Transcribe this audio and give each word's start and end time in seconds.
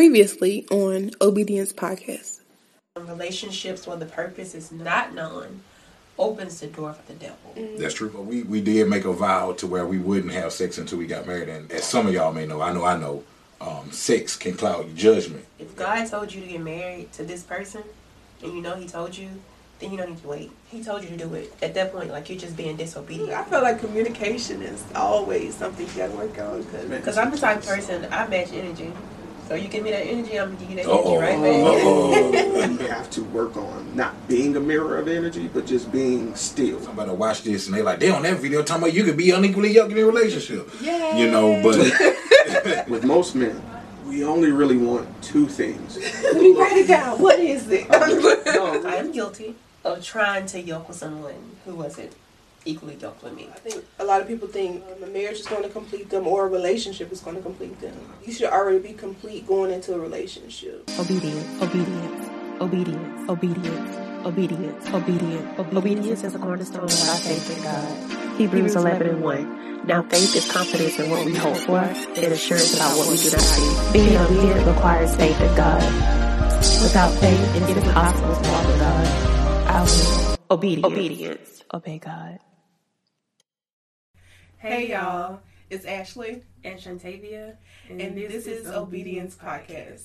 Previously 0.00 0.66
on 0.70 1.10
Obedience 1.20 1.74
Podcast. 1.74 2.40
relationships 2.96 3.86
where 3.86 3.98
the 3.98 4.06
purpose 4.06 4.54
is 4.54 4.72
not 4.72 5.12
known 5.12 5.60
opens 6.18 6.58
the 6.60 6.68
door 6.68 6.94
for 6.94 7.12
the 7.12 7.18
devil. 7.18 7.76
That's 7.78 7.92
true. 7.92 8.08
But 8.08 8.22
we, 8.22 8.42
we 8.44 8.62
did 8.62 8.88
make 8.88 9.04
a 9.04 9.12
vow 9.12 9.52
to 9.52 9.66
where 9.66 9.84
we 9.84 9.98
wouldn't 9.98 10.32
have 10.32 10.54
sex 10.54 10.78
until 10.78 10.96
we 10.96 11.06
got 11.06 11.26
married. 11.26 11.50
And 11.50 11.70
as 11.70 11.84
some 11.84 12.06
of 12.06 12.14
y'all 12.14 12.32
may 12.32 12.46
know, 12.46 12.62
I 12.62 12.72
know 12.72 12.82
I 12.82 12.96
know, 12.96 13.24
um, 13.60 13.92
sex 13.92 14.36
can 14.36 14.54
cloud 14.54 14.86
your 14.86 14.96
judgment. 14.96 15.44
If 15.58 15.76
God 15.76 16.06
told 16.06 16.32
you 16.32 16.40
to 16.40 16.46
get 16.46 16.62
married 16.62 17.12
to 17.12 17.22
this 17.22 17.42
person 17.42 17.82
and 18.42 18.54
you 18.54 18.62
know 18.62 18.76
he 18.76 18.88
told 18.88 19.14
you, 19.14 19.28
then 19.80 19.90
you 19.90 19.98
don't 19.98 20.12
need 20.12 20.22
to 20.22 20.28
wait. 20.28 20.50
He 20.70 20.82
told 20.82 21.02
you 21.02 21.10
to 21.10 21.16
do 21.18 21.34
it. 21.34 21.52
At 21.60 21.74
that 21.74 21.92
point, 21.92 22.08
like 22.08 22.30
you're 22.30 22.38
just 22.38 22.56
being 22.56 22.76
disobedient. 22.76 23.32
I 23.32 23.44
feel 23.44 23.60
like 23.60 23.80
communication 23.80 24.62
is 24.62 24.82
always 24.94 25.54
something 25.56 25.86
you 25.86 25.92
gotta 25.94 26.16
work 26.16 26.38
on. 26.38 26.64
Cause, 26.64 26.86
Because 26.86 27.18
I'm 27.18 27.30
the 27.30 27.36
type 27.36 27.58
of 27.58 27.66
person, 27.66 28.08
I 28.10 28.26
match 28.28 28.54
energy. 28.54 28.94
So 29.50 29.56
you 29.56 29.66
give 29.66 29.82
me 29.82 29.90
that 29.90 30.06
energy, 30.06 30.38
I'm 30.38 30.54
gonna 30.54 30.60
give 30.60 30.70
you 30.70 30.76
that 30.76 30.86
Uh-oh. 30.86 31.18
energy 31.18 31.42
right 31.42 31.42
back. 31.64 31.82
Uh-oh. 31.82 32.70
you 32.70 32.86
have 32.86 33.10
to 33.10 33.24
work 33.24 33.56
on 33.56 33.96
not 33.96 34.28
being 34.28 34.54
a 34.54 34.60
mirror 34.60 34.96
of 34.96 35.08
energy, 35.08 35.50
but 35.52 35.66
just 35.66 35.90
being 35.90 36.36
still. 36.36 36.80
Somebody 36.80 37.10
watch 37.10 37.42
this 37.42 37.66
and 37.66 37.76
they 37.76 37.82
like, 37.82 37.98
they 37.98 38.10
on 38.10 38.22
that 38.22 38.38
video 38.38 38.62
talking 38.62 38.84
about 38.84 38.94
you 38.94 39.02
could 39.02 39.16
be 39.16 39.32
unequally 39.32 39.72
yoked 39.72 39.90
in 39.90 39.98
a 39.98 40.04
relationship. 40.04 40.70
Yeah. 40.80 41.16
You 41.16 41.32
know, 41.32 41.60
but 41.64 41.78
With 42.88 43.02
most 43.04 43.34
men, 43.34 43.60
we 44.06 44.22
only 44.22 44.52
really 44.52 44.76
want 44.76 45.08
two 45.20 45.48
things. 45.48 45.98
Let 46.22 46.36
me 46.36 46.52
write 46.54 46.76
it 46.76 46.86
down. 46.86 47.20
What 47.20 47.40
is 47.40 47.68
it? 47.70 47.90
No, 47.90 48.82
I 48.86 48.94
am 48.94 49.10
guilty 49.10 49.56
of 49.84 50.04
trying 50.04 50.46
to 50.46 50.60
yoke 50.60 50.86
with 50.86 50.96
someone 50.96 51.56
who 51.64 51.74
wasn't 51.74 52.12
equally 52.64 52.96
yoked 52.96 53.22
with 53.22 53.34
me. 53.34 53.48
I 53.52 53.58
think 53.58 53.84
a 53.98 54.04
lot 54.04 54.20
of 54.20 54.28
people 54.28 54.48
think 54.48 54.82
um, 54.96 55.02
a 55.02 55.06
marriage 55.06 55.40
is 55.40 55.46
going 55.46 55.62
to 55.62 55.68
complete 55.68 56.10
them 56.10 56.26
or 56.26 56.46
a 56.46 56.48
relationship 56.48 57.10
is 57.12 57.20
going 57.20 57.36
to 57.36 57.42
complete 57.42 57.80
them. 57.80 57.94
You 58.24 58.32
should 58.32 58.50
already 58.50 58.78
be 58.78 58.92
complete 58.92 59.46
going 59.46 59.70
into 59.72 59.94
a 59.94 59.98
relationship. 59.98 60.88
Obedience, 60.98 61.62
obedience, 61.62 62.30
obedience, 62.60 63.30
obedience, 63.30 63.96
obedience, 64.26 64.86
obedience. 64.88 65.58
Obedience 65.58 66.22
is 66.24 66.34
a 66.34 66.38
cornerstone 66.38 66.84
of 66.84 67.08
our 67.08 67.16
faith 67.16 67.56
in 67.56 67.62
God. 67.62 68.38
Hebrews 68.38 68.76
11 68.76 69.06
and 69.08 69.22
1. 69.22 69.86
Now 69.86 70.02
faith 70.02 70.36
is 70.36 70.50
confidence 70.50 70.98
in 70.98 71.10
what 71.10 71.24
we 71.24 71.34
hope 71.34 71.56
for 71.56 71.78
and 71.78 72.18
assurance 72.32 72.74
about 72.74 72.96
what 72.98 73.08
we 73.08 73.16
do 73.16 73.30
not 73.30 73.40
see. 73.40 73.92
Being 73.92 74.16
obedient 74.18 74.66
requires 74.66 75.16
faith 75.16 75.40
in 75.40 75.54
God. 75.56 75.82
Without 76.82 77.10
faith, 77.14 77.56
it 77.56 77.76
is 77.76 77.76
impossible 77.84 78.34
to 78.36 78.50
walk 78.50 78.66
with 78.66 78.78
God. 78.78 79.06
Our 79.70 79.84
will. 79.84 80.36
Obedience. 80.50 80.84
Obedience. 80.92 81.64
Obey 81.72 81.98
God. 81.98 82.38
Hey 84.60 84.90
y'all, 84.90 85.40
it's 85.70 85.86
Ashley, 85.86 86.42
And 86.64 86.78
Shantavia. 86.78 87.54
and 87.88 88.14
this 88.14 88.46
is 88.46 88.66
Obedience 88.66 89.34
Podcast. 89.34 90.04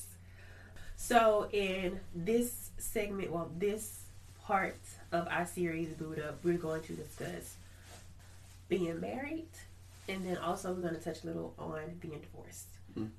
So 0.95 1.49
in 1.51 1.99
this 2.15 2.69
segment, 2.77 3.31
well, 3.31 3.51
this 3.57 4.03
part 4.45 4.77
of 5.11 5.27
our 5.29 5.45
series, 5.45 5.89
Boot 5.89 6.19
Up, 6.19 6.39
we're 6.41 6.57
going 6.57 6.83
to 6.83 6.93
discuss 6.93 7.55
being 8.69 9.01
married, 9.01 9.49
and 10.07 10.25
then 10.25 10.37
also 10.37 10.71
we're 10.71 10.83
going 10.83 10.95
to 10.95 11.01
touch 11.01 11.23
a 11.23 11.27
little 11.27 11.53
on 11.59 11.81
being 11.99 12.21
divorced. 12.21 12.67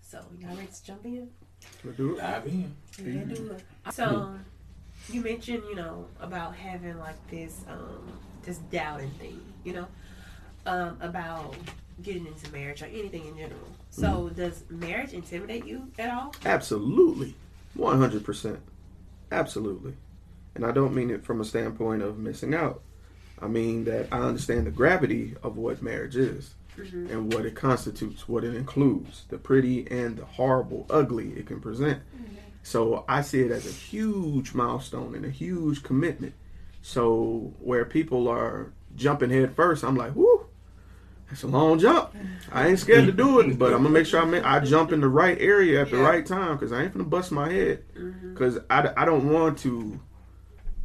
So 0.01 0.25
y'all 0.41 0.57
ready 0.57 0.69
to 0.69 0.85
jump 0.87 1.05
in? 1.05 1.29
dive 2.17 2.47
in. 2.47 2.75
Yeah, 2.99 3.25
do 3.25 3.51
it. 3.51 3.93
So 3.93 4.33
you 5.11 5.21
mentioned, 5.21 5.65
you 5.69 5.75
know, 5.75 6.07
about 6.19 6.55
having 6.55 6.99
like 6.99 7.17
this, 7.31 7.61
um, 7.69 8.11
this 8.43 8.57
doubting 8.73 9.11
thing, 9.11 9.39
you 9.65 9.75
know, 9.75 9.87
um, 10.67 10.99
about 11.01 11.57
getting 12.03 12.27
into 12.27 12.51
marriage 12.53 12.83
or 12.83 12.87
anything 12.87 13.27
in 13.27 13.37
general. 13.37 13.69
So 13.91 14.07
mm-hmm. 14.07 14.35
does 14.35 14.65
marriage 14.69 15.13
intimidate 15.13 15.65
you 15.65 15.91
at 15.99 16.11
all? 16.11 16.35
absolutely. 16.45 17.35
100%. 17.79 18.59
Absolutely. 19.33 19.95
And 20.55 20.65
I 20.65 20.73
don't 20.73 20.95
mean 20.95 21.11
it 21.11 21.25
from 21.25 21.41
a 21.41 21.45
standpoint 21.45 22.03
of 22.03 22.19
missing 22.19 22.55
out. 22.55 22.83
I 23.41 23.49
mean 23.49 23.85
that 23.85 24.09
I 24.13 24.21
understand 24.21 24.67
the 24.67 24.71
gravity 24.71 25.35
of 25.43 25.57
what 25.57 25.83
marriage 25.83 26.17
is 26.17 26.55
mm-hmm. 26.79 27.11
and 27.11 27.33
what 27.33 27.45
it 27.45 27.55
constitutes, 27.55 28.29
what 28.29 28.45
it 28.45 28.55
includes, 28.55 29.25
the 29.29 29.37
pretty 29.37 29.87
and 29.91 30.17
the 30.17 30.25
horrible, 30.25 30.87
ugly 30.89 31.33
it 31.33 31.47
can 31.47 31.61
present. 31.61 31.99
Mm-hmm. 31.99 32.37
So 32.63 33.05
I 33.09 33.21
see 33.21 33.43
it 33.43 33.51
as 33.51 33.67
a 33.67 33.71
huge 33.71 34.55
milestone 34.55 35.15
and 35.15 35.25
a 35.25 35.31
huge 35.31 35.83
commitment. 35.83 36.35
So 36.83 37.53
where 37.61 37.85
people 37.85 38.29
are 38.29 38.73
jumping 38.95 39.31
head 39.31 39.55
first, 39.55 39.85
I'm 39.85 39.97
like, 39.97 40.15
whoo, 40.15 40.46
that's 41.29 41.43
a 41.43 41.49
long 41.49 41.79
jump. 41.79 42.15
I 42.53 42.69
ain't 42.69 42.79
scared 42.79 43.07
to 43.07 43.13
do 43.13 43.41
it, 43.41 43.59
but 43.59 43.73
I'm 43.73 43.83
gonna 43.83 43.91
make 43.91 44.07
sure 44.07 44.21
I 44.21 44.25
make, 44.25 44.45
I 44.45 44.61
jump 44.61 44.93
in 44.93 45.01
the 45.01 45.09
right 45.09 45.37
area 45.41 45.81
at 45.83 45.91
the 45.91 45.97
Yeah. 45.97 46.09
right 46.09 46.25
time 46.25 46.57
because 46.57 46.73
I 46.73 46.83
ain't 46.83 46.93
gonna 46.93 47.05
bust 47.05 47.33
my 47.33 47.51
head 47.51 47.83
mm-hmm. 47.97 48.33
because 48.33 48.59
I, 48.71 48.93
I 48.97 49.05
don't 49.05 49.33
want 49.33 49.59
to 49.59 50.01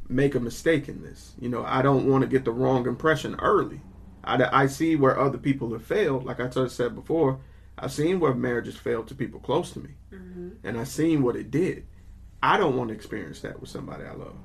make 0.09 0.35
a 0.35 0.39
mistake 0.39 0.89
in 0.89 1.01
this. 1.01 1.33
You 1.39 1.49
know, 1.49 1.63
I 1.63 1.81
don't 1.81 2.09
want 2.09 2.23
to 2.23 2.27
get 2.27 2.43
the 2.43 2.51
wrong 2.51 2.87
impression 2.87 3.35
early. 3.35 3.81
I, 4.23 4.63
I 4.63 4.67
see 4.67 4.95
where 4.95 5.19
other 5.19 5.37
people 5.37 5.71
have 5.73 5.83
failed. 5.83 6.25
Like 6.25 6.39
I 6.39 6.49
said 6.67 6.95
before, 6.95 7.39
I've 7.77 7.91
seen 7.91 8.19
where 8.19 8.33
marriages 8.33 8.75
failed 8.75 9.07
to 9.07 9.15
people 9.15 9.39
close 9.39 9.71
to 9.71 9.79
me, 9.79 9.91
mm-hmm. 10.11 10.49
and 10.63 10.79
I've 10.79 10.87
seen 10.87 11.23
what 11.23 11.35
it 11.35 11.49
did. 11.49 11.87
I 12.43 12.57
don't 12.57 12.75
want 12.75 12.89
to 12.89 12.95
experience 12.95 13.41
that 13.41 13.59
with 13.59 13.69
somebody 13.69 14.03
I 14.03 14.13
love. 14.13 14.35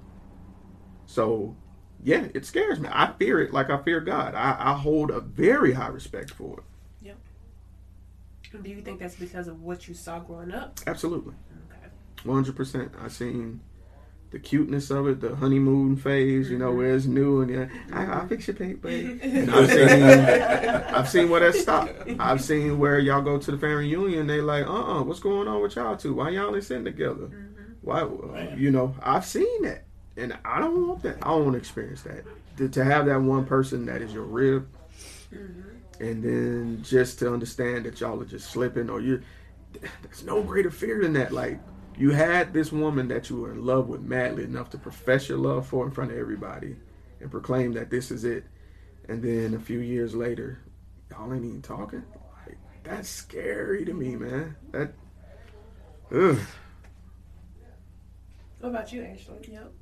So, 1.06 1.56
yeah, 2.02 2.26
it 2.34 2.44
scares 2.44 2.78
me. 2.80 2.88
I 2.92 3.12
fear 3.18 3.40
it 3.40 3.52
like 3.52 3.70
I 3.70 3.78
fear 3.82 4.00
God. 4.00 4.34
I, 4.34 4.56
I 4.58 4.74
hold 4.74 5.10
a 5.10 5.20
very 5.20 5.72
high 5.72 5.88
respect 5.88 6.30
for 6.30 6.58
it. 6.58 6.64
Yep. 7.02 7.16
Do 8.62 8.70
you 8.70 8.80
think 8.80 9.00
that's 9.00 9.16
because 9.16 9.48
of 9.48 9.62
what 9.62 9.88
you 9.88 9.94
saw 9.94 10.20
growing 10.20 10.52
up? 10.52 10.78
Absolutely. 10.86 11.34
Okay. 11.70 11.88
One 12.24 12.36
hundred 12.36 12.56
percent. 12.56 12.92
I 13.02 13.08
seen 13.08 13.60
the 14.30 14.38
cuteness 14.38 14.90
of 14.90 15.08
it, 15.08 15.20
the 15.20 15.36
honeymoon 15.36 15.96
phase. 15.96 16.50
You 16.50 16.58
know, 16.58 16.72
where 16.72 16.94
it's 16.94 17.06
new 17.06 17.40
and 17.40 17.50
yeah, 17.50 17.68
I, 17.92 18.06
I'll 18.06 18.28
fix 18.28 18.46
your 18.46 18.56
paint, 18.56 18.82
babe. 18.82 19.20
And 19.22 19.50
I've 19.50 19.70
seen, 19.70 20.02
I've 20.94 21.08
seen 21.08 21.30
where 21.30 21.40
that 21.40 21.54
stopped. 21.54 21.92
I've 22.18 22.40
seen 22.42 22.78
where 22.78 22.98
y'all 22.98 23.22
go 23.22 23.38
to 23.38 23.50
the 23.50 23.58
family 23.58 23.86
reunion. 23.86 24.26
They 24.26 24.40
like, 24.40 24.66
uh, 24.66 24.98
uh 24.98 25.02
what's 25.02 25.20
going 25.20 25.48
on 25.48 25.60
with 25.62 25.76
y'all 25.76 25.96
two? 25.96 26.14
Why 26.14 26.30
y'all 26.30 26.54
ain't 26.54 26.64
sitting 26.64 26.84
together? 26.84 27.30
Why? 27.82 28.54
You 28.56 28.70
know, 28.70 28.94
I've 29.02 29.24
seen 29.24 29.62
that, 29.62 29.84
and 30.16 30.36
I 30.44 30.60
don't 30.60 30.88
want 30.88 31.02
that. 31.02 31.18
I 31.22 31.28
don't 31.28 31.44
want 31.44 31.52
to 31.52 31.58
experience 31.58 32.02
that. 32.02 32.24
To, 32.56 32.68
to 32.68 32.84
have 32.84 33.06
that 33.06 33.20
one 33.20 33.44
person 33.44 33.86
that 33.86 34.00
is 34.00 34.12
your 34.12 34.24
rib, 34.24 34.66
mm-hmm. 35.32 36.02
and 36.02 36.22
then 36.22 36.82
just 36.82 37.18
to 37.18 37.32
understand 37.32 37.84
that 37.84 38.00
y'all 38.00 38.20
are 38.20 38.24
just 38.24 38.50
slipping, 38.50 38.88
or 38.88 39.00
you, 39.00 39.22
there's 40.02 40.24
no 40.24 40.42
greater 40.42 40.70
fear 40.70 41.02
than 41.02 41.12
that. 41.14 41.32
Like 41.32 41.60
you 41.98 42.10
had 42.10 42.52
this 42.52 42.72
woman 42.72 43.08
that 43.08 43.28
you 43.28 43.40
were 43.40 43.52
in 43.52 43.64
love 43.64 43.88
with 43.88 44.00
madly 44.02 44.44
enough 44.44 44.70
to 44.70 44.78
profess 44.78 45.28
your 45.28 45.38
love 45.38 45.66
for 45.66 45.84
in 45.84 45.90
front 45.90 46.12
of 46.12 46.18
everybody 46.18 46.76
and 47.20 47.30
proclaim 47.30 47.72
that 47.72 47.90
this 47.90 48.10
is 48.10 48.24
it. 48.24 48.44
And 49.08 49.22
then 49.22 49.54
a 49.54 49.60
few 49.60 49.78
years 49.80 50.14
later, 50.14 50.60
y'all 51.10 51.32
ain't 51.32 51.44
even 51.44 51.62
talking. 51.62 52.02
Like 52.46 52.58
that's 52.82 53.08
scary 53.08 53.84
to 53.84 53.92
me, 53.92 54.16
man. 54.16 54.56
That 54.72 54.92
ugh. 56.12 56.38
What 58.60 58.70
about 58.70 58.92
you, 58.92 59.02
Ashley? 59.02 59.38
Yep. 59.48 59.72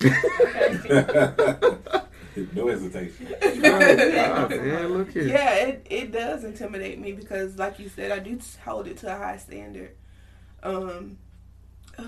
no 2.54 2.68
hesitation. 2.68 3.26
God, 3.60 4.50
man, 4.50 4.88
look 4.88 5.12
here. 5.12 5.26
Yeah, 5.26 5.54
it, 5.54 5.86
it 5.90 6.12
does 6.12 6.44
intimidate 6.44 7.00
me 7.00 7.12
because, 7.12 7.58
like 7.58 7.80
you 7.80 7.88
said, 7.88 8.12
I 8.12 8.20
do 8.20 8.38
hold 8.64 8.86
it 8.86 8.98
to 8.98 9.12
a 9.12 9.18
high 9.18 9.38
standard. 9.38 9.96
Um, 10.62 11.18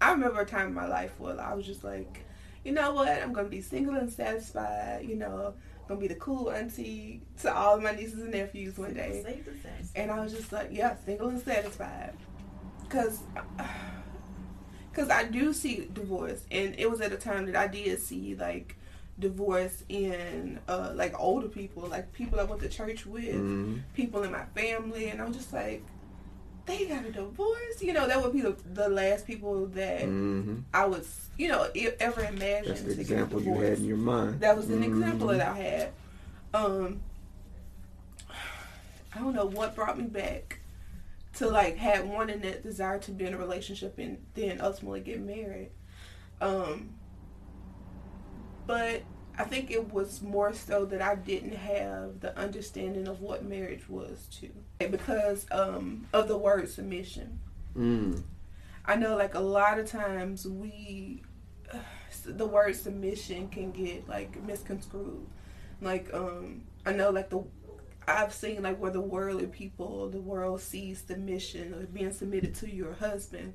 I 0.00 0.12
remember 0.12 0.40
a 0.40 0.46
time 0.46 0.68
in 0.68 0.74
my 0.74 0.86
life 0.86 1.12
where 1.18 1.38
I 1.38 1.54
was 1.54 1.66
just 1.66 1.84
like, 1.84 2.24
you 2.64 2.72
know 2.72 2.94
what, 2.94 3.22
I'm 3.22 3.32
gonna 3.32 3.48
be 3.48 3.60
single 3.60 3.94
and 3.94 4.10
satisfied. 4.10 5.04
You 5.06 5.16
know, 5.16 5.54
I'm 5.82 5.88
gonna 5.88 6.00
be 6.00 6.08
the 6.08 6.14
cool 6.16 6.50
auntie 6.50 7.22
to 7.42 7.54
all 7.54 7.76
of 7.76 7.82
my 7.82 7.92
nieces 7.92 8.20
and 8.20 8.32
nephews 8.32 8.78
one 8.78 8.94
day. 8.94 9.42
And 9.94 10.10
I 10.10 10.20
was 10.20 10.32
just 10.32 10.52
like, 10.52 10.68
yeah, 10.72 10.96
single 11.04 11.28
and 11.28 11.40
satisfied. 11.40 12.14
Because 12.82 13.20
cause 14.96 15.10
I 15.10 15.24
do 15.24 15.52
see 15.52 15.88
divorce. 15.92 16.42
And 16.50 16.74
it 16.78 16.90
was 16.90 17.02
at 17.02 17.12
a 17.12 17.16
time 17.16 17.44
that 17.46 17.54
I 17.56 17.66
did 17.66 18.00
see, 18.00 18.34
like, 18.34 18.76
divorce 19.18 19.84
in, 19.90 20.58
uh, 20.68 20.92
like, 20.94 21.14
older 21.20 21.48
people. 21.48 21.82
Like, 21.86 22.12
people 22.14 22.40
I 22.40 22.44
went 22.44 22.62
to 22.62 22.68
church 22.68 23.04
with, 23.04 23.34
Mhm. 23.34 23.82
people 23.92 24.22
in 24.22 24.32
my 24.32 24.46
family. 24.54 25.10
And 25.10 25.20
I 25.20 25.26
was 25.26 25.36
just 25.36 25.52
like, 25.52 25.84
they 26.64 26.86
got 26.86 27.04
a 27.04 27.12
divorce? 27.12 27.82
You 27.82 27.92
know, 27.92 28.08
that 28.08 28.22
would 28.22 28.32
be 28.32 28.40
the, 28.40 28.56
the 28.72 28.88
last 28.88 29.26
people 29.26 29.66
that 29.66 30.02
Mhm. 30.04 30.62
I 30.72 30.86
was, 30.86 31.28
you 31.36 31.48
know, 31.48 31.68
ever 32.00 32.22
imagine 32.24 32.64
That's 32.72 32.82
the 32.82 33.00
example 33.00 33.42
you 33.42 33.54
had 33.54 33.78
in 33.78 33.84
your 33.84 33.96
mind. 33.98 34.40
That 34.40 34.56
was 34.56 34.70
an 34.70 34.82
example 34.82 35.28
Mhm. 35.28 35.38
that 35.38 35.48
I 35.48 35.56
had. 35.58 35.92
Um, 36.54 37.00
I 39.14 39.18
don't 39.18 39.34
know 39.34 39.46
what 39.46 39.74
brought 39.74 39.98
me 39.98 40.04
back 40.04 40.58
to 41.36 41.48
like 41.48 41.76
have 41.76 42.06
wanting 42.06 42.40
that 42.40 42.62
desire 42.62 42.98
to 42.98 43.12
be 43.12 43.26
in 43.26 43.34
a 43.34 43.38
relationship 43.38 43.98
and 43.98 44.18
then 44.34 44.60
ultimately 44.60 45.00
get 45.00 45.20
married. 45.20 45.70
Um, 46.40 46.94
but 48.66 49.02
I 49.38 49.44
think 49.44 49.70
it 49.70 49.92
was 49.92 50.22
more 50.22 50.52
so 50.54 50.86
that 50.86 51.02
I 51.02 51.14
didn't 51.14 51.54
have 51.54 52.20
the 52.20 52.36
understanding 52.38 53.06
of 53.06 53.20
what 53.20 53.44
marriage 53.44 53.88
was 53.88 54.26
too, 54.30 54.52
because 54.78 55.46
um, 55.50 56.06
of 56.12 56.28
the 56.28 56.38
word 56.38 56.68
submission. 56.70 57.38
Mm. 57.76 58.22
I 58.86 58.96
know 58.96 59.16
like 59.16 59.34
a 59.34 59.40
lot 59.40 59.78
of 59.78 59.90
times 59.90 60.46
we 60.46 61.22
the 62.24 62.46
word 62.46 62.74
submission 62.76 63.48
can 63.48 63.72
get 63.72 64.08
like 64.08 64.42
misconstrued. 64.44 65.26
Like 65.82 66.08
um 66.14 66.62
I 66.86 66.92
know 66.92 67.10
like 67.10 67.28
the 67.28 67.44
I've 68.08 68.32
seen 68.32 68.62
like 68.62 68.78
where 68.78 68.90
the 68.90 69.00
worldly 69.00 69.46
people, 69.46 70.08
the 70.08 70.20
world 70.20 70.60
sees 70.60 71.02
the 71.02 71.16
mission 71.16 71.74
of 71.74 71.92
being 71.92 72.12
submitted 72.12 72.54
to 72.56 72.72
your 72.72 72.94
husband. 72.94 73.54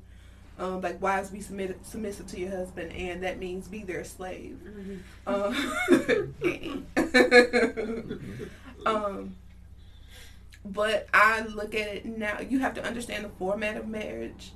Um, 0.59 0.81
like 0.81 1.01
wives 1.01 1.29
be 1.29 1.41
submitted 1.41 1.85
submissive 1.85 2.27
to 2.27 2.39
your 2.39 2.51
husband, 2.51 2.91
and 2.91 3.23
that 3.23 3.39
means 3.39 3.67
be 3.67 3.83
their 3.83 4.03
slave. 4.03 4.59
Um, 5.25 5.55
um, 8.85 9.35
but 10.63 11.07
I 11.13 11.41
look 11.41 11.73
at 11.73 11.87
it 11.87 12.05
now. 12.05 12.39
You 12.41 12.59
have 12.59 12.75
to 12.75 12.83
understand 12.83 13.25
the 13.25 13.29
format 13.29 13.77
of 13.77 13.87
marriage. 13.87 14.51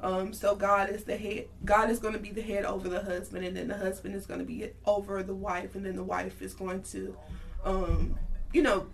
Um, 0.00 0.32
so 0.32 0.54
God 0.54 0.90
is 0.90 1.04
the 1.04 1.16
head. 1.16 1.46
God 1.64 1.90
is 1.90 1.98
going 1.98 2.14
to 2.14 2.20
be 2.20 2.30
the 2.30 2.42
head 2.42 2.64
over 2.64 2.88
the 2.88 3.02
husband, 3.02 3.44
and 3.44 3.56
then 3.56 3.68
the 3.68 3.76
husband 3.76 4.14
is 4.14 4.26
going 4.26 4.40
to 4.40 4.46
be 4.46 4.70
over 4.86 5.22
the 5.22 5.34
wife, 5.34 5.74
and 5.74 5.84
then 5.84 5.96
the 5.96 6.04
wife 6.04 6.40
is 6.40 6.54
going 6.54 6.82
to, 6.82 7.16
um, 7.64 8.16
you 8.52 8.62
know, 8.62 8.86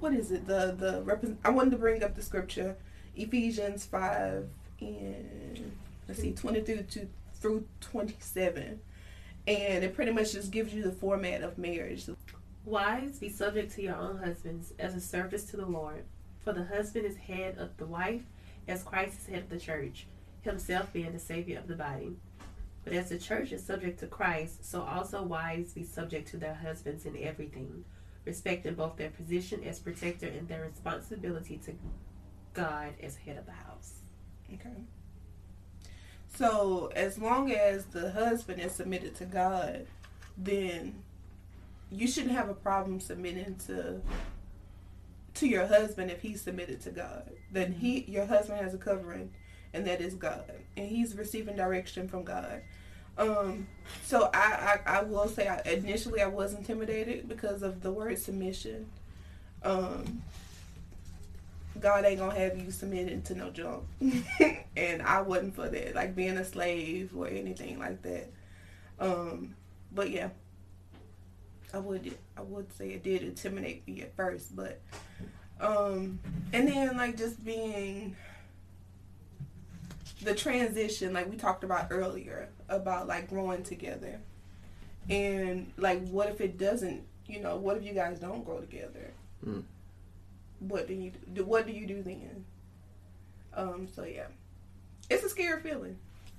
what 0.00 0.12
is 0.12 0.30
it? 0.30 0.46
The 0.46 0.74
the 0.76 1.02
represent. 1.02 1.38
I 1.44 1.50
wanted 1.50 1.70
to 1.70 1.76
bring 1.76 2.02
up 2.02 2.14
the 2.14 2.22
scripture, 2.22 2.76
Ephesians 3.16 3.84
five 3.86 4.48
and 4.80 5.72
let's 6.06 6.20
see, 6.20 6.32
twenty 6.32 6.60
through 6.60 6.82
to 6.82 7.08
through 7.34 7.66
twenty 7.80 8.16
seven, 8.20 8.80
and 9.46 9.84
it 9.84 9.94
pretty 9.94 10.12
much 10.12 10.32
just 10.32 10.50
gives 10.50 10.72
you 10.74 10.82
the 10.82 10.92
format 10.92 11.42
of 11.42 11.58
marriage. 11.58 12.08
Wives, 12.64 13.18
be 13.18 13.28
subject 13.28 13.72
to 13.74 13.82
your 13.82 13.96
own 13.96 14.18
husbands 14.18 14.74
as 14.78 14.94
a 14.94 15.00
service 15.00 15.44
to 15.44 15.56
the 15.56 15.66
Lord. 15.66 16.04
For 16.40 16.52
the 16.52 16.64
husband 16.64 17.06
is 17.06 17.16
head 17.16 17.58
of 17.58 17.76
the 17.76 17.86
wife, 17.86 18.22
as 18.66 18.82
Christ 18.82 19.20
is 19.20 19.26
head 19.26 19.44
of 19.44 19.48
the 19.50 19.58
church, 19.58 20.06
himself 20.42 20.92
being 20.92 21.12
the 21.12 21.18
Savior 21.18 21.58
of 21.58 21.66
the 21.66 21.74
body. 21.74 22.16
But 22.84 22.92
as 22.92 23.08
the 23.08 23.18
church 23.18 23.52
is 23.52 23.64
subject 23.64 24.00
to 24.00 24.06
Christ, 24.06 24.64
so 24.64 24.82
also 24.82 25.22
wives 25.22 25.74
be 25.74 25.84
subject 25.84 26.28
to 26.28 26.36
their 26.36 26.54
husbands 26.54 27.04
in 27.04 27.16
everything, 27.22 27.84
respecting 28.28 28.74
both 28.74 28.96
their 28.96 29.08
position 29.08 29.64
as 29.64 29.80
protector 29.80 30.28
and 30.28 30.46
their 30.46 30.62
responsibility 30.62 31.56
to 31.64 31.72
God 32.52 32.92
as 33.02 33.16
head 33.16 33.38
of 33.38 33.46
the 33.46 33.52
house. 33.52 33.94
Okay. 34.52 34.76
So 36.36 36.90
as 36.94 37.18
long 37.18 37.50
as 37.50 37.86
the 37.86 38.12
husband 38.12 38.60
is 38.60 38.72
submitted 38.72 39.16
to 39.16 39.24
God, 39.24 39.86
then 40.36 41.02
you 41.90 42.06
shouldn't 42.06 42.34
have 42.34 42.50
a 42.50 42.54
problem 42.54 43.00
submitting 43.00 43.56
to 43.66 44.02
to 45.34 45.46
your 45.46 45.66
husband 45.66 46.10
if 46.10 46.20
he's 46.20 46.42
submitted 46.42 46.80
to 46.82 46.90
God. 46.90 47.30
Then 47.50 47.72
he 47.72 48.04
your 48.08 48.26
husband 48.26 48.60
has 48.60 48.74
a 48.74 48.78
covering 48.78 49.32
and 49.72 49.86
that 49.86 50.02
is 50.02 50.14
God. 50.14 50.52
And 50.76 50.86
he's 50.86 51.16
receiving 51.16 51.56
direction 51.56 52.08
from 52.08 52.24
God. 52.24 52.60
Um 53.18 53.66
so 54.04 54.30
I, 54.32 54.80
I, 54.86 54.98
I 54.98 55.02
will 55.02 55.28
say 55.28 55.48
I, 55.48 55.60
initially 55.68 56.22
I 56.22 56.26
was 56.26 56.54
intimidated 56.54 57.28
because 57.28 57.62
of 57.62 57.82
the 57.82 57.90
word 57.90 58.18
submission. 58.18 58.86
Um 59.62 60.22
God 61.80 62.04
ain't 62.04 62.18
gonna 62.18 62.38
have 62.38 62.58
you 62.58 62.70
submitting 62.70 63.22
to 63.22 63.34
no 63.34 63.50
junk. 63.50 63.84
and 64.76 65.02
I 65.02 65.20
wasn't 65.20 65.54
for 65.54 65.68
that, 65.68 65.94
like 65.94 66.14
being 66.14 66.36
a 66.36 66.44
slave 66.44 67.12
or 67.16 67.28
anything 67.28 67.78
like 67.78 68.02
that. 68.02 68.30
Um, 69.00 69.54
but 69.92 70.10
yeah, 70.10 70.30
I 71.72 71.78
would 71.78 72.16
I 72.36 72.42
would 72.42 72.72
say 72.72 72.90
it 72.90 73.02
did 73.02 73.22
intimidate 73.22 73.86
me 73.86 74.02
at 74.02 74.14
first, 74.16 74.56
but 74.56 74.80
um, 75.60 76.18
and 76.52 76.68
then 76.68 76.96
like 76.96 77.16
just 77.16 77.44
being 77.44 78.16
the 80.22 80.34
transition, 80.34 81.12
like 81.12 81.30
we 81.30 81.36
talked 81.36 81.64
about 81.64 81.88
earlier, 81.90 82.48
about 82.68 83.06
like 83.08 83.28
growing 83.28 83.62
together, 83.62 84.20
and 85.08 85.72
like 85.76 86.06
what 86.08 86.28
if 86.28 86.40
it 86.40 86.58
doesn't? 86.58 87.02
You 87.26 87.40
know, 87.40 87.56
what 87.56 87.76
if 87.76 87.84
you 87.84 87.92
guys 87.92 88.18
don't 88.18 88.44
grow 88.44 88.60
together? 88.60 89.12
Mm. 89.46 89.62
What 90.60 90.88
do 90.88 90.94
you 90.94 91.12
do? 91.32 91.44
What 91.44 91.66
do 91.66 91.72
you 91.72 91.86
do 91.86 92.02
then? 92.02 92.44
Um. 93.54 93.88
So 93.94 94.04
yeah, 94.04 94.26
it's 95.10 95.24
a 95.24 95.28
scary 95.28 95.60
feeling. 95.60 95.96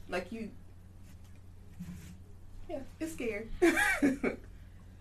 Like 0.09 0.31
you. 0.31 0.49
Yeah, 2.69 2.79
it's 2.99 3.13
scary. 3.13 3.47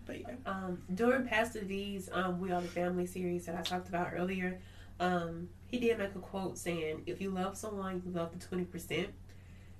but 0.09 0.21
yeah. 0.21 0.31
Um, 0.45 0.81
during 0.93 1.27
Pastor 1.27 1.61
V's 1.61 2.09
um, 2.11 2.39
We 2.39 2.51
Are 2.51 2.61
the 2.61 2.67
Family 2.67 3.05
series 3.05 3.45
that 3.45 3.55
I 3.55 3.61
talked 3.61 3.89
about 3.89 4.09
earlier, 4.15 4.59
um, 4.99 5.49
he 5.67 5.79
did 5.79 5.97
make 5.99 6.15
a 6.15 6.19
quote 6.19 6.57
saying, 6.57 7.03
If 7.05 7.21
you 7.21 7.29
love 7.29 7.55
someone, 7.55 8.01
you 8.05 8.11
love 8.11 8.31
the 8.37 8.55
20%, 8.55 9.07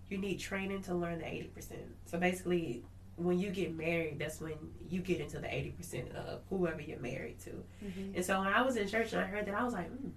you 0.10 0.18
need 0.18 0.40
training 0.40 0.82
to 0.84 0.94
learn 0.94 1.20
the 1.20 1.26
80%. 1.26 1.74
So 2.06 2.18
basically, 2.18 2.84
when 3.16 3.40
you 3.40 3.50
get 3.50 3.76
married, 3.76 4.20
that's 4.20 4.42
when 4.42 4.54
you 4.90 5.02
get 5.02 5.20
into 5.20 5.40
the 5.40 5.48
80% 5.48 6.16
of 6.16 6.42
whoever 6.50 6.82
you're 6.82 7.00
married 7.00 7.40
to. 7.42 7.52
Mm-hmm. 7.84 8.16
And 8.16 8.26
so 8.26 8.40
when 8.40 8.48
I 8.48 8.62
was 8.62 8.76
in 8.78 8.88
church 8.88 9.14
and 9.14 9.22
I 9.22 9.26
heard 9.26 9.46
that, 9.46 9.56
I 9.56 9.64
was 9.64 9.74
like, 9.74 9.92
mm. 9.92 10.12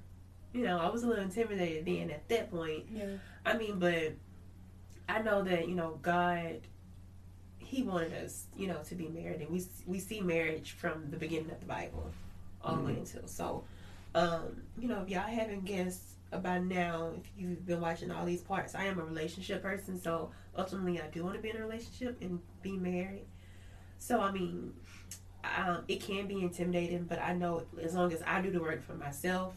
you 0.52 0.64
know, 0.64 0.78
I 0.78 0.88
was 0.88 1.02
a 1.02 1.08
little 1.08 1.24
intimidated 1.24 1.84
then 1.84 2.10
at 2.10 2.28
that 2.28 2.50
point. 2.50 2.84
Yeah. 2.92 3.06
I 3.44 3.56
mean, 3.56 3.78
but 3.78 4.12
I 5.08 5.20
know 5.20 5.42
that, 5.42 5.68
you 5.68 5.74
know, 5.74 5.98
God 6.00 6.60
he 7.72 7.82
wanted 7.82 8.12
us, 8.12 8.44
you 8.54 8.66
know, 8.66 8.80
to 8.86 8.94
be 8.94 9.08
married, 9.08 9.40
and 9.40 9.48
we 9.48 9.64
we 9.86 9.98
see 9.98 10.20
marriage 10.20 10.72
from 10.72 11.10
the 11.10 11.16
beginning 11.16 11.50
of 11.50 11.58
the 11.58 11.66
Bible 11.66 12.12
all 12.62 12.76
the 12.76 12.82
way 12.82 12.92
until. 12.92 13.26
So, 13.26 13.64
um, 14.14 14.62
you 14.78 14.88
know, 14.88 15.00
if 15.00 15.08
y'all 15.08 15.22
haven't 15.22 15.64
guessed 15.64 16.02
about 16.32 16.64
now, 16.64 17.12
if 17.16 17.30
you've 17.36 17.64
been 17.64 17.80
watching 17.80 18.10
all 18.10 18.24
these 18.24 18.40
parts, 18.40 18.74
I 18.74 18.84
am 18.84 18.98
a 18.98 19.04
relationship 19.04 19.62
person. 19.62 20.00
So 20.00 20.30
ultimately, 20.56 21.00
I 21.00 21.06
do 21.08 21.24
want 21.24 21.36
to 21.36 21.42
be 21.42 21.50
in 21.50 21.56
a 21.56 21.60
relationship 21.60 22.18
and 22.20 22.40
be 22.62 22.76
married. 22.76 23.26
So 23.98 24.20
I 24.20 24.32
mean, 24.32 24.72
um, 25.56 25.84
it 25.88 26.00
can 26.00 26.26
be 26.26 26.40
intimidating, 26.40 27.04
but 27.04 27.20
I 27.20 27.34
know 27.34 27.64
as 27.80 27.94
long 27.94 28.12
as 28.12 28.22
I 28.26 28.40
do 28.40 28.50
the 28.50 28.60
work 28.60 28.82
for 28.82 28.94
myself, 28.94 29.54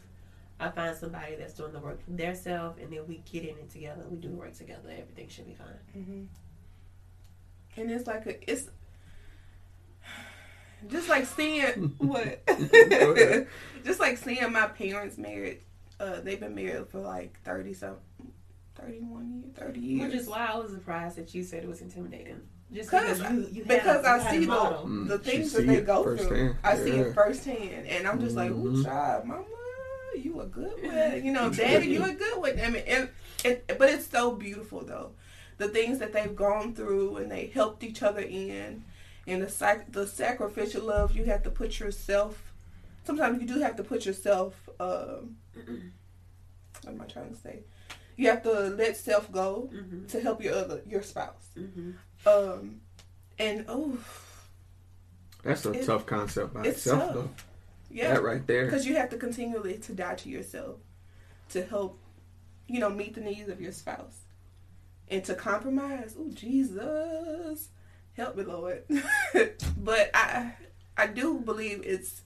I 0.60 0.70
find 0.70 0.96
somebody 0.96 1.36
that's 1.36 1.54
doing 1.54 1.74
the 1.74 1.80
work 1.80 2.04
for 2.04 2.12
their 2.12 2.36
self, 2.36 2.78
and 2.80 2.92
then 2.92 3.06
we 3.08 3.24
get 3.30 3.44
in 3.44 3.58
it 3.58 3.70
together. 3.70 4.04
We 4.10 4.18
do 4.18 4.30
the 4.30 4.36
work 4.36 4.54
together. 4.54 4.90
Everything 4.90 5.28
should 5.28 5.48
be 5.48 5.54
fine. 5.54 5.68
Mm-hmm. 5.98 7.82
And 7.82 7.92
it's 7.92 8.08
like 8.08 8.26
a 8.26 8.52
it's 8.52 8.70
just 10.88 11.10
like 11.10 11.26
seeing 11.26 11.96
what 11.98 12.46
just 13.84 14.00
like 14.00 14.18
seeing 14.18 14.52
my 14.52 14.68
parents 14.68 15.18
married. 15.18 15.62
Uh, 16.00 16.20
they've 16.22 16.40
been 16.40 16.56
married 16.56 16.88
for 16.90 17.00
like 17.00 17.40
thirty 17.44 17.74
something, 17.74 18.02
thirty 18.76 19.00
one 19.00 19.42
years, 19.44 19.56
thirty 19.58 19.80
years. 19.80 20.12
Which 20.12 20.22
is 20.22 20.28
why 20.28 20.48
I 20.52 20.58
was 20.58 20.72
surprised 20.72 21.18
that 21.18 21.34
you 21.34 21.44
said 21.44 21.64
it 21.64 21.70
was 21.70 21.82
intimidating. 21.82 22.42
Just 22.74 22.90
Because 22.92 23.20
because 23.20 23.34
you, 23.34 23.48
you 23.60 23.64
because 23.66 24.04
a- 24.04 24.10
I 24.10 24.18
had 24.20 24.32
see 24.32 24.46
the. 24.46 24.52
Mm, 24.52 25.08
the 25.08 25.20
things 25.20 25.54
that 25.54 25.68
they 25.68 25.76
it 25.78 25.86
go 25.86 26.04
through. 26.04 26.18
firsthand. 26.18 26.56
I 26.64 26.76
see 26.76 26.92
it 26.92 27.14
firsthand, 27.14 27.88
and 27.88 28.08
I'm 28.08 28.20
just 28.20 28.36
like, 28.36 28.52
ooh, 28.52 28.72
Mhm. 28.74 28.84
child, 28.84 29.26
mama, 29.26 29.46
you 30.18 30.42
a 30.42 30.46
good 30.48 30.84
one. 30.84 31.24
You 31.26 31.32
know, 31.32 31.50
daddy, 31.50 31.88
you 31.88 32.04
a 32.04 32.12
good 32.14 32.38
one. 32.40 32.60
I 32.60 32.70
mean, 32.70 32.84
and, 32.88 33.10
and 33.46 33.62
but 33.78 33.90
it's 33.90 34.08
so 34.08 34.32
beautiful 34.32 34.82
though, 34.84 35.12
the 35.58 35.68
things 35.70 36.00
that 36.00 36.12
they've 36.12 36.36
gone 36.36 36.74
through, 36.74 37.18
and 37.18 37.32
they 37.32 37.46
helped 37.48 37.84
each 37.84 38.02
other 38.04 38.22
in, 38.22 38.84
and 39.28 39.42
the 39.42 39.50
sac- 39.50 39.92
the 39.94 40.08
sacrificial 40.08 40.84
love 40.84 41.16
you 41.16 41.24
have 41.26 41.44
to 41.44 41.52
put 41.52 41.80
yourself. 41.80 42.52
Sometimes 43.06 43.40
you 43.42 43.48
do 43.48 43.60
have 43.60 43.76
to 43.78 43.84
put 43.84 44.06
yourself. 44.06 44.68
Um, 44.80 45.38
what 45.56 46.94
am 46.94 47.02
I 47.02 47.06
trying 47.06 47.30
to 47.30 47.36
say? 47.36 47.60
You 48.18 48.30
have 48.30 48.44
to 48.44 48.52
let 48.70 48.96
self 48.98 49.32
go 49.32 49.70
Mhm. 49.74 50.08
to 50.10 50.22
help 50.22 50.42
your 50.42 50.56
other 50.56 50.82
your 50.88 51.02
spouse. 51.02 51.50
Mhm. 51.58 51.96
Um, 52.26 52.82
and 53.40 53.66
oh, 53.68 53.98
That's 55.44 55.64
a 55.68 55.74
It- 55.74 55.86
tough 55.86 56.06
concept 56.08 56.54
by 56.56 56.62
it's 56.66 56.78
itself, 56.80 57.00
tough. 57.04 57.14
though. 57.14 57.30
yeah, 57.92 58.14
That 58.16 58.24
right 58.24 58.46
there. 58.48 58.66
because 58.66 58.86
you 58.88 58.96
have 58.96 59.10
to 59.10 59.18
continually 59.18 59.78
to 59.80 59.94
die 59.94 60.16
to 60.16 60.30
yourself 60.30 60.80
to 61.50 61.64
help, 61.64 62.00
you 62.68 62.80
know, 62.80 62.90
meet 62.90 63.14
the 63.14 63.22
needs 63.22 63.48
of 63.50 63.62
your 63.62 63.72
spouse, 63.72 64.22
and 65.08 65.24
to 65.26 65.36
compromise. 65.36 66.16
Oh 66.18 66.30
Jesus, 66.32 67.70
help 68.14 68.36
me, 68.38 68.44
Lord. 68.44 68.86
but 69.78 70.10
I, 70.16 70.56
I 70.98 71.06
do 71.08 71.40
believe 71.42 71.84
it's 71.86 72.22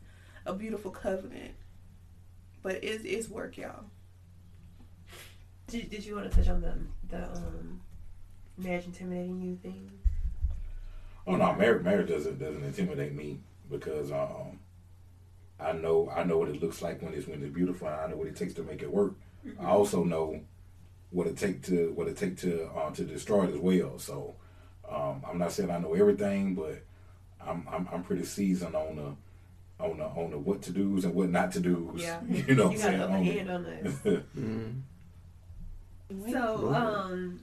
a 0.45 0.53
beautiful 0.53 0.91
covenant, 0.91 1.55
but 2.61 2.83
it's 2.83 3.03
it's 3.05 3.29
work, 3.29 3.57
y'all. 3.57 3.85
Did, 5.67 5.89
did 5.89 6.05
you 6.05 6.15
want 6.15 6.29
to 6.29 6.35
touch 6.35 6.49
on 6.49 6.61
the 6.61 6.73
the 7.07 7.23
um, 7.25 7.81
marriage 8.57 8.85
intimidating 8.85 9.41
you 9.41 9.55
thing? 9.55 9.91
Oh 11.27 11.35
no, 11.35 11.53
marriage 11.53 11.83
marriage 11.83 12.09
doesn't 12.09 12.39
doesn't 12.39 12.63
intimidate 12.63 13.13
me 13.13 13.39
because 13.69 14.11
um 14.11 14.59
I 15.59 15.73
know 15.73 16.09
I 16.09 16.23
know 16.23 16.37
what 16.37 16.49
it 16.49 16.61
looks 16.61 16.81
like 16.81 17.01
when 17.01 17.13
it's 17.13 17.27
when 17.27 17.43
it's 17.43 17.53
beautiful. 17.53 17.87
and 17.87 17.95
I 17.95 18.07
know 18.07 18.17
what 18.17 18.27
it 18.27 18.35
takes 18.35 18.53
to 18.55 18.63
make 18.63 18.81
it 18.81 18.91
work. 18.91 19.13
I 19.59 19.67
also 19.67 20.03
know 20.03 20.41
what 21.11 21.27
it 21.27 21.37
take 21.37 21.63
to 21.63 21.91
what 21.93 22.07
it 22.07 22.17
take 22.17 22.37
to 22.37 22.69
um, 22.77 22.93
to 22.93 23.03
destroy 23.03 23.45
it 23.45 23.53
as 23.53 23.59
well. 23.59 23.99
So 23.99 24.35
um, 24.89 25.23
I'm 25.27 25.37
not 25.37 25.51
saying 25.51 25.69
I 25.71 25.79
know 25.79 25.93
everything, 25.93 26.55
but 26.55 26.81
I'm 27.45 27.67
I'm, 27.71 27.87
I'm 27.91 28.03
pretty 28.03 28.25
seasoned 28.25 28.75
on 28.75 28.95
the 28.95 29.15
on 29.79 29.97
the 29.97 30.03
on 30.05 30.31
the 30.31 30.37
what 30.37 30.61
to 30.63 30.71
do's 30.71 31.05
and 31.05 31.13
what 31.15 31.29
not 31.29 31.51
to 31.53 31.59
do's. 31.59 32.01
Yeah. 32.01 32.19
you 32.29 32.55
know 32.55 32.67
what 32.67 32.77
you 32.77 32.83
I'm 32.83 32.83
got 32.83 32.83
saying. 32.83 32.95
an 32.95 33.01
upper 33.01 33.13
on 33.13 33.23
hand 33.23 33.49
on 33.51 33.63
that. 33.63 33.85
it. 34.05 34.35
Mm. 34.37 34.81
So, 36.31 36.73
um, 36.73 37.39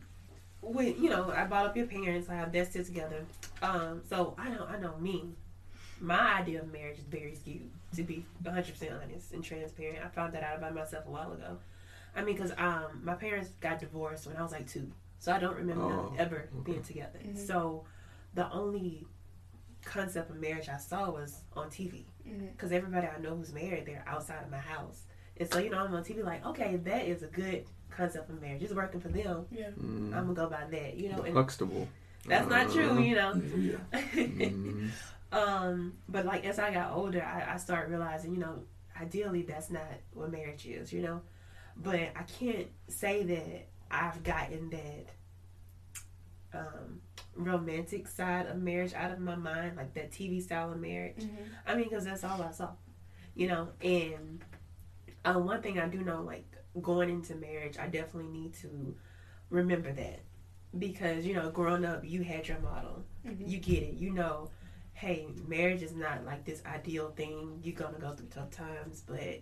when 0.61 0.87
you 1.03 1.09
know, 1.09 1.31
I 1.35 1.45
brought 1.45 1.67
up 1.67 1.77
your 1.77 1.87
parents, 1.87 2.29
I 2.29 2.35
have 2.35 2.53
that 2.53 2.69
still 2.71 2.85
together. 2.85 3.25
Um, 3.63 4.03
so 4.09 4.35
I 4.39 4.49
know, 4.49 4.67
I 4.69 4.79
know 4.79 4.97
me. 4.99 5.31
My 6.01 6.35
idea 6.41 6.61
of 6.61 6.73
marriage 6.73 6.99
is 6.99 7.05
very 7.05 7.35
skewed. 7.35 7.71
To 7.95 8.03
be 8.03 8.27
100 8.43 8.71
percent 8.73 8.93
honest 9.03 9.33
and 9.33 9.43
transparent, 9.43 10.05
I 10.05 10.09
found 10.09 10.35
that 10.35 10.43
out 10.43 10.59
about 10.59 10.75
myself 10.75 11.05
a 11.07 11.11
while 11.11 11.33
ago. 11.33 11.57
I 12.15 12.23
mean, 12.25 12.35
because 12.37 12.53
um, 12.59 13.01
my 13.05 13.15
parents 13.15 13.51
got 13.61 13.79
divorced 13.79 14.27
when 14.27 14.37
I 14.37 14.43
was 14.43 14.53
like 14.53 14.67
two, 14.69 14.91
so 15.19 15.33
I 15.33 15.39
don't 15.39 15.57
remember 15.57 15.85
Oh, 15.85 15.89
them 16.09 16.15
ever 16.19 16.49
okay. 16.61 16.73
being 16.73 16.83
together. 16.83 17.19
Mhm. 17.25 17.39
So 17.47 17.85
the 18.35 18.51
only 18.51 19.07
concept 19.85 20.31
of 20.31 20.37
marriage 20.41 20.69
I 20.69 20.77
saw 20.79 21.11
was 21.11 21.41
on 21.55 21.69
TV 21.71 22.05
Because 22.53 22.73
everybody 22.73 23.07
I 23.07 23.21
know 23.21 23.37
who's 23.37 23.53
married, 23.53 23.87
they're 23.87 24.05
outside 24.07 24.43
of 24.43 24.51
my 24.51 24.59
house. 24.59 25.03
And 25.39 25.51
so, 25.51 25.59
you 25.59 25.71
know, 25.71 25.79
I'm 25.79 25.95
on 25.95 26.03
TV 26.03 26.25
like, 26.25 26.45
okay, 26.47 26.77
that 26.77 27.07
is 27.07 27.23
a 27.23 27.27
good 27.27 27.67
concept 27.91 28.31
of 28.31 28.41
marriage. 28.41 28.63
It's 28.63 28.73
working 28.73 29.01
for 29.01 29.09
them. 29.09 29.47
Yeah. 29.51 29.71
Mm, 29.71 30.15
I'm 30.15 30.35
gonna 30.35 30.35
go 30.35 30.49
by 30.49 30.65
that, 30.71 30.97
you 30.97 31.11
know. 31.11 31.23
And 31.23 31.35
Huxtable. 31.35 31.89
that's 32.27 32.49
not 32.49 32.71
true, 32.71 32.91
Uh, 32.91 32.99
you 32.99 33.15
know. 33.15 33.35
Yeah. 33.57 33.77
mm, 34.15 34.91
um, 35.33 35.95
but 36.09 36.25
like 36.25 36.45
as 36.45 36.59
I 36.59 36.73
got 36.73 36.93
older, 36.93 37.23
I, 37.23 37.55
I 37.55 37.57
started 37.59 37.91
realizing, 37.91 38.33
you 38.35 38.41
know, 38.41 38.63
ideally 39.01 39.43
that's 39.43 39.71
not 39.71 39.83
what 40.15 40.31
marriage 40.33 40.67
is, 40.67 40.93
you 40.93 41.03
know. 41.03 41.21
But 41.77 42.01
I 42.17 42.23
can't 42.23 42.69
say 42.89 43.23
that 43.25 43.69
I've 43.91 44.23
gotten 44.23 44.71
that 44.71 45.07
um, 46.59 47.01
romantic 47.35 48.09
side 48.09 48.47
of 48.47 48.57
marriage 48.59 48.95
out 48.95 49.11
of 49.11 49.19
my 49.21 49.35
mind, 49.37 49.77
like 49.77 49.95
that 49.95 50.11
TV 50.11 50.43
style 50.43 50.73
of 50.73 50.79
marriage. 50.81 51.19
Mhm. 51.25 51.37
I 51.67 51.75
mean, 51.75 51.89
because 51.89 52.05
that's 52.05 52.25
all 52.25 52.41
I 52.43 52.51
saw, 52.51 52.71
you 53.35 53.47
know. 53.49 53.69
And 53.83 54.45
um, 55.25 55.45
one 55.45 55.63
thing 55.63 55.79
I 55.79 55.89
do 55.89 56.03
know, 56.03 56.23
like 56.23 56.47
going 56.81 57.11
into 57.11 57.35
marriage, 57.35 57.77
I 57.79 57.87
definitely 57.89 58.31
need 58.31 58.55
to 58.55 58.97
remember 59.51 59.93
that 59.93 60.21
because 60.79 61.25
you 61.27 61.35
know, 61.35 61.51
growing 61.51 61.85
up, 61.85 62.05
you 62.05 62.23
had 62.23 62.49
your 62.49 62.59
model, 62.61 63.05
Mhm. 63.27 63.49
you 63.49 63.59
get 63.59 63.83
it, 63.83 63.95
you 63.95 64.11
know. 64.13 64.51
Hey, 64.95 65.27
marriage 65.47 65.83
is 65.83 65.95
not 65.95 66.25
like 66.25 66.45
this 66.47 66.63
ideal 66.65 67.11
thing. 67.11 67.61
You're 67.63 67.77
gonna 67.77 67.99
go 67.99 68.15
through 68.15 68.29
tough 68.29 68.51
times, 68.51 69.03
but 69.07 69.41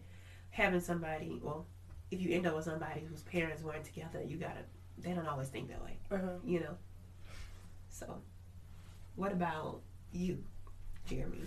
having 0.51 0.81
somebody, 0.81 1.39
well, 1.43 1.67
if 2.11 2.21
you 2.21 2.35
end 2.35 2.47
up 2.47 2.57
with 2.57 2.65
somebody 2.65 3.01
whose 3.05 3.23
parents 3.23 3.63
weren't 3.63 3.85
together, 3.85 4.21
you 4.23 4.37
gotta. 4.37 4.65
They 4.99 5.13
don't 5.13 5.27
always 5.27 5.49
think 5.49 5.69
that 5.69 5.83
way 5.83 5.99
Uh-huh. 6.11 6.39
you 6.45 6.61
know. 6.61 6.77
So, 7.95 8.23
what 9.15 9.31
about 9.31 9.81
you, 10.13 10.43
Jeremy? 11.07 11.43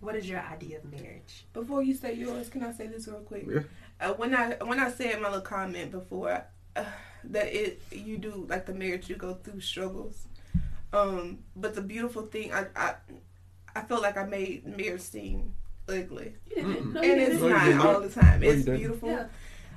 What 0.00 0.16
is 0.16 0.26
your 0.28 0.40
idea 0.40 0.78
of 0.78 0.90
marriage? 0.90 1.44
Before 1.52 1.82
you 1.82 1.94
say 1.94 2.14
yours, 2.14 2.48
can 2.48 2.64
I 2.64 2.72
say 2.72 2.86
this 2.86 3.06
real 3.06 3.20
quick? 3.20 3.44
Yeah. 3.46 3.60
Uh, 4.00 4.14
when 4.14 4.34
I 4.34 4.54
when 4.64 4.80
I 4.80 4.90
said 4.90 5.20
my 5.20 5.28
little 5.28 5.42
comment 5.42 5.90
before 5.90 6.42
uh, 6.74 6.84
that 7.24 7.54
it 7.54 7.82
you 7.92 8.16
do 8.16 8.46
like 8.48 8.64
the 8.64 8.72
marriage 8.72 9.10
you 9.10 9.16
go 9.16 9.34
through 9.34 9.60
struggles, 9.60 10.26
um, 10.94 11.40
but 11.54 11.74
the 11.74 11.82
beautiful 11.82 12.22
thing 12.22 12.50
I 12.54 12.66
I 12.74 12.94
I 13.76 13.82
felt 13.82 14.00
like 14.00 14.16
I 14.16 14.24
made 14.24 14.66
marriage 14.66 15.02
seem 15.02 15.52
ugly, 15.88 16.36
You 16.48 16.56
didn't. 16.56 16.72
Mm-mm. 16.74 16.92
No, 16.94 17.00
and 17.02 17.20
it's 17.20 17.30
didn't. 17.34 17.50
No, 17.50 17.72
not 17.76 17.86
all 17.96 18.00
the 18.00 18.08
time. 18.08 18.40
No, 18.40 18.48
It's 18.48 18.64
beautiful, 18.64 19.10
Yeah. 19.10 19.26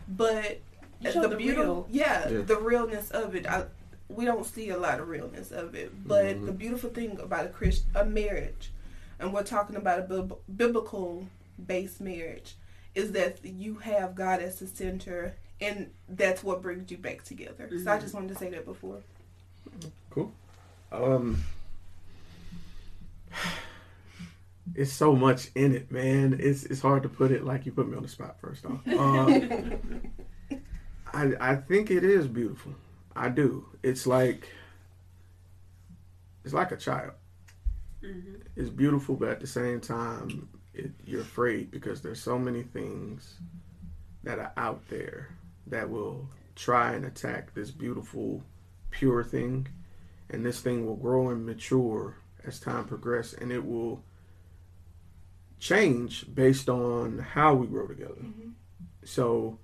but 0.07 0.59
You 1.01 1.11
showed 1.11 1.29
the 1.29 1.35
beautiful, 1.35 1.65
real. 1.83 1.87
yeah, 1.91 2.29
Yeah. 2.29 2.41
the 2.41 2.57
realness 2.57 3.11
of 3.11 3.35
it. 3.35 3.45
I, 3.45 3.65
we 4.09 4.25
don't 4.25 4.45
see 4.45 4.69
a 4.69 4.77
lot 4.77 4.99
of 4.99 5.07
realness 5.07 5.51
of 5.51 5.73
it, 5.75 5.91
but 6.07 6.25
Mhm. 6.37 6.45
the 6.45 6.51
beautiful 6.51 6.89
thing 6.89 7.19
about 7.19 7.45
a 7.45 7.49
Christ, 7.49 7.85
a 7.95 8.05
marriage, 8.05 8.71
and 9.19 9.33
we're 9.33 9.43
talking 9.43 9.75
about 9.75 9.99
a 9.99 10.03
bib- 10.03 10.37
biblical 10.57 11.27
based 11.65 11.99
marriage, 12.01 12.55
is 12.93 13.11
that 13.13 13.43
you 13.43 13.75
have 13.75 14.13
God 14.15 14.41
as 14.41 14.59
the 14.59 14.67
center, 14.67 15.33
and 15.59 15.89
that's 16.07 16.43
what 16.43 16.61
brings 16.61 16.91
you 16.91 16.97
back 16.97 17.23
together. 17.23 17.67
So 17.83 17.91
I 17.91 17.97
Mhm. 17.97 18.01
just 18.01 18.13
wanted 18.13 18.29
to 18.29 18.35
say 18.35 18.49
that 18.51 18.65
before. 18.65 19.01
Cool. 20.11 20.31
Um, 20.91 21.43
it's 24.75 24.91
so 24.93 25.15
much 25.15 25.49
in 25.55 25.73
it, 25.75 25.91
man. 25.91 26.37
It's 26.39 26.63
it's 26.65 26.81
hard 26.81 27.03
to 27.03 27.09
put 27.09 27.31
it 27.31 27.43
like 27.43 27.65
you 27.65 27.71
put 27.71 27.87
me 27.87 27.95
on 27.95 28.03
the 28.03 28.09
spot. 28.09 28.39
First 28.39 28.65
off, 28.65 28.87
um, 28.87 29.73
I 31.13 31.33
I 31.39 31.55
think 31.55 31.89
it 31.91 32.03
is 32.03 32.27
beautiful. 32.27 32.73
I 33.15 33.29
do. 33.29 33.65
It's 33.83 34.05
like 34.05 34.49
it's 36.43 36.53
like 36.53 36.71
a 36.71 36.77
child. 36.77 37.13
Mhm. 38.03 38.41
It's 38.55 38.69
beautiful, 38.69 39.15
but 39.15 39.29
at 39.29 39.39
the 39.39 39.47
same 39.47 39.81
time, 39.81 40.47
it, 40.73 40.91
you're 41.05 41.21
afraid 41.21 41.71
because 41.71 42.01
there's 42.01 42.21
so 42.21 42.37
many 42.37 42.63
things 42.63 43.39
that 44.23 44.39
are 44.39 44.51
out 44.57 44.87
there 44.89 45.29
that 45.67 45.89
will 45.89 46.29
try 46.55 46.93
and 46.93 47.05
attack 47.05 47.53
this 47.53 47.71
beautiful, 47.71 48.43
pure 48.91 49.23
thing, 49.23 49.67
and 50.29 50.45
this 50.45 50.61
thing 50.61 50.85
will 50.85 50.95
grow 50.95 51.29
and 51.29 51.45
mature 51.45 52.17
as 52.45 52.59
time 52.59 52.85
progresses, 52.85 53.33
and 53.39 53.51
it 53.51 53.65
will 53.65 54.03
change 55.59 56.33
based 56.33 56.69
on 56.69 57.17
how 57.19 57.55
we 57.55 57.65
grow 57.67 57.87
together. 57.87 58.21
So, 59.03 59.59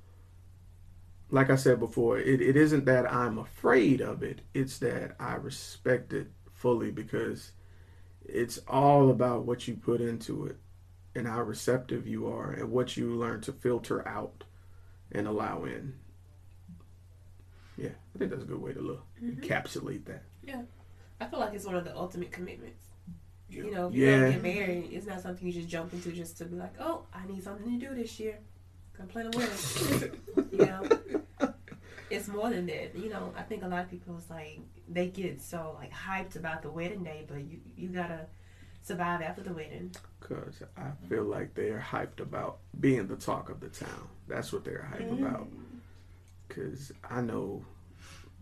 like 1.31 1.50
I 1.50 1.55
said 1.55 1.79
before, 1.79 2.19
it, 2.19 2.41
it 2.41 2.55
isn't 2.55 2.85
that 2.85 3.11
I'm 3.11 3.38
afraid 3.38 4.01
of 4.01 4.21
it, 4.21 4.41
it's 4.53 4.77
that 4.79 5.15
I 5.19 5.35
respect 5.35 6.13
it 6.13 6.27
fully 6.53 6.91
because 6.91 7.51
it's 8.25 8.59
all 8.67 9.09
about 9.09 9.45
what 9.45 9.67
you 9.67 9.75
put 9.75 10.01
into 10.01 10.45
it 10.45 10.57
and 11.15 11.27
how 11.27 11.41
receptive 11.41 12.07
you 12.07 12.27
are 12.27 12.51
and 12.51 12.71
what 12.71 12.95
you 12.95 13.15
learn 13.15 13.41
to 13.41 13.51
filter 13.53 14.07
out 14.07 14.43
and 15.11 15.27
allow 15.27 15.63
in. 15.63 15.93
Yeah, 17.77 17.89
I 18.15 18.19
think 18.19 18.31
that's 18.31 18.43
a 18.43 18.47
good 18.47 18.61
way 18.61 18.73
to 18.73 18.81
look, 18.81 19.05
mm-hmm. 19.21 19.41
encapsulate 19.41 20.05
that. 20.05 20.23
Yeah, 20.43 20.61
I 21.19 21.25
feel 21.25 21.39
like 21.39 21.53
it's 21.53 21.65
one 21.65 21.75
of 21.75 21.83
the 21.85 21.95
ultimate 21.95 22.31
commitments. 22.31 22.83
Yeah. 23.50 23.63
You 23.63 23.71
know, 23.71 23.88
if 23.88 23.95
you 23.95 24.05
Yeah. 24.05 24.19
don't 24.19 24.31
get 24.31 24.43
married, 24.43 24.89
it's 24.91 25.05
not 25.07 25.21
something 25.21 25.45
you 25.45 25.53
just 25.53 25.67
jump 25.67 25.93
into 25.93 26.11
just 26.11 26.38
to 26.38 26.45
be 26.45 26.55
like, 26.55 26.73
oh, 26.79 27.05
I 27.13 27.25
need 27.27 27.43
something 27.43 27.79
to 27.79 27.88
do 27.88 27.95
this 27.95 28.19
year. 28.19 28.39
Come 28.93 29.07
plan 29.07 29.29
a 29.33 29.38
wedding. 29.38 30.11
you 30.51 30.57
know, 30.57 30.83
it's 32.12 32.27
more 32.27 32.50
than 32.50 32.65
that. 32.68 32.96
You 32.96 33.10
know, 33.10 33.34
I 33.38 33.41
think 33.44 33.63
a 33.63 33.68
lot 33.68 33.84
of 33.86 33.89
people 33.89 34.18
is 34.18 34.30
like 34.30 34.60
they 34.88 35.08
get 35.08 35.41
so 35.41 35.75
like 35.80 35.91
hyped 35.91 36.36
about 36.36 36.62
the 36.62 36.70
wedding 36.72 37.03
day, 37.03 37.25
but 37.27 37.38
you 37.38 37.60
you 37.75 37.89
gotta 37.89 38.25
survive 38.82 39.22
after 39.22 39.41
the 39.44 39.53
wedding. 39.53 39.91
Because 40.20 40.62
I 40.77 40.91
feel 41.10 41.24
like 41.24 41.53
they're 41.53 41.80
hyped 41.80 42.20
about 42.20 42.60
being 42.80 43.08
the 43.08 43.15
talk 43.15 43.50
of 43.50 43.60
the 43.60 43.70
town. 43.70 44.08
That's 44.27 44.51
what 44.53 44.63
they're 44.63 44.89
hyped 44.94 45.12
about. 45.20 45.48
Because 46.48 46.91
I 47.10 47.22
know 47.22 47.63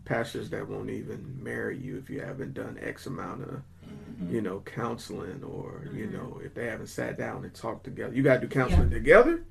pastors 0.06 0.50
that 0.50 0.68
won't 0.68 0.90
even 0.90 1.38
marry 1.44 1.78
you 1.78 1.98
if 1.98 2.10
you 2.10 2.22
haven't 2.22 2.54
done 2.54 2.80
X 2.82 3.06
amount 3.06 3.44
of, 3.44 3.62
you 4.30 4.42
know, 4.42 4.60
counseling 4.62 5.44
or, 5.44 5.86
you 5.94 6.08
Mhm. 6.08 6.14
know, 6.14 6.42
if 6.44 6.54
they 6.56 6.66
haven't 6.66 6.88
sat 6.88 7.18
down 7.18 7.44
and 7.44 7.54
talked 7.54 7.84
together. 7.84 8.14
You 8.14 8.24
got 8.24 8.36
to 8.36 8.42
do 8.42 8.48
counseling 8.48 8.90
together. 8.90 9.44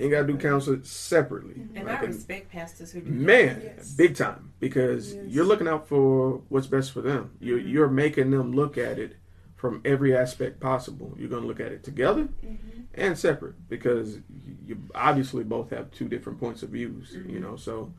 You 0.00 0.06
ain't 0.06 0.12
got 0.12 0.26
to 0.26 0.32
do 0.32 0.38
counseling 0.38 0.82
separately. 0.82 1.62
And 1.74 1.86
Like 1.86 2.00
I 2.00 2.04
in- 2.04 2.10
respect 2.12 2.50
pastors 2.50 2.90
who 2.92 3.00
do 3.02 3.10
that. 3.10 3.14
Man, 3.16 3.60
Yes. 3.62 3.94
big 3.94 4.16
time 4.16 4.52
because 4.58 5.14
Yes. 5.14 5.24
you're 5.28 5.44
looking 5.44 5.68
out 5.68 5.86
for 5.88 6.40
what's 6.48 6.66
best 6.66 6.92
for 6.92 7.02
them. 7.02 7.32
You're 7.38 7.58
Mhm. 7.60 7.68
you're 7.70 7.88
making 7.88 8.30
them 8.30 8.52
look 8.52 8.78
at 8.78 8.98
it 8.98 9.16
from 9.56 9.82
every 9.84 10.16
aspect 10.16 10.58
possible. 10.58 11.14
You're 11.18 11.28
going 11.28 11.42
to 11.42 11.48
look 11.48 11.60
at 11.60 11.70
it 11.70 11.82
together 11.84 12.28
Mhm. 12.42 12.56
and 12.94 13.18
separate 13.18 13.68
because 13.68 14.16
you- 14.16 14.56
you 14.66 14.78
obviously 14.94 15.44
both 15.44 15.68
have 15.68 15.90
two 15.90 16.08
different 16.08 16.40
points 16.40 16.62
of 16.62 16.70
views. 16.70 17.12
You 17.14 17.20
Mhm. 17.24 17.40
know, 17.42 17.56
so 17.56 17.92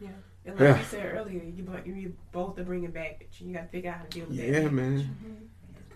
yeah. 0.00 0.08
And 0.44 0.58
like 0.58 0.68
Yeah. 0.70 0.78
you 0.80 0.84
said 0.86 1.14
earlier, 1.16 1.44
you 1.44 1.62
both 1.62 1.86
you 1.86 2.16
both 2.32 2.58
are 2.58 2.64
bringing 2.64 2.90
baggage. 2.90 3.40
You 3.40 3.54
got 3.54 3.62
to 3.62 3.68
figure 3.68 3.90
out 3.92 3.98
how 3.98 4.02
to 4.06 4.10
deal 4.10 4.26
with 4.26 4.36
that. 4.38 4.44
yeah, 4.44 4.52
baggage. 4.54 4.72
man. 4.72 5.08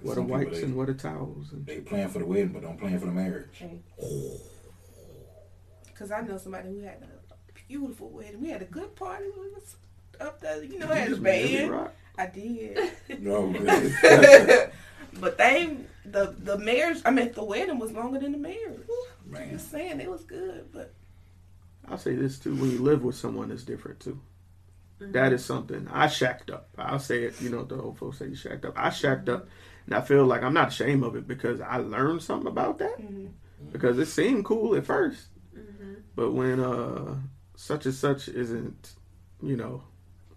What 0.02 0.12
are 0.12 0.14
Some 0.16 0.24
people, 0.26 0.38
wipes 0.38 0.58
they, 0.58 0.62
and 0.66 0.76
what 0.76 0.88
are 0.88 0.94
towels? 0.94 1.52
And 1.52 1.66
they 1.66 1.80
plan 1.80 2.08
for 2.10 2.20
the 2.20 2.26
wedding, 2.26 2.48
but 2.52 2.62
don't 2.62 2.78
plan 2.78 3.00
for 3.00 3.06
the 3.06 3.12
marriage. 3.12 3.60
Okay. 3.60 3.80
Because 5.96 6.10
I 6.10 6.20
know 6.20 6.36
somebody 6.36 6.68
who 6.68 6.80
had 6.80 7.02
a 7.02 7.52
beautiful 7.68 8.10
wedding. 8.10 8.40
We 8.42 8.50
had 8.50 8.60
a 8.62 8.66
good 8.66 8.94
party. 8.96 9.24
We 9.34 9.48
was 9.54 9.76
up 10.20 10.40
there, 10.40 10.62
you 10.62 10.78
know, 10.78 10.88
had 10.88 11.06
a 11.08 11.10
Just 11.10 11.22
band. 11.22 11.88
I 12.18 12.26
did. 12.26 12.78
No, 13.20 13.42
really. 13.46 13.92
but 15.20 15.38
they, 15.38 15.76
the 16.04 16.34
the 16.38 16.58
marriage, 16.58 16.98
I 17.04 17.10
mean, 17.10 17.32
the 17.32 17.44
wedding 17.44 17.78
was 17.78 17.92
longer 17.92 18.18
than 18.18 18.32
the 18.32 18.38
marriage. 18.38 18.80
man. 19.26 19.50
Just 19.50 19.70
saying, 19.70 20.00
it 20.00 20.10
was 20.10 20.24
good, 20.24 20.68
but 20.72 20.92
I'll 21.88 21.98
say 21.98 22.14
this 22.14 22.38
too: 22.38 22.54
when 22.56 22.70
you 22.70 22.78
live 22.78 23.02
with 23.02 23.16
someone, 23.16 23.50
it's 23.50 23.64
different 23.64 24.00
too. 24.00 24.20
Mhm. 25.00 25.12
That 25.12 25.32
is 25.32 25.44
something 25.44 25.88
I 25.92 26.08
shacked 26.08 26.50
up. 26.50 26.68
I'll 26.78 26.98
say 26.98 27.24
it. 27.24 27.40
You 27.40 27.50
know, 27.50 27.64
the 27.64 27.80
old 27.80 27.98
folks 27.98 28.18
say 28.18 28.28
you 28.28 28.34
shacked 28.34 28.64
up. 28.64 28.74
I 28.76 28.88
shacked 28.90 29.28
up, 29.28 29.46
and 29.86 29.94
I 29.94 30.00
feel 30.00 30.24
like 30.26 30.42
I'm 30.42 30.54
not 30.54 30.68
ashamed 30.68 31.04
of 31.04 31.16
it 31.16 31.26
because 31.28 31.60
I 31.60 31.76
learned 31.78 32.22
something 32.22 32.48
about 32.48 32.78
that. 32.78 32.98
mhm. 32.98 33.30
Because 33.72 33.98
it 33.98 34.06
seemed 34.06 34.44
cool 34.46 34.74
at 34.74 34.86
first. 34.86 35.26
But 36.16 36.32
when 36.32 36.58
uh 36.58 37.16
such 37.56 37.86
and 37.86 37.94
such 37.94 38.28
isn't, 38.28 38.94
you 39.42 39.56
know, 39.56 39.82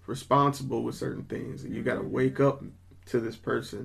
responsible 0.05 0.83
with 0.83 0.95
certain 0.95 1.23
things, 1.23 1.63
and 1.63 1.75
you 1.75 1.81
got 1.81 1.95
to 1.95 2.01
wake 2.01 2.39
up 2.39 2.63
to 3.07 3.19
this 3.19 3.35
person, 3.35 3.79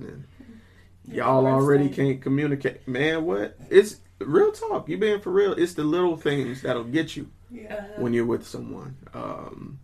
and 1.05 1.15
y'all 1.15 1.45
already 1.45 1.89
can't 1.89 2.21
communicate. 2.21 2.87
Man, 2.87 3.25
what? 3.25 3.57
It's 3.69 3.97
real 4.19 4.51
talk. 4.51 4.89
You 4.89 4.97
being 4.97 5.21
for 5.21 5.31
real. 5.31 5.53
It's 5.53 5.73
the 5.73 5.83
little 5.83 6.17
things 6.17 6.61
that'll 6.61 6.83
get 6.83 7.15
you. 7.15 7.29
Yeah. 7.51 7.85
When 7.97 8.13
you're 8.13 8.25
with 8.25 8.45
someone. 8.45 8.97
Um, 9.13 9.79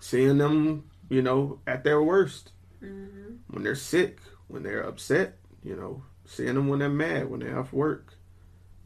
seeing 0.00 0.38
them, 0.38 0.90
you 1.08 1.22
know, 1.22 1.60
at 1.66 1.84
their 1.84 2.02
worst, 2.02 2.52
mhm. 2.82 3.38
when 3.48 3.62
they're 3.62 3.74
sick, 3.74 4.18
when 4.48 4.62
they're 4.62 4.82
upset, 4.82 5.38
you 5.62 5.76
know, 5.76 6.02
seeing 6.24 6.54
them 6.54 6.68
when 6.68 6.80
they're 6.80 6.88
mad, 6.88 7.30
when 7.30 7.40
they're 7.40 7.58
off 7.58 7.72
work, 7.72 8.14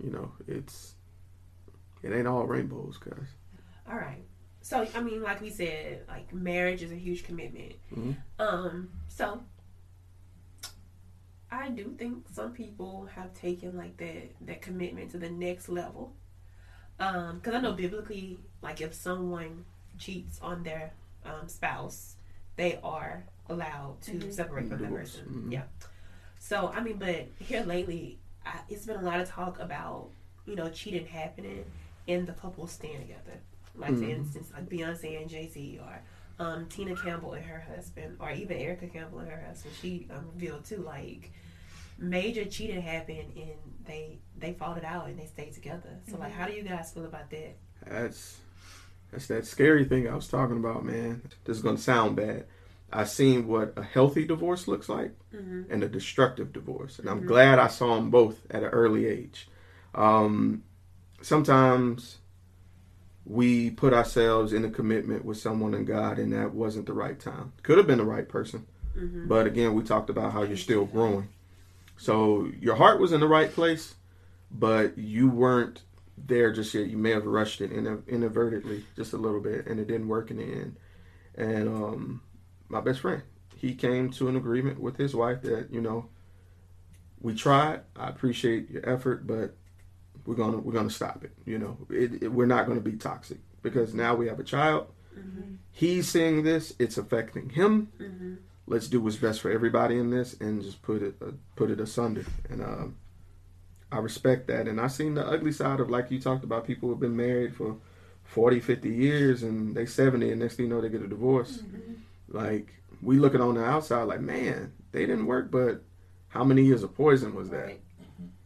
you 0.03 0.11
know, 0.11 0.33
it's 0.47 0.95
it 2.03 2.13
ain't 2.13 2.27
all 2.27 2.47
rainbows, 2.47 2.97
guys. 2.99 3.29
All 3.89 3.97
right. 3.97 4.25
So 4.63 4.87
I 4.95 5.01
mean, 5.01 5.23
like 5.23 5.41
we 5.41 5.51
said, 5.51 6.05
like 6.09 6.33
marriage 6.35 6.83
is 6.83 6.93
a 6.93 6.97
huge 6.97 7.25
commitment. 7.25 7.75
Mhm. 7.93 8.17
Um. 8.39 8.91
So 9.09 9.43
I 11.51 11.69
do 11.71 11.95
think 11.99 12.27
some 12.33 12.53
people 12.53 13.09
have 13.15 13.35
taken 13.35 13.77
like 13.77 13.97
that 13.97 14.31
that 14.47 14.63
commitment 14.63 15.11
to 15.13 15.19
the 15.19 15.31
next 15.31 15.69
level. 15.69 16.13
Um, 16.99 17.37
because 17.39 17.55
I 17.55 17.61
know 17.61 17.73
biblically, 17.73 18.39
like 18.63 18.81
if 18.81 18.95
someone 18.95 19.65
cheats 19.99 20.39
on 20.43 20.63
their 20.63 20.93
um, 21.25 21.49
spouse, 21.49 22.17
they 22.57 22.79
are 22.85 23.25
allowed 23.49 24.01
to 24.03 24.13
Mhm. 24.13 24.33
separate 24.33 24.69
from 24.69 24.79
that 24.79 24.85
Divorce. 24.85 25.17
person. 25.17 25.45
Mhm. 25.49 25.53
Yeah. 25.53 25.65
So 26.39 26.69
I 26.69 26.81
mean, 26.81 26.99
but 26.99 27.27
here 27.39 27.63
lately, 27.65 28.19
I, 28.47 28.61
it's 28.69 28.87
been 28.87 28.97
a 28.99 29.03
lot 29.03 29.21
of 29.21 29.29
talk 29.29 29.59
about 29.59 30.11
you 30.47 30.55
know 30.57 30.69
cheating 30.71 31.07
happening 31.07 31.65
and 32.09 32.27
the 32.27 32.33
couple 32.33 32.67
staying 32.67 33.01
together. 33.01 33.41
Like 33.77 33.91
for 33.97 34.05
Mhm. 34.05 34.19
instance, 34.19 34.51
like 34.53 34.69
Beyonce 34.69 35.21
and 35.21 35.31
Jay 35.31 35.49
Z, 35.49 35.81
or 35.83 36.03
um, 36.45 36.67
Tina 36.69 36.97
Campbell 36.97 37.35
and 37.35 37.45
her 37.45 37.61
husband, 37.61 38.17
or 38.19 38.31
even 38.31 38.57
Erica 38.57 38.89
Campbell 38.89 39.21
and 39.21 39.31
her 39.31 39.43
husband. 39.47 39.75
She 39.81 40.07
um, 40.11 40.27
revealed 40.35 40.65
too, 40.65 40.79
like 40.79 41.31
major 41.99 42.45
cheating 42.47 42.81
happened 42.81 43.33
and 43.37 43.51
they 43.85 44.19
they 44.39 44.53
fought 44.55 44.79
it 44.79 44.85
out 44.85 45.07
and 45.09 45.19
they 45.19 45.27
stayed 45.27 45.53
together. 45.53 45.99
So 46.11 46.17
like, 46.17 46.33
how 46.33 46.47
do 46.47 46.53
you 46.53 46.63
guys 46.63 46.93
feel 46.93 47.05
about 47.05 47.31
that? 47.31 47.57
That's 47.87 48.39
that's 49.11 49.27
that 49.27 49.47
scary 49.47 49.85
thing 49.85 50.09
I 50.09 50.15
was 50.15 50.29
talking 50.29 50.57
about, 50.57 50.85
man. 50.85 51.23
This 51.45 51.57
is 51.59 51.63
gonna 51.63 51.79
sound 51.79 52.17
bad. 52.17 52.47
I've 52.93 53.09
seen 53.11 53.47
what 53.47 53.75
a 53.77 53.83
healthy 53.83 54.25
divorce 54.25 54.67
looks 54.67 54.89
like 54.89 55.13
Mm-hmm. 55.35 55.73
and 55.73 55.85
a 55.85 55.89
destructive 55.89 56.53
divorce, 56.53 56.99
and 56.99 57.09
I'm 57.09 57.23
Mhm. 57.23 57.27
glad 57.27 57.59
I 57.61 57.69
saw 57.69 57.95
them 57.95 58.11
both 58.11 58.45
at 58.51 58.65
an 58.65 58.71
early 58.71 59.07
age. 59.07 59.49
Um, 59.95 60.65
sometimes 61.23 62.19
we 63.25 63.71
put 63.71 63.93
ourselves 63.93 64.53
in 64.53 64.65
a 64.65 64.71
commitment 64.71 65.25
with 65.25 65.39
someone 65.39 65.75
and 65.75 65.87
God, 65.87 66.19
and 66.19 66.33
that 66.33 66.53
wasn't 66.55 66.87
the 66.87 66.93
right 66.93 67.19
time. 67.19 67.53
Could 67.63 67.79
have 67.79 67.87
been 67.87 67.99
the 67.99 68.05
right 68.05 68.29
person, 68.29 68.67
Mm-hmm. 68.97 69.29
but 69.29 69.47
again, 69.47 69.75
we 69.75 69.85
talked 69.85 70.11
about 70.11 70.33
how 70.33 70.43
you're 70.43 70.57
still 70.57 70.85
growing. 70.85 71.29
So 71.97 72.51
your 72.61 72.75
heart 72.75 72.99
was 72.99 73.13
in 73.13 73.21
the 73.21 73.29
right 73.29 73.53
place, 73.53 73.95
but 74.51 74.99
you 74.99 75.29
weren't 75.29 75.83
there 76.19 76.53
just 76.53 76.75
yet. 76.75 76.89
You 76.89 76.97
may 76.97 77.11
have 77.11 77.25
rushed 77.25 77.61
it 77.61 77.71
inadvertently 77.73 78.85
just 78.97 79.13
a 79.13 79.17
little 79.17 79.41
bit, 79.41 79.67
and 79.67 79.79
it 79.79 79.87
didn't 79.87 80.09
work 80.09 80.31
in 80.33 80.39
the 80.39 80.43
end. 80.45 80.77
And 81.37 81.69
um, 81.69 82.23
my 82.69 82.81
best 82.81 83.01
friend, 83.01 83.23
he 83.55 83.75
came 83.75 84.11
to 84.13 84.29
an 84.29 84.35
agreement 84.37 84.81
with 84.81 84.97
his 84.97 85.15
wife 85.15 85.43
that 85.43 85.69
you 85.71 85.81
know 85.81 86.07
we 87.21 87.35
tried. 87.35 87.83
I 87.95 88.09
appreciate 88.09 88.71
your 88.71 88.89
effort, 88.89 89.25
but 89.27 89.55
we're 90.31 90.37
gonna 90.37 90.59
we're 90.59 90.73
gonna 90.73 90.91
stop 90.91 91.25
it. 91.25 91.33
You 91.45 91.59
know, 91.59 91.77
it, 91.91 92.23
it, 92.23 92.29
we're 92.29 92.47
not 92.47 92.67
gonna 92.69 92.81
be 92.81 92.93
toxic 92.93 93.39
because 93.63 93.95
now 93.95 94.15
we 94.15 94.29
have 94.29 94.39
a 94.41 94.45
child. 94.45 94.87
Mm-hmm. 95.19 95.55
He's 95.73 96.09
seeing 96.09 96.43
this; 96.45 96.75
it's 96.79 96.97
affecting 96.99 97.49
him 97.51 97.89
Mm-hmm. 98.01 98.35
let's 98.67 98.87
do 98.89 99.01
what's 99.01 99.17
best 99.17 99.41
for 99.41 99.51
everybody 99.51 99.99
in 99.99 100.11
this 100.11 100.37
and 100.41 100.63
just 100.63 100.81
put 100.83 101.03
it 101.03 101.15
uh, 101.21 101.33
put 101.57 101.71
it 101.71 101.81
asunder 101.81 102.25
and 102.49 102.63
um, 102.63 102.95
i 103.91 103.99
respect 103.99 104.47
that 104.47 104.69
and 104.69 104.81
i 104.81 104.87
seen 104.87 105.15
the 105.15 105.27
ugly 105.27 105.51
side 105.51 105.81
of 105.81 105.91
like 105.91 106.11
you 106.13 106.21
talked 106.21 106.45
about 106.45 106.65
people 106.67 106.89
who've 106.89 107.01
been 107.01 107.17
married 107.17 107.53
for 107.57 107.77
40 108.25 108.61
50 108.61 108.89
years 108.89 109.43
and 109.43 109.75
they 109.77 109.87
70 109.87 110.31
and 110.31 110.41
next 110.41 110.55
thing 110.57 110.67
you 110.67 110.71
know 110.73 110.81
they 110.81 110.89
get 110.89 111.03
a 111.03 111.09
divorce 111.09 111.59
Mm-hmm. 111.59 111.95
like 112.45 112.69
we 113.03 113.19
look 113.19 113.35
at 113.35 113.41
on 113.41 113.55
the 113.57 113.65
outside 113.65 114.05
like 114.05 114.21
man 114.21 114.73
they 114.93 115.05
didn't 115.07 115.27
work 115.27 115.51
but 115.51 115.83
how 116.29 116.45
many 116.45 116.63
years 116.63 116.83
of 116.85 116.95
poison 116.95 117.35
was 117.35 117.49
that 117.51 117.67
Right. 117.67 117.81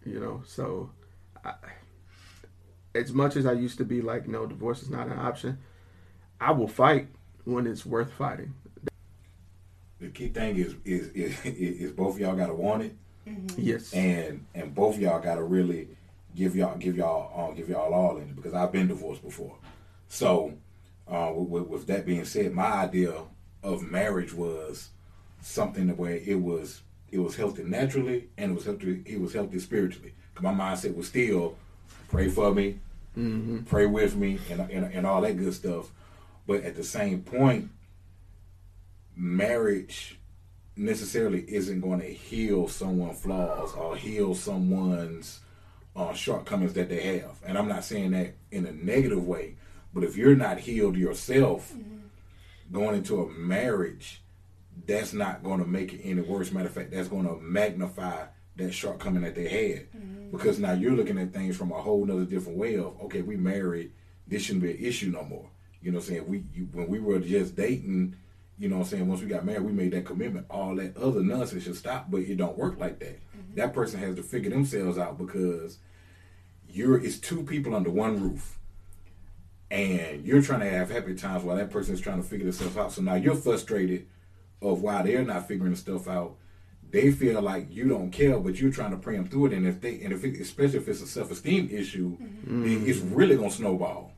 you 0.07 0.19
know 0.21 0.43
so 0.47 0.91
I, 1.45 1.55
as 2.95 3.13
much 3.13 3.37
as 3.37 3.47
i 3.47 3.53
used 3.53 3.79
to 3.79 3.85
be 3.85 4.01
like 4.01 4.29
no 4.29 4.47
divorce 4.47 4.83
is 4.83 4.91
not 4.91 5.07
an 5.07 5.19
option 5.19 5.59
i 6.41 6.51
will 6.53 6.69
fight 6.69 7.09
when 7.45 7.67
it's 7.67 7.85
worth 7.85 8.13
fighting 8.13 8.55
The 10.01 10.09
key 10.09 10.29
thing 10.29 10.57
is 10.57 10.75
is 10.85 11.09
is, 11.09 11.45
is 11.45 11.93
both 11.93 12.15
of 12.15 12.21
y'all 12.21 12.37
gotta 12.37 12.55
want 12.55 12.83
it, 12.83 12.95
yes 13.57 13.93
and 13.93 14.45
and 14.55 14.75
both 14.75 14.97
of 14.97 15.01
y'all 15.03 15.21
gotta 15.21 15.43
really 15.43 15.89
give 16.35 16.57
y'all 16.57 16.77
give 16.77 16.97
y'all 16.97 17.51
uh, 17.51 17.55
give 17.55 17.69
y'all 17.69 17.93
all 17.95 18.17
in 18.17 18.25
it 18.25 18.37
because 18.37 18.55
I've 18.55 18.73
been 18.73 18.89
divorced 18.89 19.23
before. 19.23 19.57
So, 20.09 20.55
uh, 21.09 21.33
with, 21.35 21.67
with 21.67 21.87
that 21.87 22.07
being 22.07 22.25
said, 22.25 22.53
my 22.53 22.65
idea 22.65 23.15
of 23.63 23.83
marriage 23.91 24.33
was 24.35 24.91
something 25.41 25.97
where 25.97 26.17
it 26.17 26.41
was 26.41 26.83
it 27.11 27.19
was 27.19 27.37
healthy 27.37 27.63
naturally 27.63 28.29
and 28.37 28.53
it 28.53 28.55
was 28.55 28.65
healthy 28.65 29.03
it 29.07 29.21
was 29.21 29.33
healthy 29.33 29.59
spiritually. 29.59 30.15
'Cause 30.35 30.43
my 30.43 30.53
mindset 30.53 30.95
was 30.97 31.09
still 31.09 31.57
pray 32.09 32.29
for 32.29 32.53
me, 32.55 32.79
hmm 33.15 33.59
pray 33.61 33.87
with 33.87 34.17
me, 34.17 34.39
and, 34.51 34.61
and 34.61 34.85
and 34.93 35.07
all 35.07 35.21
that 35.23 35.37
good 35.37 35.55
stuff. 35.55 35.91
But 36.47 36.65
at 36.65 36.75
the 36.77 36.85
same 36.85 37.23
point, 37.23 37.71
marriage 39.17 40.19
necessarily 40.77 41.45
isn't 41.49 41.81
going 41.81 42.01
to 42.01 42.13
heal 42.13 42.69
someone's 42.69 43.21
flaws 43.21 43.73
or 43.75 43.97
heal 43.97 44.35
someone's 44.35 45.41
uh, 45.95 46.13
shortcomings 46.13 46.73
that 46.75 46.89
they 46.89 47.19
have. 47.19 47.39
And 47.47 47.57
I'm 47.57 47.69
not 47.69 47.85
saying 47.85 48.11
that 48.11 48.35
in 48.51 48.67
a 48.67 48.73
negative 48.73 49.25
way, 49.27 49.55
but 49.95 50.03
if 50.03 50.17
you're 50.17 50.35
not 50.35 50.59
healed 50.59 50.97
yourself, 50.97 51.73
going 52.73 52.97
into 52.97 53.23
a 53.23 53.31
marriage, 53.31 54.21
that's 54.87 55.13
not 55.13 55.45
going 55.45 55.61
to 55.61 55.67
make 55.67 55.93
it 55.93 56.01
any 56.03 56.21
worse. 56.23 56.51
Matter 56.51 56.67
of 56.67 56.75
fact, 56.75 56.91
that's 56.91 57.07
going 57.09 57.27
to 57.29 57.37
magnify 57.41 58.25
that 58.57 58.73
shortcoming 58.73 59.23
that 59.23 59.35
they 59.35 59.49
had. 59.49 59.93
Mm-hmm. 59.93 60.31
Because 60.31 60.59
now 60.59 60.73
you're 60.73 60.93
looking 60.93 61.19
at 61.19 61.33
things 61.33 61.57
from 61.57 61.73
a 61.73 61.81
whole 61.81 62.05
nother 62.05 62.25
different 62.25 62.59
way 62.59 62.77
of, 62.77 63.01
okay, 63.03 63.23
we 63.23 63.37
married, 63.37 63.93
this 64.27 64.43
shouldn't 64.43 64.65
be 64.65 64.73
an 64.73 64.79
issue 64.79 65.11
no 65.11 65.23
more. 65.25 65.49
You 65.81 65.93
know 65.93 65.99
what 65.99 66.09
I'm 66.09 66.15
saying? 66.15 66.29
We 66.29 66.45
you, 66.53 66.69
When 66.73 66.89
we 66.89 66.99
were 66.99 67.19
just 67.19 67.57
dating, 67.57 68.17
you 68.59 68.69
know 68.69 68.77
what 68.77 68.85
I'm 68.85 68.91
saying, 68.91 69.09
once 69.09 69.21
we 69.21 69.27
got 69.27 69.45
married, 69.45 69.63
we 69.63 69.73
made 69.73 69.93
that 69.93 70.07
commitment. 70.07 70.47
All 70.49 70.75
that 70.77 70.97
other 70.97 71.23
nonsense 71.23 71.65
should 71.65 71.77
stop, 71.77 72.11
but 72.11 72.23
it 72.23 72.37
don't 72.37 72.57
work 72.57 72.79
like 72.79 72.99
that. 73.01 73.17
Mm-hmm. 73.17 73.57
That 73.57 73.75
person 73.75 74.01
has 74.01 74.17
to 74.17 74.23
figure 74.23 74.51
themselves 74.51 74.99
out 74.99 75.19
because 75.19 75.79
you're 76.69 76.99
it's 76.99 77.19
two 77.19 77.45
people 77.45 77.75
under 77.75 77.91
one 77.91 78.21
roof 78.21 78.59
and 79.71 80.25
you're 80.25 80.43
trying 80.43 80.61
to 80.61 80.71
have 80.71 80.91
happy 80.91 81.15
times 81.15 81.43
while 81.43 81.57
that 81.57 81.71
person 81.71 81.95
is 81.95 82.01
trying 82.01 82.23
to 82.23 82.29
figure 82.29 82.45
themselves 82.45 82.77
out. 82.77 82.93
So 82.93 83.03
now 83.03 83.15
you're 83.15 83.35
frustrated 83.35 84.07
of 84.63 84.83
why 84.83 85.03
they're 85.03 85.25
not 85.25 85.49
figuring 85.49 85.75
stuff 85.77 86.09
out. 86.09 86.37
They 86.95 87.11
feel 87.11 87.43
like 87.43 87.75
you 87.75 87.89
don't 87.89 88.13
care, 88.13 88.39
but 88.39 88.61
you're 88.61 88.71
trying 88.71 88.93
to 88.93 88.97
pray 88.97 89.17
them 89.17 89.27
through 89.27 89.47
it. 89.47 89.55
And 89.55 89.67
if 89.67 89.81
they, 89.81 90.01
and 90.03 90.13
if 90.13 90.23
it, 90.23 90.41
especially 90.41 90.79
if 90.79 90.87
it's 90.87 91.03
a 91.03 91.09
self 91.09 91.29
esteem 91.33 91.69
issue, 91.73 92.17
mm-hmm. 92.17 92.63
then 92.63 92.85
it's 92.87 93.01
really 93.01 93.35
gonna 93.35 93.51
snowball. 93.51 94.13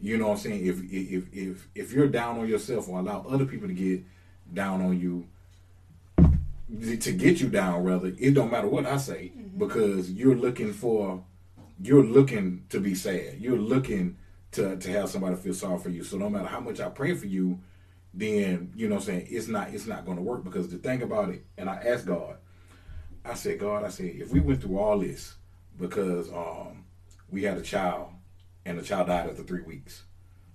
You 0.00 0.16
know 0.16 0.28
what 0.28 0.34
I'm 0.34 0.38
saying? 0.38 0.64
If 0.64 0.78
if 0.92 1.24
if 1.34 1.68
if 1.74 1.92
you're 1.92 2.06
down 2.06 2.38
on 2.38 2.46
yourself 2.46 2.88
or 2.88 3.00
allow 3.00 3.26
other 3.28 3.46
people 3.46 3.66
to 3.66 3.74
get 3.74 4.04
down 4.54 4.80
on 4.80 5.00
you, 5.00 5.26
to 7.00 7.10
get 7.10 7.40
you 7.40 7.48
down 7.48 7.82
rather, 7.82 8.12
it 8.16 8.34
don't 8.34 8.52
matter 8.52 8.68
what 8.68 8.86
I 8.86 8.98
say 8.98 9.32
mm-hmm. 9.36 9.58
because 9.58 10.12
you're 10.12 10.36
looking 10.36 10.72
for 10.72 11.24
you're 11.82 12.04
looking 12.04 12.64
to 12.68 12.78
be 12.78 12.94
sad. 12.94 13.38
You're 13.40 13.58
looking 13.58 14.18
to 14.52 14.76
to 14.76 14.90
have 14.92 15.10
somebody 15.10 15.34
feel 15.34 15.52
sorry 15.54 15.80
for 15.80 15.90
you. 15.90 16.04
So 16.04 16.16
no 16.16 16.30
matter 16.30 16.46
how 16.46 16.60
much 16.60 16.78
I 16.78 16.90
pray 16.90 17.12
for 17.12 17.26
you, 17.26 17.58
then 18.12 18.72
you 18.74 18.88
know 18.88 18.96
I'm 18.96 19.02
saying 19.02 19.28
it's 19.30 19.48
not 19.48 19.72
it's 19.72 19.86
not 19.86 20.04
gonna 20.04 20.22
work 20.22 20.44
because 20.44 20.68
the 20.68 20.78
thing 20.78 21.02
about 21.02 21.30
it, 21.30 21.44
and 21.56 21.68
I 21.70 21.76
asked 21.76 22.06
God, 22.06 22.36
I 23.24 23.34
said, 23.34 23.58
God, 23.58 23.84
I 23.84 23.88
said, 23.88 24.06
if 24.06 24.30
we 24.32 24.40
went 24.40 24.62
through 24.62 24.78
all 24.78 24.98
this 24.98 25.34
because 25.78 26.30
um 26.32 26.84
we 27.30 27.44
had 27.44 27.56
a 27.56 27.62
child 27.62 28.10
and 28.64 28.78
the 28.78 28.82
child 28.82 29.06
died 29.06 29.28
after 29.28 29.42
three 29.42 29.62
weeks. 29.62 30.02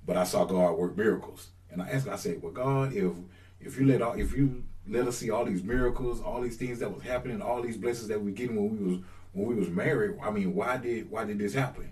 But 0.05 0.17
I 0.17 0.23
saw 0.23 0.45
God 0.45 0.73
work 0.73 0.95
miracles. 0.97 1.49
And 1.71 1.81
I 1.81 1.89
asked 1.89 2.07
I 2.07 2.15
said, 2.15 2.41
Well 2.41 2.51
God, 2.51 2.93
if 2.93 3.13
if 3.59 3.79
you 3.79 3.85
let 3.85 4.01
all 4.01 4.13
if 4.13 4.35
you 4.35 4.63
let 4.87 5.07
us 5.07 5.17
see 5.17 5.31
all 5.31 5.45
these 5.45 5.63
miracles, 5.63 6.21
all 6.21 6.41
these 6.41 6.57
things 6.57 6.79
that 6.79 6.93
was 6.93 7.03
happening, 7.03 7.41
all 7.41 7.61
these 7.61 7.77
blessings 7.77 8.07
that 8.09 8.21
we 8.21 8.31
getting 8.31 8.55
when 8.55 8.77
we 8.77 8.93
was 8.93 9.03
when 9.33 9.47
we 9.47 9.55
was 9.55 9.69
married, 9.69 10.17
I 10.21 10.31
mean, 10.31 10.53
why 10.53 10.77
did 10.77 11.09
why 11.09 11.25
did 11.25 11.39
this 11.39 11.53
happen? 11.53 11.91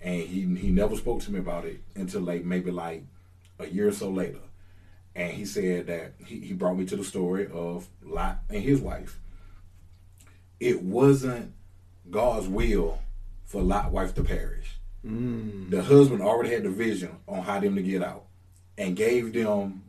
And 0.00 0.22
he 0.22 0.42
he 0.56 0.70
never 0.70 0.96
spoke 0.96 1.22
to 1.22 1.32
me 1.32 1.38
about 1.38 1.64
it 1.64 1.80
until 1.94 2.20
like 2.20 2.44
maybe 2.44 2.70
like 2.70 3.04
a 3.58 3.66
year 3.66 3.88
or 3.88 3.92
so 3.92 4.10
later. 4.10 4.40
And 5.16 5.32
he 5.32 5.46
said 5.46 5.86
that 5.86 6.12
he, 6.26 6.40
he 6.40 6.52
brought 6.52 6.76
me 6.76 6.84
to 6.84 6.96
the 6.96 7.02
story 7.02 7.48
of 7.50 7.88
Lot 8.02 8.42
and 8.50 8.62
his 8.62 8.82
wife. 8.82 9.18
It 10.60 10.82
wasn't 10.82 11.54
God's 12.10 12.48
will 12.48 12.98
for 13.46 13.62
Lot 13.62 13.92
wife 13.92 14.14
to 14.16 14.22
perish. 14.22 14.78
Mm. 15.04 15.70
The 15.70 15.82
husband 15.82 16.20
already 16.20 16.50
had 16.50 16.64
the 16.64 16.70
vision 16.70 17.16
on 17.26 17.42
how 17.42 17.58
them 17.58 17.76
to 17.76 17.82
get 17.82 18.02
out 18.02 18.26
and 18.76 18.94
gave 18.94 19.32
them 19.32 19.84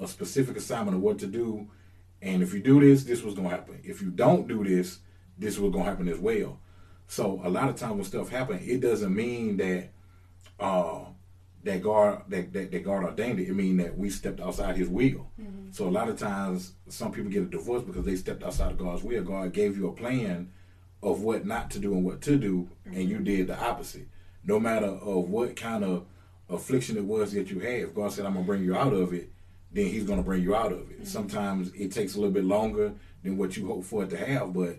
a 0.00 0.08
specific 0.08 0.56
assignment 0.56 0.96
of 0.96 1.02
what 1.02 1.20
to 1.20 1.28
do. 1.28 1.68
And 2.20 2.42
if 2.42 2.52
you 2.52 2.60
do 2.60 2.80
this, 2.80 3.04
this 3.04 3.22
was 3.22 3.34
gonna 3.34 3.50
happen. 3.50 3.78
If 3.84 4.02
you 4.02 4.10
don't 4.10 4.48
do 4.48 4.64
this, 4.64 4.98
this 5.38 5.58
was 5.58 5.72
gonna 5.72 5.84
happen 5.84 6.08
as 6.08 6.18
well. 6.18 6.58
So 7.06 7.40
a 7.44 7.48
lot 7.48 7.68
of 7.68 7.76
times 7.76 7.94
when 7.94 8.04
stuff 8.04 8.30
happens, 8.30 8.66
it 8.66 8.80
doesn't 8.80 9.14
mean 9.14 9.58
that 9.58 9.90
uh, 10.58 11.04
that 11.64 11.82
God 11.82 12.22
that, 12.28 12.52
that, 12.52 12.70
that 12.70 12.84
God 12.84 13.04
ordained 13.04 13.40
it. 13.40 13.48
It 13.48 13.54
mean 13.54 13.76
that 13.78 13.96
we 13.96 14.10
stepped 14.10 14.40
outside 14.40 14.76
His 14.76 14.88
will. 14.88 15.30
Mm-hmm. 15.40 15.70
So 15.72 15.88
a 15.88 15.90
lot 15.90 16.08
of 16.08 16.18
times, 16.18 16.72
some 16.88 17.12
people 17.12 17.30
get 17.30 17.42
a 17.42 17.46
divorce 17.46 17.82
because 17.82 18.04
they 18.04 18.16
stepped 18.16 18.42
outside 18.42 18.72
of 18.72 18.78
God's 18.78 19.02
will. 19.02 19.22
God 19.22 19.52
gave 19.52 19.76
you 19.76 19.88
a 19.88 19.92
plan 19.92 20.50
of 21.02 21.22
what 21.22 21.46
not 21.46 21.70
to 21.72 21.78
do 21.78 21.94
and 21.94 22.04
what 22.04 22.20
to 22.22 22.36
do, 22.36 22.68
and 22.84 23.08
you 23.08 23.16
mm-hmm. 23.16 23.24
did 23.24 23.46
the 23.48 23.58
opposite. 23.58 24.08
No 24.44 24.58
matter 24.58 24.86
of 24.86 25.30
what 25.30 25.56
kind 25.56 25.84
of 25.84 26.06
affliction 26.48 26.96
it 26.96 27.04
was 27.04 27.32
that 27.32 27.50
you 27.50 27.60
had, 27.60 27.80
if 27.80 27.94
God 27.94 28.12
said, 28.12 28.26
"I'm 28.26 28.34
gonna 28.34 28.44
bring 28.44 28.64
you 28.64 28.76
out 28.76 28.92
of 28.92 29.12
it," 29.12 29.30
then 29.70 29.86
He's 29.86 30.04
gonna 30.04 30.22
bring 30.22 30.42
you 30.42 30.54
out 30.54 30.72
of 30.72 30.90
it. 30.90 30.96
Mm-hmm. 30.96 31.04
Sometimes 31.04 31.72
it 31.74 31.92
takes 31.92 32.14
a 32.14 32.18
little 32.18 32.34
bit 32.34 32.44
longer 32.44 32.92
than 33.22 33.36
what 33.36 33.56
you 33.56 33.66
hope 33.68 33.84
for 33.84 34.02
it 34.04 34.10
to 34.10 34.16
have, 34.16 34.52
but 34.52 34.78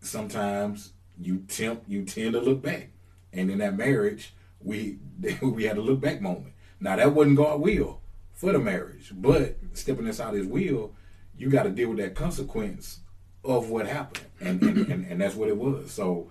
sometimes 0.00 0.92
you 1.20 1.38
tempt 1.48 1.88
you 1.88 2.04
tend 2.04 2.32
to 2.32 2.40
look 2.40 2.62
back. 2.62 2.88
And 3.32 3.50
in 3.50 3.58
that 3.58 3.76
marriage, 3.76 4.32
we 4.60 4.98
we 5.42 5.64
had 5.64 5.78
a 5.78 5.82
look 5.82 6.00
back 6.00 6.20
moment. 6.20 6.54
Now 6.80 6.96
that 6.96 7.12
wasn't 7.12 7.36
God's 7.36 7.62
will 7.62 8.00
for 8.32 8.52
the 8.52 8.58
marriage, 8.58 9.12
but 9.14 9.56
stepping 9.72 10.06
inside 10.06 10.34
His 10.34 10.46
will, 10.46 10.94
you 11.36 11.50
got 11.50 11.64
to 11.64 11.70
deal 11.70 11.90
with 11.90 11.98
that 11.98 12.14
consequence 12.14 13.00
of 13.44 13.70
what 13.70 13.86
happened, 13.86 14.26
and 14.40 14.62
and, 14.62 14.88
and, 14.88 15.06
and 15.06 15.20
that's 15.20 15.34
what 15.34 15.48
it 15.48 15.56
was. 15.56 15.90
So, 15.90 16.30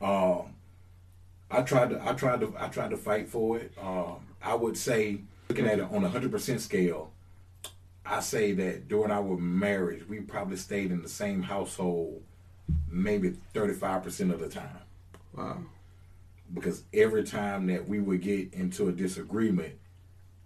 um, 0.00 0.54
I 1.50 1.62
tried 1.62 1.90
to 1.90 2.02
I 2.06 2.12
tried 2.14 2.40
to 2.40 2.54
I 2.58 2.68
tried 2.68 2.90
to 2.90 2.96
fight 2.96 3.28
for 3.28 3.58
it. 3.58 3.72
Um, 3.80 4.26
I 4.42 4.54
would 4.54 4.76
say 4.76 5.20
looking 5.48 5.66
at 5.66 5.78
it 5.78 5.88
on 5.90 6.04
a 6.04 6.08
hundred 6.08 6.32
percent 6.32 6.60
scale, 6.60 7.12
I 8.04 8.20
say 8.20 8.52
that 8.52 8.88
during 8.88 9.10
our 9.10 9.36
marriage, 9.36 10.08
we 10.08 10.20
probably 10.20 10.56
stayed 10.56 10.90
in 10.90 11.02
the 11.02 11.08
same 11.08 11.42
household 11.42 12.22
maybe 12.88 13.36
35% 13.54 14.32
of 14.32 14.40
the 14.40 14.48
time. 14.48 14.78
Wow. 15.36 15.58
Because 16.52 16.84
every 16.92 17.24
time 17.24 17.66
that 17.66 17.88
we 17.88 18.00
would 18.00 18.20
get 18.20 18.52
into 18.52 18.88
a 18.88 18.92
disagreement, 18.92 19.74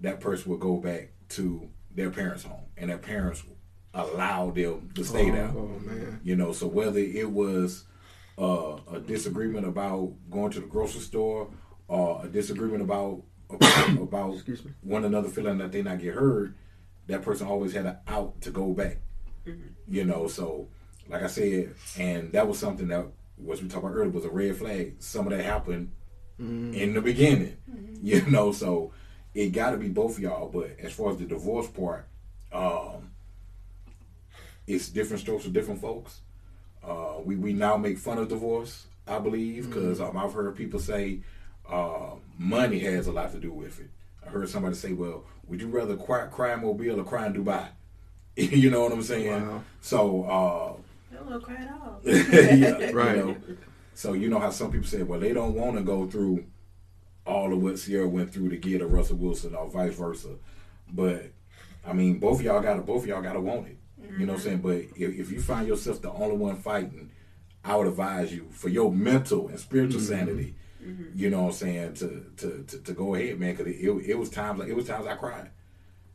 that 0.00 0.20
person 0.20 0.50
would 0.50 0.61
go 0.61 0.76
back 0.76 1.11
to 1.30 1.68
their 1.94 2.11
parents' 2.11 2.44
home 2.44 2.66
and 2.76 2.90
their 2.90 2.98
parents 2.98 3.42
allowed 3.94 4.54
them 4.54 4.90
to 4.94 5.04
stay 5.04 5.30
oh, 5.30 5.32
there. 5.32 5.52
Oh 5.54 5.80
man. 5.84 6.20
You 6.22 6.37
know, 6.37 6.52
so 6.52 6.66
whether 6.66 6.98
it 6.98 7.30
was 7.30 7.84
uh, 8.38 8.76
a 8.92 9.00
disagreement 9.00 9.66
about 9.66 10.12
going 10.30 10.52
to 10.52 10.61
the 10.61 10.66
grocery 10.66 11.00
store 11.00 11.50
or 11.88 12.24
a 12.24 12.28
disagreement 12.28 12.82
about 12.82 13.22
about, 13.50 13.88
about 14.00 14.34
Excuse 14.34 14.64
me. 14.64 14.72
one 14.82 15.04
another 15.04 15.28
feeling 15.28 15.58
that 15.58 15.72
they 15.72 15.82
not 15.82 15.98
get 15.98 16.14
heard, 16.14 16.54
that 17.06 17.22
person 17.22 17.46
always 17.46 17.72
had 17.72 17.87
an 17.87 17.96
out 18.06 18.40
to 18.42 18.50
go 18.50 18.72
back. 18.72 18.98
You 19.88 20.04
know, 20.04 20.28
so 20.28 20.68
like 21.08 21.22
I 21.22 21.26
said, 21.26 21.74
and 21.98 22.30
that 22.32 22.46
was 22.46 22.58
something 22.58 22.88
that 22.88 23.06
was 23.40 23.62
we 23.62 23.68
talked 23.68 23.85
about 23.85 23.94
earlier 23.94 24.11
was 24.11 24.24
a 24.24 24.31
red 24.31 24.57
flag. 24.57 24.96
Some 24.98 25.27
of 25.27 25.37
that 25.37 25.44
happened 25.44 25.92
in 26.38 26.94
the 26.94 27.01
beginning. 27.01 27.57
You 28.03 28.22
know, 28.31 28.53
so 28.53 28.92
it 29.35 29.51
got 29.51 29.70
to 29.70 29.77
be 29.77 29.88
both 29.88 30.16
of 30.16 30.22
y'all. 30.22 30.48
But 30.48 30.77
as 30.81 30.92
far 30.92 31.11
as 31.11 31.18
the 31.18 31.24
divorce 31.24 31.68
part, 31.68 32.07
um, 32.53 33.11
it's 34.66 34.88
different 34.88 35.20
strokes 35.20 35.44
for 35.44 35.51
different 35.51 35.81
folks. 35.81 36.20
Uh, 36.83 37.16
we 37.24 37.37
we 37.37 37.53
now 37.53 37.77
make 37.77 37.98
fun 37.98 38.18
of 38.18 38.29
divorce, 38.29 38.87
I 39.07 39.18
believe, 39.18 39.68
because 39.68 40.01
um, 40.01 40.16
I've 40.16 40.33
heard 40.33 40.55
people 40.57 40.81
say 40.81 41.20
uh, 41.68 42.12
money 42.38 42.79
has 42.81 43.07
a 43.07 43.12
lot 43.12 43.33
to 43.33 43.38
do 43.38 43.53
with 43.53 43.81
it. 43.81 43.90
I 44.24 44.31
heard 44.31 44.48
somebody 44.48 44.74
say, 44.74 44.92
"Well, 44.92 45.24
would 45.46 45.61
you 45.61 45.68
rather 45.68 45.96
cry, 45.96 46.27
cry 46.27 46.55
in 46.55 46.61
Mobile 46.61 47.01
or 47.01 47.05
cry 47.05 47.27
in 47.27 47.35
Dubai?" 47.35 47.68
you 48.37 48.70
know 48.70 48.83
what 48.83 48.92
I'm 48.92 49.03
saying? 49.03 49.46
Wow. 49.46 49.62
So. 49.81 50.24
Uh, 50.24 50.83
I 50.88 50.88
don't 51.18 51.31
want 51.31 51.42
cry 51.42 51.57
at 51.57 51.70
all. 51.70 52.00
yeah, 52.04 52.90
Right. 52.92 53.16
You 53.16 53.24
know, 53.24 53.37
so 53.94 54.12
you 54.12 54.28
know 54.28 54.38
how 54.38 54.50
some 54.50 54.70
people 54.70 54.87
say, 54.87 55.02
well, 55.02 55.20
they 55.20 55.33
don't 55.33 55.54
want 55.54 55.76
to 55.76 55.83
go 55.83 56.07
through 56.07 56.44
all 57.26 57.52
of 57.52 57.62
what 57.62 57.76
Ciara 57.76 58.09
went 58.09 58.33
through 58.33 58.48
to 58.50 58.57
get 58.57 58.81
a 58.81 58.87
Russell 58.87 59.16
Wilson 59.16 59.54
or 59.54 59.68
vice 59.68 59.94
versa. 59.94 60.37
But 60.90 61.33
I 61.87 61.92
mean, 61.92 62.18
both 62.18 62.40
of 62.40 62.44
y'all 62.44 62.61
got 62.61 62.74
to 62.74 62.83
both 62.83 63.02
of 63.02 63.09
y'all 63.09 63.22
got 63.22 63.35
to 63.35 63.40
want 63.40 63.66
it. 63.68 63.78
You 64.18 64.26
know 64.26 64.35
what 64.35 64.40
I'm 64.40 64.44
saying? 64.44 64.59
But 64.59 64.76
if, 64.96 65.18
if 65.18 65.31
you 65.33 65.40
find 65.40 65.66
yourself 65.68 66.00
the 66.00 66.12
only 66.12 66.37
one 66.37 66.57
fighting, 66.57 67.11
I 67.64 67.76
would 67.76 67.87
advise 67.87 68.33
you 68.33 68.46
for 68.50 68.68
your 68.68 68.92
mental 68.92 69.48
and 69.48 69.59
spiritual 69.59 70.00
mm-hmm. 70.00 70.09
sanity. 70.09 70.54
You 71.14 71.28
know 71.28 71.42
what 71.42 71.48
I'm 71.48 71.54
saying 71.54 71.94
to 71.94 72.24
to 72.38 72.64
to, 72.66 72.78
to 72.78 72.92
go 72.92 73.14
ahead, 73.14 73.38
man. 73.38 73.54
Because 73.54 73.72
it, 73.72 73.81
it, 73.81 74.11
it 74.11 74.18
was 74.18 74.31
times 74.31 74.61
like 74.61 74.68
it 74.68 74.76
was 74.76 74.87
times 74.87 75.07
I 75.07 75.16
cried. 75.16 75.50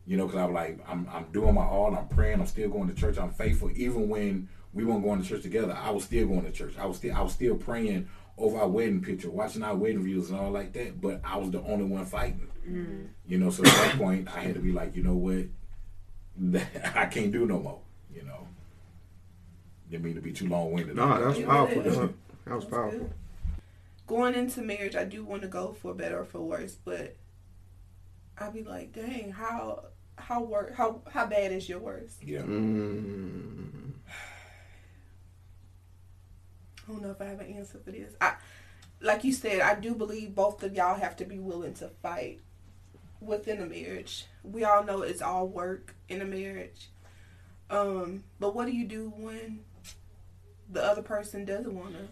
You 0.06 0.18
know, 0.18 0.26
because 0.26 0.40
I 0.42 0.46
was 0.46 0.54
like, 0.54 0.80
I'm, 0.88 1.08
I'm 1.12 1.26
doing 1.32 1.54
my 1.54 1.64
all. 1.64 1.96
I'm 1.96 2.08
praying. 2.10 2.42
I'm 2.42 2.46
still 2.46 2.70
going 2.70 2.90
to 2.90 2.94
church. 2.94 3.18
I'm 3.18 3.32
faithful, 3.32 3.72
even 3.74 4.10
when 4.10 4.50
we 4.74 4.84
weren't 4.86 5.04
going 5.04 5.22
to 5.22 5.28
church 5.28 5.44
together. 5.44 5.78
I 5.80 5.92
was 5.92 6.06
still 6.06 6.28
going 6.28 6.44
to 6.44 6.52
church. 6.52 6.74
I 6.80 6.86
was 6.86 6.98
still, 6.98 7.16
I 7.16 7.22
was 7.22 7.34
still 7.34 7.56
praying 7.56 8.08
over 8.38 8.58
our 8.58 8.68
wedding 8.68 9.02
picture, 9.02 9.30
watching 9.30 9.64
our 9.64 9.76
wedding 9.76 10.04
views 10.04 10.30
and 10.30 10.40
all 10.40 10.52
like 10.52 10.74
that. 10.74 11.00
But 11.00 11.22
I 11.24 11.38
was 11.38 11.52
the 11.52 11.62
only 11.62 11.86
one 11.86 12.06
fighting. 12.06 12.48
You 13.28 13.38
know, 13.40 13.50
so 13.50 13.64
at 13.64 13.72
that 13.74 13.98
point, 13.98 14.28
I 14.34 14.40
had 14.40 14.54
to 14.56 14.62
be 14.62 14.72
like, 14.72 14.96
you 14.96 15.04
know 15.04 15.16
what, 15.16 15.46
I 16.96 17.06
can't 17.08 17.32
do 17.32 17.46
no 17.46 17.60
more. 17.60 17.80
You 18.14 18.24
know, 18.24 18.48
didn't 19.90 20.06
mean 20.06 20.16
to 20.16 20.22
be 20.22 20.32
too 20.32 20.48
long 20.48 20.72
winded. 20.72 20.96
No, 20.96 21.08
that 21.08 21.26
was 21.26 21.40
powerful. 21.40 21.82
it 21.82 21.88
is. 21.88 21.98
dog. 21.98 22.14
That 22.46 22.56
was 22.56 22.66
powerful. 22.66 23.00
Good. 23.00 23.14
Going 24.08 24.36
into 24.36 24.62
marriage, 24.62 24.96
I 24.96 25.06
do 25.06 25.24
want 25.24 25.42
to 25.44 25.48
go 25.48 25.74
for 25.74 25.94
better 25.94 26.20
or 26.20 26.26
for 26.26 26.42
worse, 26.42 26.76
but 26.84 27.16
I'd 28.38 28.54
be 28.54 28.64
like, 28.64 28.94
dang, 28.94 29.32
how 29.32 29.86
how 30.18 30.42
work 30.42 30.74
how 30.76 31.02
how 31.12 31.26
bad 31.26 31.52
is 31.52 31.68
your 31.68 31.80
worst? 31.80 32.24
yeah. 32.24 32.42
Mm, 32.42 33.92
I 36.88 36.92
don't 36.92 37.02
know 37.02 37.12
if 37.12 37.22
I 37.22 37.26
have 37.26 37.40
an 37.40 37.54
answer 37.54 37.80
for 37.84 37.92
this. 37.92 38.14
I, 38.20 38.36
like 39.02 39.24
you 39.24 39.32
said, 39.34 39.62
I 39.62 39.76
do 39.76 39.96
believe 39.96 40.36
both 40.36 40.64
of 40.64 40.76
y'all 40.76 41.00
have 41.00 41.16
to 41.18 41.26
be 41.26 41.40
willing 41.40 41.74
to 41.76 41.90
fight 42.02 42.42
within 43.20 43.62
a 43.62 43.66
marriage. 43.66 44.26
We 44.44 44.64
all 44.64 44.84
know 44.84 45.02
it's 45.02 45.22
all 45.22 45.48
work 45.48 45.96
in 46.10 46.22
a 46.22 46.26
marriage. 46.26 46.90
Um, 47.70 48.24
but 48.40 48.54
what 48.54 48.66
do 48.66 48.76
you 48.76 48.86
do 48.86 49.14
when 49.16 49.62
the 50.70 50.84
other 50.84 51.02
person 51.02 51.46
doesn't 51.46 51.74
want 51.74 51.94
to 51.94 52.08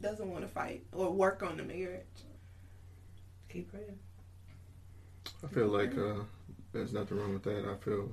doesn't 0.00 0.30
want 0.30 0.42
to 0.42 0.48
fight 0.48 0.84
or 0.92 1.10
work 1.10 1.42
on 1.42 1.56
the 1.56 1.62
marriage? 1.62 2.02
Keep 3.48 3.70
praying. 3.70 3.98
I 5.42 5.46
feel 5.48 5.68
like 5.68 5.96
uh, 5.96 6.24
there's 6.72 6.92
nothing 6.92 7.18
wrong 7.18 7.34
with 7.34 7.44
that. 7.44 7.64
I 7.66 7.76
feel, 7.84 8.12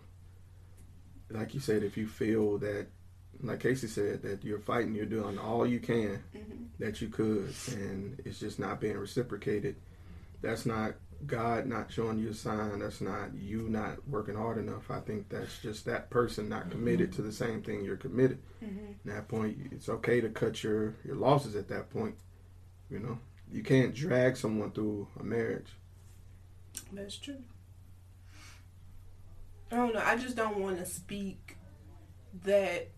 like 1.29 1.53
you 1.53 1.59
said, 1.59 1.83
if 1.83 1.97
you 1.97 2.07
feel 2.07 2.57
that, 2.59 2.87
like 3.43 3.59
Casey 3.59 3.87
said, 3.87 4.21
that 4.23 4.43
you're 4.43 4.59
fighting, 4.59 4.93
you're 4.95 5.05
doing 5.05 5.37
all 5.37 5.65
you 5.65 5.79
can 5.79 6.23
Mhm. 6.35 6.67
that 6.79 7.01
you 7.01 7.07
could, 7.09 7.53
and 7.71 8.19
it's 8.25 8.39
just 8.39 8.59
not 8.59 8.79
being 8.79 8.97
reciprocated. 8.97 9.75
That's 10.41 10.65
not 10.65 10.95
God 11.27 11.67
not 11.67 11.91
showing 11.91 12.17
you 12.17 12.29
a 12.29 12.33
sign. 12.33 12.79
That's 12.79 12.99
not 13.01 13.33
you 13.35 13.69
not 13.69 14.07
working 14.07 14.35
hard 14.35 14.57
enough. 14.57 14.89
I 14.89 14.99
think 15.01 15.29
that's 15.29 15.59
just 15.61 15.85
that 15.85 16.09
person 16.09 16.49
not 16.49 16.71
committed 16.71 17.11
to 17.13 17.21
the 17.21 17.31
same 17.31 17.61
thing 17.61 17.83
you're 17.83 17.95
committed. 17.97 18.39
Mm-hmm. 18.63 19.09
At 19.09 19.15
that 19.15 19.27
point, 19.27 19.69
it's 19.71 19.87
okay 19.89 20.19
to 20.21 20.29
cut 20.29 20.63
your 20.63 20.95
your 21.03 21.15
losses. 21.15 21.55
At 21.55 21.67
that 21.67 21.89
point, 21.91 22.15
you 22.89 22.99
know, 22.99 23.19
you 23.51 23.61
can't 23.63 23.93
drag 23.93 24.35
someone 24.35 24.71
through 24.71 25.07
a 25.19 25.23
marriage. 25.23 25.69
That's 26.91 27.17
true. 27.17 27.43
I 29.71 29.75
don't 29.75 29.93
know. 29.93 30.01
I 30.03 30.17
just 30.17 30.35
don't 30.35 30.57
want 30.57 30.77
to 30.79 30.85
speak 30.85 31.57
that. 32.43 32.89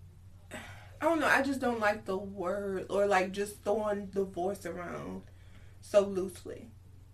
I 1.04 1.06
don't 1.06 1.20
know. 1.20 1.28
I 1.28 1.42
just 1.42 1.60
don't 1.60 1.82
like 1.82 2.06
the 2.06 2.16
word 2.16 2.86
or 2.90 3.06
like 3.06 3.34
just 3.34 3.62
throwing 3.66 4.06
divorce 4.06 4.66
around 4.66 5.24
so 5.82 6.00
loosely. 6.00 6.70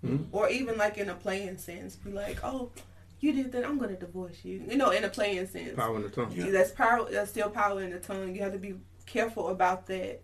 Mhm. 0.05 0.27
Or 0.31 0.47
even 0.47 0.77
like 0.77 0.99
in 0.99 1.09
a 1.09 1.15
playing 1.15 1.57
sense, 1.57 1.95
be 1.95 2.11
like, 2.11 2.37
oh, 2.43 2.71
you 3.19 3.33
did 3.33 3.51
that, 3.51 3.65
I'm 3.65 3.79
going 3.79 3.89
to 3.89 3.99
divorce 3.99 4.45
you. 4.45 4.63
You 4.69 4.77
know, 4.77 4.91
in 4.91 5.03
a 5.03 5.09
playing 5.09 5.47
sense. 5.47 5.75
Power 5.75 5.95
in 5.95 6.03
the 6.03 6.09
tongue. 6.09 6.31
Yeah. 6.31 6.51
That's 6.51 6.69
power. 6.69 7.09
That's 7.09 7.31
still 7.31 7.49
power 7.49 7.81
in 7.81 7.89
the 7.89 7.97
tongue. 7.99 8.35
You 8.35 8.43
have 8.43 8.53
to 8.53 8.59
be 8.59 8.75
careful 9.07 9.47
about 9.49 9.87
that 9.87 10.21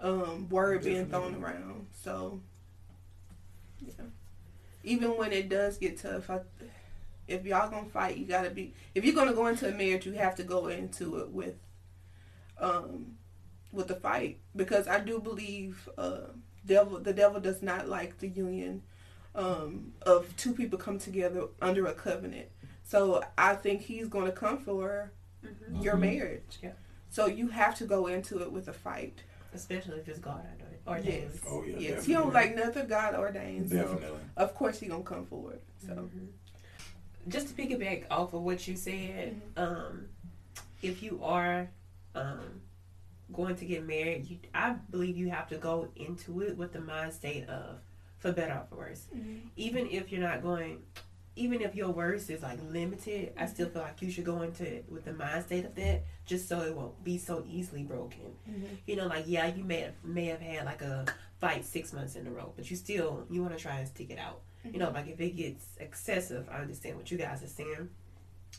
um, 0.00 0.48
word 0.48 0.82
being 0.82 1.06
thrown 1.06 1.40
around. 1.40 1.86
So, 2.02 2.40
yeah. 3.78 4.04
Even 4.82 5.16
when 5.16 5.30
it 5.32 5.48
does 5.48 5.78
get 5.78 6.00
tough, 6.00 6.28
I, 6.28 6.40
if 7.28 7.46
y'all 7.46 7.70
gonna 7.70 7.86
fight, 7.88 8.16
you 8.16 8.26
gotta 8.26 8.50
be. 8.50 8.74
If 8.96 9.04
you're 9.04 9.14
gonna 9.14 9.32
go 9.32 9.46
into 9.46 9.68
a 9.68 9.72
marriage, 9.72 10.06
you 10.06 10.12
have 10.14 10.34
to 10.36 10.42
go 10.42 10.66
into 10.66 11.18
it 11.18 11.28
with, 11.30 11.54
um, 12.58 13.16
with 13.72 13.88
the 13.88 13.94
fight 13.96 14.38
because 14.54 14.86
I 14.88 15.00
do 15.00 15.20
believe, 15.20 15.88
uh, 15.98 16.20
devil. 16.64 16.98
The 16.98 17.12
devil 17.12 17.40
does 17.40 17.62
not 17.62 17.88
like 17.88 18.18
the 18.18 18.28
union, 18.28 18.82
um, 19.34 19.92
of 20.02 20.34
two 20.36 20.52
people 20.54 20.78
come 20.78 20.98
together 20.98 21.44
under 21.60 21.86
a 21.86 21.92
covenant. 21.94 22.48
So 22.84 23.22
I 23.36 23.54
think 23.54 23.82
he's 23.82 24.08
going 24.08 24.26
to 24.26 24.32
come 24.32 24.58
for 24.58 25.12
your 25.82 25.96
Mhm. 25.96 26.00
marriage. 26.00 26.58
Yeah. 26.62 26.72
So 27.10 27.26
you 27.26 27.48
have 27.48 27.76
to 27.78 27.84
go 27.84 28.06
into 28.06 28.40
it 28.42 28.50
with 28.50 28.68
a 28.68 28.72
fight. 28.72 29.22
Especially 29.52 29.98
if 29.98 30.08
it's 30.08 30.18
God 30.18 30.44
or 30.86 30.98
Yes. 30.98 31.40
Oh 31.48 31.64
yeah. 31.64 31.78
yes. 31.78 32.04
He 32.04 32.12
don't 32.12 32.32
like 32.32 32.54
nothing 32.54 32.86
God 32.86 33.14
ordained. 33.14 33.70
So 33.70 33.76
Definitely. 33.76 34.20
of 34.36 34.54
course 34.54 34.78
he 34.78 34.86
gonna 34.86 35.02
come 35.02 35.26
forward. 35.26 35.60
So 35.84 35.92
Mhm. 35.94 36.28
Just 37.28 37.48
to 37.48 37.54
piggyback 37.54 38.04
off 38.10 38.34
of 38.34 38.42
what 38.42 38.68
you 38.68 38.76
said, 38.76 39.40
um, 39.56 40.08
if 40.80 41.02
you 41.02 41.20
are 41.24 41.68
um, 42.16 42.60
going 43.32 43.56
to 43.56 43.64
get 43.64 43.86
married, 43.86 44.28
you, 44.28 44.38
I 44.54 44.76
believe 44.90 45.16
you 45.16 45.30
have 45.30 45.48
to 45.48 45.56
go 45.56 45.88
into 45.96 46.40
it 46.42 46.56
with 46.56 46.72
the 46.72 46.80
mind 46.80 47.12
state 47.12 47.48
of 47.48 47.78
for 48.18 48.32
better 48.32 48.54
or 48.54 48.66
for 48.68 48.76
worse. 48.76 49.06
Mm-hmm. 49.14 49.48
Even 49.56 49.88
if 49.90 50.10
you're 50.10 50.20
not 50.20 50.42
going, 50.42 50.82
even 51.34 51.60
if 51.60 51.74
your 51.74 51.90
worst 51.90 52.30
is 52.30 52.42
like 52.42 52.58
limited, 52.70 53.32
I 53.36 53.42
mm-hmm. 53.42 53.52
still 53.52 53.68
feel 53.68 53.82
like 53.82 54.00
you 54.00 54.10
should 54.10 54.24
go 54.24 54.42
into 54.42 54.64
it 54.64 54.86
with 54.88 55.04
the 55.04 55.12
mind 55.12 55.44
state 55.44 55.64
of 55.64 55.74
that, 55.74 56.04
just 56.24 56.48
so 56.48 56.60
it 56.62 56.74
won't 56.74 57.02
be 57.04 57.18
so 57.18 57.44
easily 57.48 57.82
broken. 57.82 58.32
Mm-hmm. 58.48 58.74
You 58.86 58.96
know, 58.96 59.06
like 59.06 59.24
yeah, 59.26 59.46
you 59.46 59.64
may 59.64 59.80
have 59.80 59.94
may 60.04 60.26
have 60.26 60.40
had 60.40 60.64
like 60.64 60.82
a 60.82 61.04
fight 61.40 61.64
six 61.64 61.92
months 61.92 62.16
in 62.16 62.26
a 62.26 62.30
row, 62.30 62.52
but 62.56 62.70
you 62.70 62.76
still 62.76 63.26
you 63.30 63.42
want 63.42 63.56
to 63.56 63.62
try 63.62 63.78
and 63.78 63.88
stick 63.88 64.10
it 64.10 64.18
out. 64.18 64.40
You 64.64 64.80
know, 64.80 64.90
like 64.90 65.06
if 65.06 65.20
it 65.20 65.36
gets 65.36 65.64
excessive, 65.78 66.48
I 66.50 66.56
understand 66.56 66.96
what 66.96 67.08
you 67.08 67.18
guys 67.18 67.40
are 67.44 67.48
saying, 67.48 67.88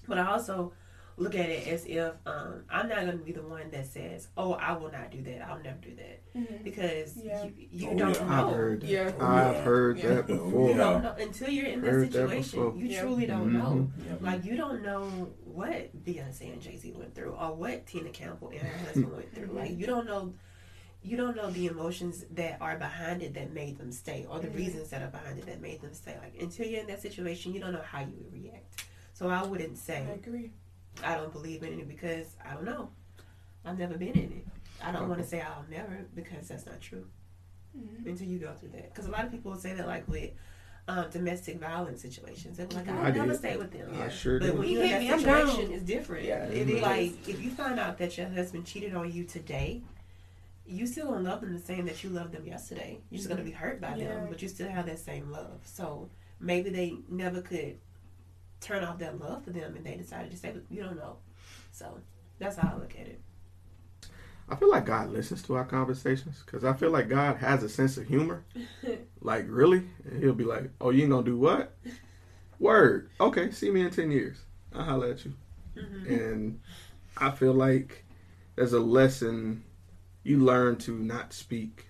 but 0.08 0.18
I 0.18 0.28
also 0.28 0.72
look 1.18 1.34
at 1.34 1.50
it 1.50 1.68
as 1.68 1.84
if 1.86 2.14
um, 2.28 2.64
I'm 2.70 2.88
not 2.88 3.00
going 3.06 3.18
to 3.18 3.24
be 3.24 3.32
the 3.32 3.42
one 3.42 3.70
that 3.72 3.88
says, 3.88 4.28
"Oh, 4.38 4.54
I 4.54 4.78
will 4.78 4.92
not 4.92 5.10
do 5.12 5.22
that. 5.24 5.42
I'll 5.42 5.60
never 5.60 5.80
do 5.80 5.96
that," 5.96 6.22
mm-hmm. 6.36 6.64
because 6.64 7.18
Yeah. 7.18 7.44
you, 7.44 7.68
you 7.72 7.90
Oh, 7.90 7.98
don't 7.98 8.16
yeah. 8.16 8.26
know. 8.26 8.48
I've 8.48 8.56
heard 8.56 8.82
that. 8.82 8.88
Yeah. 8.88 9.12
I've 9.20 9.64
heard 9.64 9.98
Yeah. 9.98 10.08
that 10.14 10.28
before. 10.28 10.70
You 10.70 10.78
don't 10.78 11.04
know 11.04 11.16
until 11.20 11.50
you're 11.50 11.66
in 11.66 11.82
Heard 11.82 12.12
that 12.12 12.14
that 12.14 12.30
situation. 12.30 12.60
before. 12.60 12.80
you 12.80 12.86
Yeah. 12.88 13.02
truly 13.02 13.26
don't 13.26 13.50
mm-hmm. 13.50 13.58
know. 13.58 13.92
Yep. 14.10 14.22
Like 14.22 14.46
you 14.46 14.56
don't 14.56 14.84
know 14.84 15.04
what 15.44 16.06
Beyonce 16.06 16.54
and 16.54 16.62
Jay 16.62 16.78
Z 16.78 16.92
went 16.96 17.16
through, 17.16 17.32
or 17.32 17.56
what 17.56 17.88
Tina 17.88 18.10
Campbell 18.10 18.50
and 18.50 18.60
her 18.62 18.78
husband 18.86 19.12
went 19.12 19.34
through. 19.34 19.48
Like 19.54 19.76
you 19.76 19.88
don't 19.88 20.06
know, 20.06 20.34
you 21.02 21.18
don't 21.18 21.36
know 21.36 21.50
the 21.50 21.66
emotions 21.66 22.26
that 22.32 22.58
are 22.62 22.78
behind 22.78 23.24
it 23.24 23.34
that 23.34 23.52
made 23.54 23.80
them 23.80 23.92
stay, 23.92 24.28
or 24.30 24.40
the 24.40 24.48
mm-hmm. 24.50 24.58
reasons 24.58 24.90
that 24.92 25.02
are 25.02 25.10
behind 25.10 25.40
it 25.40 25.48
that 25.48 25.62
made 25.62 25.82
them 25.82 25.96
stay. 25.96 26.16
Like 26.22 26.40
until 26.40 26.68
you're 26.68 26.82
in 26.82 26.88
that 26.88 27.02
situation, 27.02 27.54
you 27.56 27.60
don't 27.60 27.74
know 27.74 27.82
how 27.84 28.02
you 28.02 28.14
would 28.20 28.32
react. 28.32 28.84
So 29.14 29.30
I 29.30 29.44
wouldn't 29.44 29.80
say 29.80 30.06
I 30.08 30.14
agree. 30.14 30.52
I 31.04 31.16
don't 31.16 31.32
believe 31.32 31.64
in 31.64 31.80
it 31.80 31.88
because 31.88 32.28
I 32.46 32.54
don't 32.54 32.66
know. 32.66 32.90
I've 33.66 33.78
never 33.78 33.98
been 33.98 34.14
in 34.14 34.32
it. 34.32 34.48
I 34.84 34.92
don't 34.92 35.10
want 35.10 35.22
to 35.22 35.28
say 35.28 35.42
I'll 35.42 35.66
never 35.70 36.06
because 36.16 36.48
that's 36.48 36.66
not 36.66 36.80
true 36.82 37.06
until 38.06 38.28
you 38.28 38.40
go 38.40 38.54
through 38.54 38.70
that. 38.70 38.94
Because 38.94 39.06
a 39.08 39.12
lot 39.12 39.26
of 39.26 39.32
people 39.32 39.56
say 39.56 39.74
that 39.74 39.88
like 39.88 40.08
with 40.08 40.32
um, 40.88 41.10
domestic 41.12 41.60
violence 41.60 42.02
situations, 42.02 42.58
they're 42.58 42.68
like, 42.68 42.88
I'll 42.88 43.06
I 43.06 43.12
never 43.12 43.28
did. 43.32 43.38
stay 43.38 43.58
with 43.58 43.72
them. 43.72 43.92
I 44.00 44.10
sure 44.10 44.40
But 44.40 44.46
did. 44.48 44.58
when 44.60 44.68
You 44.70 44.80
hit 44.80 44.90
that 44.92 45.02
me, 45.02 45.12
I'm 45.12 45.20
situation, 45.20 45.72
it's 45.74 45.84
different. 45.84 46.26
Yeah, 46.26 46.46
it 46.46 46.70
is. 46.70 46.82
like 46.82 47.28
if 47.28 47.42
you 47.44 47.52
find 47.52 47.80
out 47.80 47.98
that 47.98 48.18
your 48.18 48.30
husband 48.30 48.66
cheated 48.66 48.96
on 48.96 49.12
you 49.12 49.24
today, 49.26 49.82
you 50.66 50.86
still 50.88 51.08
don't 51.12 51.24
love 51.24 51.42
them 51.42 51.54
the 51.54 51.60
same 51.60 51.86
that 51.86 52.04
you 52.04 52.10
loved 52.10 52.34
them 52.34 52.46
yesterday. 52.46 53.00
You're 53.10 53.18
just 53.18 53.30
gonna 53.30 53.44
be 53.44 53.52
hurt 53.52 53.82
by 53.82 53.96
Yeah. 53.96 54.08
them, 54.08 54.28
but 54.30 54.42
you 54.42 54.48
still 54.48 54.70
have 54.70 54.86
that 54.86 55.00
same 55.00 55.30
love. 55.32 55.60
So 55.66 56.10
maybe 56.40 56.70
they 56.70 56.98
never 57.10 57.42
could 57.42 57.78
turn 58.62 58.84
off 58.84 59.00
that 59.00 59.20
love 59.20 59.44
for 59.44 59.52
them, 59.52 59.76
and 59.76 59.86
they 59.86 59.96
decided 59.96 60.32
to 60.32 60.38
say, 60.38 60.54
you 60.70 60.84
don't 60.84 60.98
know. 60.98 61.18
So 61.72 62.00
that's 62.40 62.58
how 62.58 62.74
I 62.74 62.80
look 62.80 62.96
at 63.00 63.08
it. 63.08 63.22
I 64.50 64.56
feel 64.56 64.72
like 64.72 64.86
God 64.86 65.12
listens 65.12 65.44
to 65.44 65.56
our 65.56 65.66
conversations 65.66 66.42
because 66.46 66.64
I 66.64 66.74
feel 66.74 66.90
like 66.90 67.10
God 67.10 67.38
has 67.38 67.64
a 67.64 67.70
sense 67.70 67.98
of 67.98 68.08
humor. 68.08 68.46
like, 69.22 69.46
really? 69.50 69.84
And 70.06 70.24
he'll 70.24 70.34
be 70.34 70.46
like, 70.46 70.70
oh, 70.80 70.92
you 70.92 71.02
ain't 71.02 71.12
going 71.12 71.26
to 71.26 71.32
do 71.32 71.38
what? 71.38 71.76
Word. 72.60 73.10
Okay, 73.20 73.52
see 73.52 73.70
me 73.70 73.82
in 73.82 73.90
10 73.90 74.10
years. 74.10 74.38
I'll 74.74 74.84
holler 74.84 75.12
at 75.12 75.26
you. 75.26 75.34
Mm-hmm. 75.76 76.14
And 76.14 76.60
I 77.18 77.32
feel 77.32 77.54
like 77.54 78.06
there's 78.56 78.74
a 78.74 78.80
lesson 78.80 79.64
you 80.24 80.40
learn 80.40 80.78
to 80.78 80.98
not 80.98 81.34
speak 81.34 81.88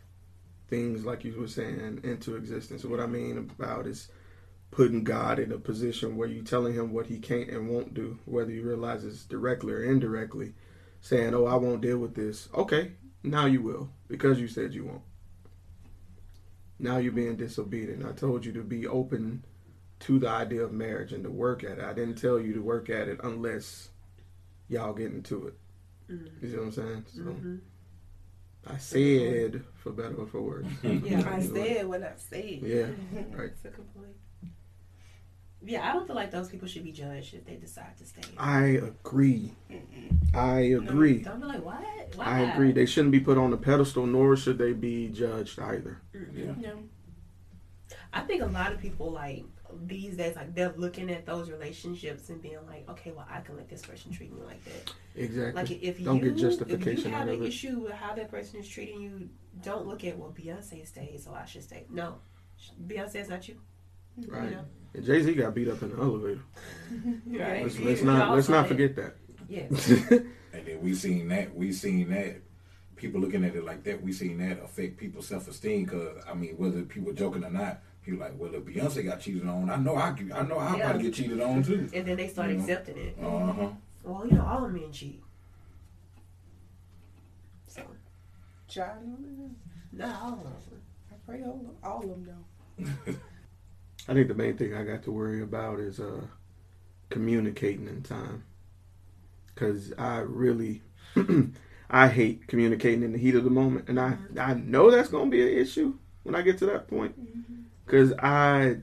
things 0.68 1.06
like 1.06 1.24
you 1.24 1.40
were 1.40 1.48
saying 1.48 2.02
into 2.04 2.36
existence. 2.36 2.84
What 2.84 3.00
I 3.00 3.06
mean 3.06 3.38
about 3.38 3.88
is 3.88 4.10
putting 4.72 5.04
God 5.04 5.40
in 5.40 5.52
a 5.52 5.58
position 5.58 6.18
where 6.18 6.28
you're 6.28 6.44
telling 6.44 6.74
him 6.74 6.92
what 6.94 7.08
he 7.08 7.20
can't 7.20 7.50
and 7.50 7.70
won't 7.70 7.94
do, 7.94 8.20
whether 8.26 8.52
you 8.52 8.64
realize 8.64 9.04
it's 9.06 9.24
directly 9.24 9.74
or 9.74 9.84
indirectly 9.84 10.54
saying, 11.02 11.34
"Oh, 11.34 11.46
I 11.46 11.56
won't 11.56 11.82
deal 11.82 11.98
with 11.98 12.16
this." 12.16 12.50
Okay, 12.54 12.94
now 13.24 13.46
you 13.46 13.62
will 13.62 13.90
because 14.08 14.40
you 14.40 14.48
said 14.48 14.74
you 14.74 14.86
won't. 14.86 15.02
Now 16.80 16.98
you're 16.98 17.12
being 17.12 17.38
disobedient. 17.38 18.06
I 18.06 18.12
told 18.12 18.46
you 18.46 18.52
to 18.54 18.64
be 18.64 18.86
open 18.86 19.44
to 20.02 20.20
the 20.20 20.30
idea 20.30 20.64
of 20.64 20.72
marriage 20.72 21.12
and 21.12 21.24
to 21.24 21.32
work 21.32 21.64
at 21.64 21.80
it. 21.80 21.84
I 21.84 21.94
didn't 21.94 22.16
tell 22.20 22.40
you 22.40 22.54
to 22.54 22.62
work 22.62 22.90
at 22.90 23.08
it 23.08 23.20
unless 23.24 23.90
y'all 24.70 24.94
get 24.94 25.12
into 25.12 25.48
it. 25.48 25.56
You 26.10 26.50
see 26.50 26.56
what 26.56 26.64
I'm 26.66 26.72
saying? 26.72 27.06
So 27.08 27.22
Mhm. 27.22 27.60
I 28.68 28.78
said 28.78 29.64
for 29.76 29.92
better 29.92 30.16
or 30.16 30.28
for 30.28 30.42
worse. 30.42 30.66
Yeah, 30.84 31.28
I 31.28 31.40
said 31.42 31.88
what 31.88 32.04
I 32.04 32.14
said. 32.18 32.62
Yeah, 32.62 32.92
right. 33.32 33.52
That's 33.64 33.66
a 33.66 33.70
good 33.70 33.94
point. 33.96 34.16
Yeah, 35.66 35.90
I 35.90 35.94
don't 35.94 36.06
feel 36.06 36.16
like 36.16 36.32
those 36.32 36.50
people 36.50 36.68
should 36.68 36.84
be 36.84 36.92
judged 36.92 37.34
if 37.34 37.46
they 37.46 37.56
decide 37.56 37.98
to 37.98 38.06
stay. 38.06 38.22
I 38.38 38.64
agree. 38.64 39.54
I 40.34 40.60
agree. 40.60 41.20
Don't 41.24 41.40
be 41.42 41.48
like, 41.48 41.66
what? 41.66 41.84
Why? 42.16 42.26
I 42.26 42.40
agree. 42.52 42.72
They 42.72 42.86
shouldn't 42.86 43.12
be 43.12 43.20
put 43.20 43.38
on 43.38 43.52
a 43.54 43.58
pedestal, 43.58 44.06
nor 44.06 44.36
should 44.38 44.58
they 44.60 44.74
be 44.74 45.10
judged 45.10 45.60
either. 45.60 46.00
Yeah. 46.34 46.54
Yeah. 46.60 46.72
I 48.14 48.22
think 48.22 48.42
a 48.44 48.48
lot 48.48 48.72
of 48.72 48.80
people 48.80 49.12
like 49.12 49.46
these 49.86 50.16
days, 50.16 50.36
like 50.36 50.54
they're 50.56 50.74
looking 50.78 51.10
at 51.12 51.26
those 51.26 51.50
relationships 51.50 52.30
and 52.30 52.42
being 52.42 52.58
like, 52.68 52.88
okay, 52.90 53.12
well, 53.12 53.28
I 53.30 53.42
can 53.42 53.58
let 53.58 53.68
this 53.70 53.82
person 53.86 54.12
treat 54.12 54.34
me 54.34 54.42
like 54.46 54.64
that. 54.66 54.94
Exactly. 55.16 55.54
Like 55.54 55.72
if 55.84 56.04
Don't 56.04 56.24
you 56.24 56.32
get 56.32 56.38
justification 56.38 56.92
if 57.00 57.06
you 57.06 57.12
have 57.12 57.22
out 57.24 57.28
an 57.30 57.36
of 57.36 57.42
it. 57.42 57.48
issue 57.48 57.80
with 57.82 57.94
how 57.94 58.14
that 58.16 58.30
person 58.30 58.60
is 58.60 58.68
treating 58.68 59.02
you, 59.02 59.30
don't 59.64 59.88
look 59.88 60.04
at 60.04 60.18
well 60.18 60.34
Beyonce 60.38 60.86
stays, 60.88 61.24
so 61.26 61.34
I 61.34 61.46
should 61.46 61.64
stay. 61.64 61.86
No, 61.90 62.16
Beyonce 62.86 63.16
is 63.16 63.30
not 63.30 63.48
you. 63.48 63.60
Right. 64.28 64.46
You 64.46 64.52
know, 64.52 64.60
And 64.60 64.66
Jay 65.02 65.22
Z 65.22 65.34
got 65.36 65.54
beat 65.54 65.68
up 65.70 65.82
in 65.82 65.90
the 65.92 65.98
elevator. 66.02 66.42
right? 67.28 67.64
Let's, 67.64 67.80
let's 67.80 68.02
not 68.02 68.36
let's 68.36 68.50
not 68.50 68.68
forget 68.68 68.96
that. 68.96 69.16
Yes. 69.50 69.92
And 70.54 70.66
then 70.66 70.82
we 70.82 70.96
seen 70.96 71.28
that. 71.28 71.54
We 71.56 71.72
seen 71.72 72.10
that. 72.10 72.42
People 72.96 73.22
looking 73.22 73.46
at 73.46 73.56
it 73.56 73.64
like 73.64 73.84
that. 73.84 74.02
We 74.02 74.12
seen 74.12 74.40
that 74.40 74.64
affect 74.64 74.98
people's 74.98 75.28
self 75.28 75.48
esteem. 75.48 75.86
Cause 75.86 76.18
I 76.28 76.34
mean, 76.34 76.56
whether 76.58 76.82
people 76.82 77.14
joking 77.14 77.44
or 77.44 77.52
not, 77.52 77.84
people 78.04 78.22
like, 78.22 78.34
well, 78.40 78.56
if 78.56 78.64
Beyonce 78.64 79.06
got 79.06 79.20
cheated 79.20 79.48
on, 79.48 79.70
I 79.70 79.76
know 79.76 79.96
I, 79.98 80.14
can- 80.14 80.32
I 80.32 80.42
know 80.42 80.58
I'll 80.58 80.76
Yeah. 80.76 80.86
probably 80.90 81.04
get 81.04 81.14
cheated 81.14 81.42
on 81.42 81.62
too. 81.62 81.88
And 81.94 82.08
then 82.08 82.18
they 82.18 82.28
start 82.28 82.50
Mhm. 82.50 82.62
accepting 82.62 82.98
it. 82.98 83.18
Uh 83.22 83.54
huh. 83.54 83.70
Well, 84.04 84.26
you 84.26 84.36
know, 84.36 84.46
all 84.46 84.68
men 84.68 84.92
cheat. 84.92 85.22
So, 87.68 87.84
Child, 88.68 88.98
no, 89.06 89.52
not 89.92 90.22
all 90.24 90.34
of 90.34 90.44
them. 90.44 90.82
I 91.12 91.16
pray 91.24 91.44
all, 91.44 91.76
all 91.84 92.02
of 92.02 92.10
them 92.10 92.24
don't. 92.26 93.18
I 94.08 94.14
think 94.14 94.28
the 94.28 94.36
main 94.36 94.58
thing 94.58 94.74
I 94.74 94.84
got 94.84 95.04
to 95.04 95.12
worry 95.12 95.42
about 95.42 95.80
is 95.80 96.00
uh, 96.00 96.22
communicating 97.10 97.88
in 97.88 98.04
time. 98.04 98.44
Because 99.54 99.92
I 99.98 100.20
really, 100.20 100.82
I 101.90 102.08
hate 102.08 102.48
communicating 102.48 103.04
in 103.04 103.12
the 103.12 103.18
heat 103.18 103.36
of 103.36 103.44
the 103.44 103.50
moment, 103.50 103.90
and 103.90 104.00
I 104.00 104.12
mm-hmm. 104.12 104.40
I 104.40 104.54
know 104.54 104.92
that's 104.92 105.10
gonna 105.10 105.30
be 105.30 105.42
an 105.42 105.62
issue 105.62 105.96
when 106.24 106.36
I 106.36 106.42
get 106.42 106.60
to 106.60 106.68
that 106.68 106.88
point. 106.88 107.20
Mm-hmm. 107.20 107.62
Because 107.86 108.14
I, 108.20 108.78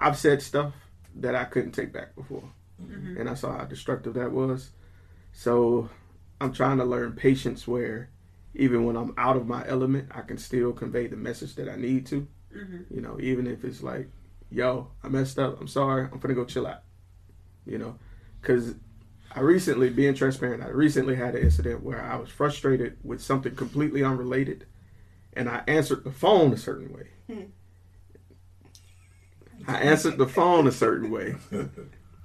I've 0.00 0.18
said 0.18 0.42
stuff 0.42 0.74
that 1.16 1.34
I 1.34 1.44
couldn't 1.44 1.72
take 1.72 1.92
back 1.92 2.16
before, 2.16 2.50
mm-hmm. 2.82 3.20
and 3.20 3.28
I 3.28 3.34
saw 3.34 3.56
how 3.56 3.64
destructive 3.64 4.14
that 4.14 4.32
was. 4.32 4.70
So 5.32 5.88
I'm 6.40 6.52
trying 6.52 6.78
to 6.78 6.84
learn 6.84 7.12
patience 7.12 7.68
where 7.68 8.10
even 8.54 8.86
when 8.86 8.96
I'm 8.96 9.14
out 9.18 9.36
of 9.36 9.46
my 9.46 9.66
element, 9.68 10.08
I 10.10 10.22
can 10.22 10.38
still 10.38 10.72
convey 10.72 11.06
the 11.06 11.16
message 11.16 11.54
that 11.56 11.68
I 11.68 11.76
need 11.76 12.06
to. 12.06 12.26
You 12.90 13.02
know, 13.02 13.18
even 13.20 13.46
if 13.46 13.64
it's 13.64 13.82
like, 13.82 14.08
yo, 14.50 14.88
I 15.02 15.08
messed 15.08 15.38
up. 15.38 15.60
I'm 15.60 15.68
sorry. 15.68 16.08
I'm 16.10 16.18
gonna 16.18 16.34
go 16.34 16.44
chill 16.44 16.66
out. 16.66 16.82
You 17.64 17.78
know, 17.78 17.98
because 18.40 18.74
I 19.34 19.40
recently, 19.40 19.90
being 19.90 20.14
transparent, 20.14 20.62
I 20.62 20.68
recently 20.68 21.16
had 21.16 21.34
an 21.34 21.42
incident 21.42 21.82
where 21.82 22.02
I 22.02 22.16
was 22.16 22.30
frustrated 22.30 22.96
with 23.04 23.20
something 23.20 23.54
completely 23.54 24.02
unrelated, 24.02 24.66
and 25.34 25.48
I 25.48 25.62
answered 25.66 26.04
the 26.04 26.12
phone 26.12 26.52
a 26.52 26.56
certain 26.56 26.92
way. 26.92 27.08
I 29.68 29.78
answered 29.80 30.16
the 30.16 30.28
phone 30.28 30.66
a 30.68 30.72
certain 30.72 31.10
way, 31.10 31.34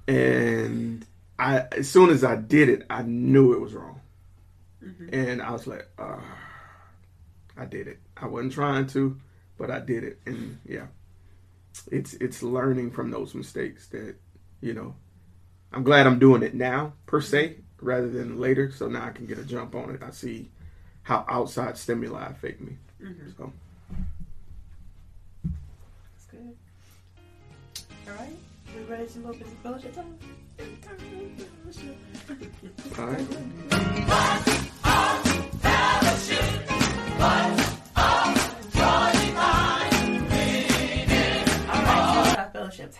and 0.06 1.04
I, 1.38 1.66
as 1.72 1.90
soon 1.90 2.10
as 2.10 2.22
I 2.22 2.36
did 2.36 2.68
it, 2.68 2.86
I 2.88 3.02
knew 3.02 3.52
it 3.52 3.60
was 3.60 3.74
wrong, 3.74 4.00
and 5.10 5.42
I 5.42 5.50
was 5.50 5.66
like, 5.66 5.88
uh, 5.98 6.20
I 7.56 7.64
did 7.66 7.88
it. 7.88 7.98
I 8.16 8.26
wasn't 8.26 8.52
trying 8.52 8.86
to, 8.88 9.18
but 9.58 9.70
I 9.70 9.80
did 9.80 10.04
it, 10.04 10.20
and 10.24 10.58
yeah, 10.64 10.86
it's 11.90 12.14
it's 12.14 12.42
learning 12.42 12.90
from 12.90 13.10
those 13.10 13.34
mistakes 13.34 13.86
that 13.88 14.16
you 14.60 14.74
know. 14.74 14.94
I'm 15.74 15.84
glad 15.84 16.06
I'm 16.06 16.18
doing 16.18 16.42
it 16.42 16.54
now 16.54 16.92
per 17.06 17.22
se 17.22 17.56
rather 17.80 18.10
than 18.10 18.38
later, 18.38 18.70
so 18.70 18.88
now 18.88 19.06
I 19.06 19.10
can 19.10 19.26
get 19.26 19.38
a 19.38 19.44
jump 19.44 19.74
on 19.74 19.88
it. 19.90 20.02
I 20.02 20.10
see 20.10 20.50
how 21.02 21.24
outside 21.28 21.78
stimuli 21.78 22.26
affect 22.26 22.60
me. 22.60 22.76
Mm-hmm. 23.02 23.30
So 23.36 23.52
That's 25.44 26.26
good. 26.30 26.56
All 28.08 28.14
right. 28.14 28.36
We 28.76 28.82
ready 28.84 29.06
to 29.06 29.18
move 29.18 29.34
into 29.34 29.50
fellowship 29.62 29.94
time? 29.94 30.16
all 32.98 33.06
right. 33.06 33.26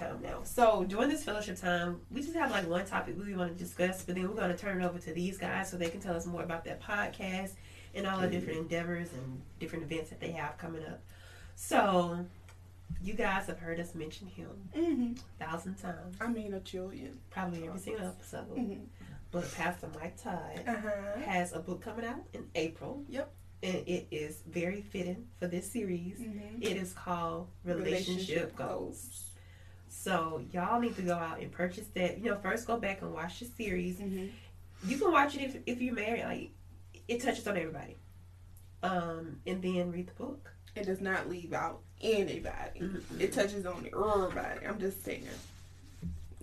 Alright, 0.01 0.13
so 0.13 0.13
our 0.13 0.19
fellowship 0.19 0.23
time 0.23 0.23
now. 0.23 0.41
So 0.45 0.85
during 0.85 1.09
this 1.09 1.25
fellowship 1.25 1.61
time, 1.61 2.01
we 2.11 2.23
just 2.23 2.35
have 2.35 2.51
like 2.51 2.69
one 2.69 2.85
topic 2.87 3.17
we 3.19 3.35
want 3.35 3.57
to 3.57 3.63
discuss, 3.63 4.05
but 4.05 4.15
then 4.15 4.29
we're 4.29 4.35
going 4.37 4.51
to 4.51 4.57
turn 4.57 4.81
it 4.81 4.85
over 4.85 4.99
to 4.99 5.13
these 5.13 5.39
guys 5.39 5.71
so 5.71 5.77
they 5.77 5.89
can 5.89 6.01
tell 6.01 6.17
us 6.17 6.27
more 6.27 6.43
about 6.43 6.65
their 6.65 6.77
podcast 6.77 7.53
and 7.95 8.07
all 8.07 8.21
the 8.21 8.29
different 8.29 8.59
endeavors 8.59 9.13
and 9.13 9.41
different 9.61 9.85
events 9.85 10.11
that 10.11 10.21
they 10.21 10.31
have 10.33 10.57
coming 10.59 10.83
up. 10.85 11.01
So 11.57 12.25
you 13.03 13.15
guys 13.15 13.47
have 13.47 13.59
heard 13.59 13.79
us 13.81 13.95
mention 13.95 14.27
him 14.29 14.49
Mm-hmm. 14.77 15.13
a 15.41 15.45
thousand 15.45 15.77
times, 15.77 16.17
I 16.21 16.29
mean, 16.29 16.55
a 16.55 16.61
trillion. 16.61 17.19
probably 17.31 17.67
every 17.67 17.81
single 17.81 18.07
episode. 18.07 18.49
Mm-hmm. 18.57 18.85
But 19.31 19.51
Pastor 19.55 19.89
Mike 19.99 20.23
Todd 20.23 20.63
Uh 20.67 20.75
huh. 20.75 21.21
has 21.25 21.53
a 21.55 21.59
book 21.59 21.81
coming 21.83 22.05
out 22.05 22.21
in 22.35 22.45
April. 22.55 23.03
Yep. 23.09 23.33
And 23.63 23.77
it 23.87 24.09
is 24.11 24.43
very 24.49 24.83
fitting 24.83 25.27
for 25.39 25.47
this 25.47 25.71
series. 25.71 26.19
Mm-hmm. 26.19 26.63
It 26.63 26.77
is 26.77 26.93
called 26.93 27.47
Relationship, 27.65 28.57
Goals. 28.57 29.31
So 29.95 30.43
y'all 30.51 30.81
need 30.81 30.97
to 30.97 31.03
go 31.03 31.15
out 31.15 31.41
and 31.41 31.53
purchase 31.53 31.87
that. 31.95 32.19
You 32.19 32.31
know, 32.31 32.39
first 32.39 32.67
go 32.67 32.79
back 32.79 33.03
and 33.03 33.13
watch 33.13 33.41
the 33.41 33.45
series. 33.45 33.99
Mm-hmm. 33.99 34.27
You 34.89 34.99
can 34.99 35.13
watch 35.13 35.37
it 35.37 35.43
if, 35.43 35.57
if 35.67 35.83
you're 35.83 35.95
married. 35.95 36.25
Like 36.25 36.51
it 37.07 37.23
touches 37.23 37.47
on 37.47 37.57
everybody. 37.57 37.99
Um, 38.83 39.41
and 39.47 39.63
then 39.63 39.93
read 39.93 40.09
the 40.09 40.15
book. 40.15 40.51
It 40.75 40.87
does 40.87 41.03
not 41.03 41.29
leave 41.29 41.53
out 41.53 41.83
anybody. 42.01 42.81
Mm-mm. 42.81 43.21
It 43.21 43.33
touches 43.35 43.67
on 43.67 43.87
everybody. 43.87 44.67
I'm 44.67 44.81
just 44.81 45.05
saying. 45.05 45.29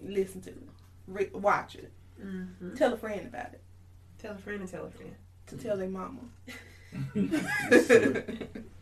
Listen 0.02 0.42
to 0.42 0.52
it. 0.52 0.70
Re- 1.08 1.32
watch 1.34 1.76
it. 1.76 1.92
Mm-hmm. 2.24 2.76
Tell 2.76 2.94
a 2.94 2.98
friend 2.98 3.28
about 3.28 3.54
it. 3.54 3.62
Tell 4.20 4.36
a 4.36 4.38
friend 4.38 4.62
and 4.62 4.70
tell 4.70 4.86
a 4.86 4.92
friend. 4.92 5.16
To 5.48 5.58
tell 5.58 5.76
their 5.76 5.90
mama. 5.90 6.22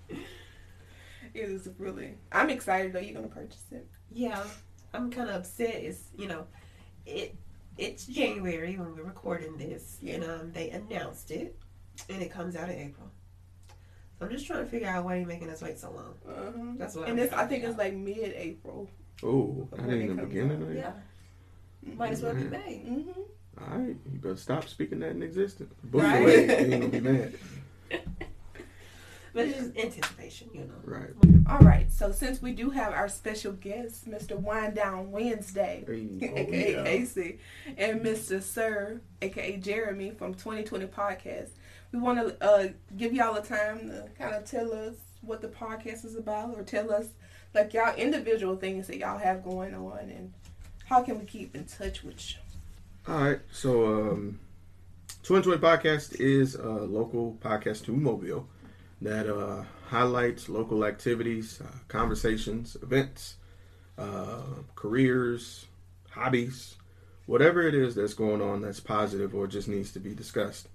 it 1.37 1.49
is 1.49 1.69
really. 1.77 2.15
I'm 2.31 2.49
excited 2.49 2.93
though. 2.93 2.99
You're 2.99 3.15
gonna 3.15 3.27
purchase 3.27 3.63
it. 3.71 3.87
Yeah, 4.11 4.43
I'm 4.93 5.11
kind 5.11 5.29
of 5.29 5.35
upset. 5.35 5.75
It's 5.75 6.09
you 6.17 6.27
know, 6.27 6.45
it 7.05 7.35
it's 7.77 8.05
January 8.05 8.75
when 8.77 8.95
we're 8.95 9.03
recording 9.03 9.57
this, 9.57 9.97
and 10.05 10.23
um, 10.23 10.51
they 10.51 10.69
announced 10.71 11.31
it, 11.31 11.55
and 12.09 12.21
it 12.21 12.31
comes 12.31 12.55
out 12.55 12.69
in 12.69 12.77
April. 12.77 13.11
So 14.19 14.25
I'm 14.25 14.31
just 14.31 14.47
trying 14.47 14.63
to 14.63 14.69
figure 14.69 14.87
out 14.87 15.05
why 15.05 15.17
you're 15.17 15.27
making 15.27 15.49
us 15.49 15.61
wait 15.61 15.77
so 15.77 15.91
long. 15.91 16.15
Uh-huh. 16.27 16.73
That's 16.77 16.95
what. 16.95 17.07
And 17.07 17.19
I'm 17.19 17.25
it's. 17.25 17.33
I 17.33 17.39
think 17.45 17.49
figure 17.51 17.69
it's 17.69 17.77
like 17.77 17.93
mid-April. 17.93 18.89
Oh, 19.23 19.67
I 19.77 19.81
that 19.83 19.89
it 19.89 20.01
ain't 20.01 20.17
the 20.17 20.25
beginning 20.25 20.57
out. 20.57 20.61
of 20.63 20.71
it. 20.75 20.85
out. 20.85 20.95
yeah, 21.85 21.93
might 21.95 22.11
as 22.13 22.21
well 22.23 22.33
be 22.33 22.43
May. 22.43 22.83
Mm-hmm. 22.87 23.21
All 23.59 23.77
right, 23.79 23.95
you 24.11 24.19
better 24.19 24.35
stop 24.35 24.67
speaking 24.67 24.99
that 24.99 25.11
in 25.11 25.23
existence. 25.23 25.73
Book 25.83 26.03
Right. 26.03 26.19
delay, 26.19 26.45
you 26.67 26.73
ain't 26.73 26.81
gonna 26.81 26.87
be 26.87 26.99
mad. 26.99 27.33
But 29.37 29.49
it's 29.49 29.59
just 29.59 29.77
anticipation, 29.77 30.49
you 30.51 30.61
know. 30.61 30.73
Right. 30.83 31.09
All 31.47 31.59
right. 31.59 31.91
So 31.91 32.11
since 32.11 32.41
we 32.41 32.53
do 32.53 32.71
have 32.71 32.91
our 32.91 33.07
special 33.07 33.51
guest, 33.51 34.09
Mr. 34.09 34.35
Wind 34.35 34.73
Down 34.73 35.11
Wednesday, 35.11 35.83
Hey, 35.85 36.27
aka 36.39 36.71
yeah. 36.73 36.83
Casey, 36.83 37.37
and 37.77 38.01
Mr. 38.01 38.41
Sir, 38.41 38.99
aka 39.21 39.57
Jeremy 39.57 40.09
from 40.09 40.33
2020 40.33 40.87
Podcast, 40.87 41.49
we 41.91 41.99
want 41.99 42.17
to 42.17 42.43
uh, 42.43 42.69
give 42.97 43.13
y'all 43.13 43.35
a 43.35 43.43
time 43.43 43.89
to 43.89 44.09
kind 44.17 44.33
of 44.33 44.43
tell 44.43 44.73
us 44.73 44.95
what 45.21 45.41
the 45.41 45.49
podcast 45.49 46.03
is 46.03 46.15
about, 46.15 46.57
or 46.57 46.63
tell 46.63 46.91
us 46.91 47.05
like 47.53 47.75
y'all 47.75 47.95
individual 47.95 48.55
things 48.55 48.87
that 48.87 48.97
y'all 48.97 49.19
have 49.19 49.43
going 49.43 49.75
on, 49.75 49.99
and 49.99 50.33
how 50.85 51.03
can 51.03 51.19
we 51.19 51.25
keep 51.25 51.55
in 51.55 51.65
touch 51.65 52.03
with 52.03 52.31
you. 52.31 52.37
All 53.07 53.21
right, 53.21 53.39
so 53.51 53.85
um, 53.85 54.39
2020 55.21 55.61
Podcast 55.61 56.19
is 56.19 56.55
a 56.55 56.67
local 56.67 57.37
podcast 57.39 57.85
to 57.85 57.91
Mobile 57.91 58.47
that 59.01 59.31
uh, 59.33 59.63
highlights 59.87 60.49
local 60.49 60.85
activities, 60.85 61.61
uh, 61.61 61.77
conversations, 61.87 62.75
events, 62.81 63.35
uh, 63.97 64.41
careers, 64.75 65.65
hobbies, 66.11 66.75
whatever 67.25 67.61
it 67.61 67.75
is 67.75 67.95
that's 67.95 68.13
going 68.13 68.41
on 68.41 68.61
that's 68.61 68.79
positive 68.79 69.35
or 69.35 69.47
just 69.47 69.67
needs 69.67 69.91
to 69.91 69.99
be 69.99 70.13
discussed. 70.13 70.67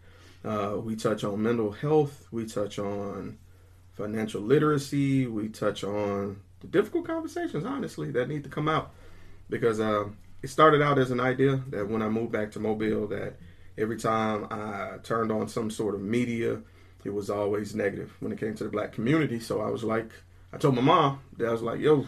Uh, 0.44 0.76
we 0.82 0.96
touch 0.96 1.24
on 1.24 1.42
mental 1.42 1.72
health, 1.72 2.26
we 2.30 2.46
touch 2.46 2.78
on 2.78 3.38
financial 3.92 4.40
literacy, 4.40 5.26
we 5.26 5.48
touch 5.48 5.85
on 5.85 6.40
the 6.61 6.66
difficult 6.66 7.06
conversations, 7.06 7.64
honestly, 7.64 8.11
that 8.11 8.28
need 8.28 8.44
to 8.44 8.50
come 8.50 8.68
out 8.68 8.92
because. 9.48 9.80
Um, 9.80 10.16
it 10.42 10.50
started 10.50 10.82
out 10.82 10.98
as 10.98 11.11
an 11.11 11.20
idea 11.20 11.62
that 11.68 11.88
when 11.88 12.02
I 12.02 12.08
moved 12.08 12.32
back 12.32 12.50
to 12.52 12.61
Mobile, 12.61 13.06
that 13.08 13.35
every 13.78 13.96
time 13.96 14.46
I 14.50 14.98
turned 15.02 15.30
on 15.30 15.48
some 15.48 15.70
sort 15.70 15.94
of 15.94 16.00
media, 16.00 16.61
it 17.04 17.12
was 17.12 17.30
always 17.30 17.74
negative 17.74 18.12
when 18.20 18.32
it 18.32 18.38
came 18.38 18.54
to 18.54 18.64
the 18.64 18.70
black 18.70 18.92
community. 18.92 19.40
So 19.40 19.60
I 19.60 19.70
was 19.70 19.84
like, 19.84 20.10
I 20.52 20.58
told 20.58 20.74
my 20.74 20.82
mom 20.82 21.20
that 21.38 21.48
I 21.48 21.52
was 21.52 21.62
like, 21.62 21.80
yo, 21.80 22.06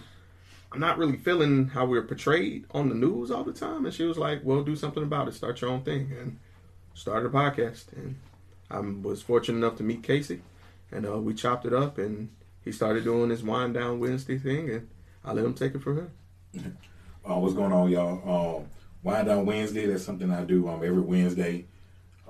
I'm 0.73 0.81
not 0.81 0.99
really 0.99 1.17
feeling 1.17 1.69
how 1.69 1.87
we're 1.87 2.03
portrayed 2.03 2.67
on 2.73 2.89
the 2.89 2.95
news 2.95 3.31
all 3.31 3.45
the 3.45 3.53
time. 3.53 3.85
And 3.85 3.95
she 3.95 4.05
was 4.05 4.19
like, 4.19 4.41
well, 4.43 4.63
do 4.63 4.77
something 4.77 5.03
about 5.03 5.29
it. 5.29 5.35
Start 5.35 5.61
your 5.61 5.71
own 5.71 5.83
thing. 5.83 6.13
And 6.19 6.39
started 6.95 7.27
a 7.27 7.31
podcast. 7.31 7.93
And 7.93 8.17
I 8.71 8.81
was 8.81 9.23
fortunate 9.23 9.59
enough 9.59 9.77
to 9.77 9.83
meet 9.83 10.03
Casey. 10.03 10.43
And 10.91 11.07
uh, 11.07 11.19
we 11.19 11.35
chopped 11.35 11.65
it 11.65 11.73
up. 11.73 11.99
And 11.99 12.31
he 12.65 12.73
started 12.73 13.05
doing 13.05 13.31
his 13.31 13.43
Wind 13.43 13.75
Down 13.75 14.01
Wednesday 14.01 14.39
thing. 14.39 14.71
And 14.71 14.89
I 15.25 15.33
let 15.33 15.45
him 15.45 15.55
take 15.55 15.75
it 15.75 15.83
from 15.83 16.11
here. 16.53 16.73
Uh, 17.27 17.39
what's 17.39 17.55
going 17.55 17.73
on, 17.73 17.89
y'all? 17.89 18.59
Um, 18.59 18.67
Wind 19.03 19.29
Down 19.29 19.47
Wednesday. 19.47 19.87
That's 19.87 20.05
something 20.05 20.31
I 20.31 20.45
do 20.45 20.69
um, 20.69 20.85
every 20.85 21.01
Wednesday, 21.01 21.65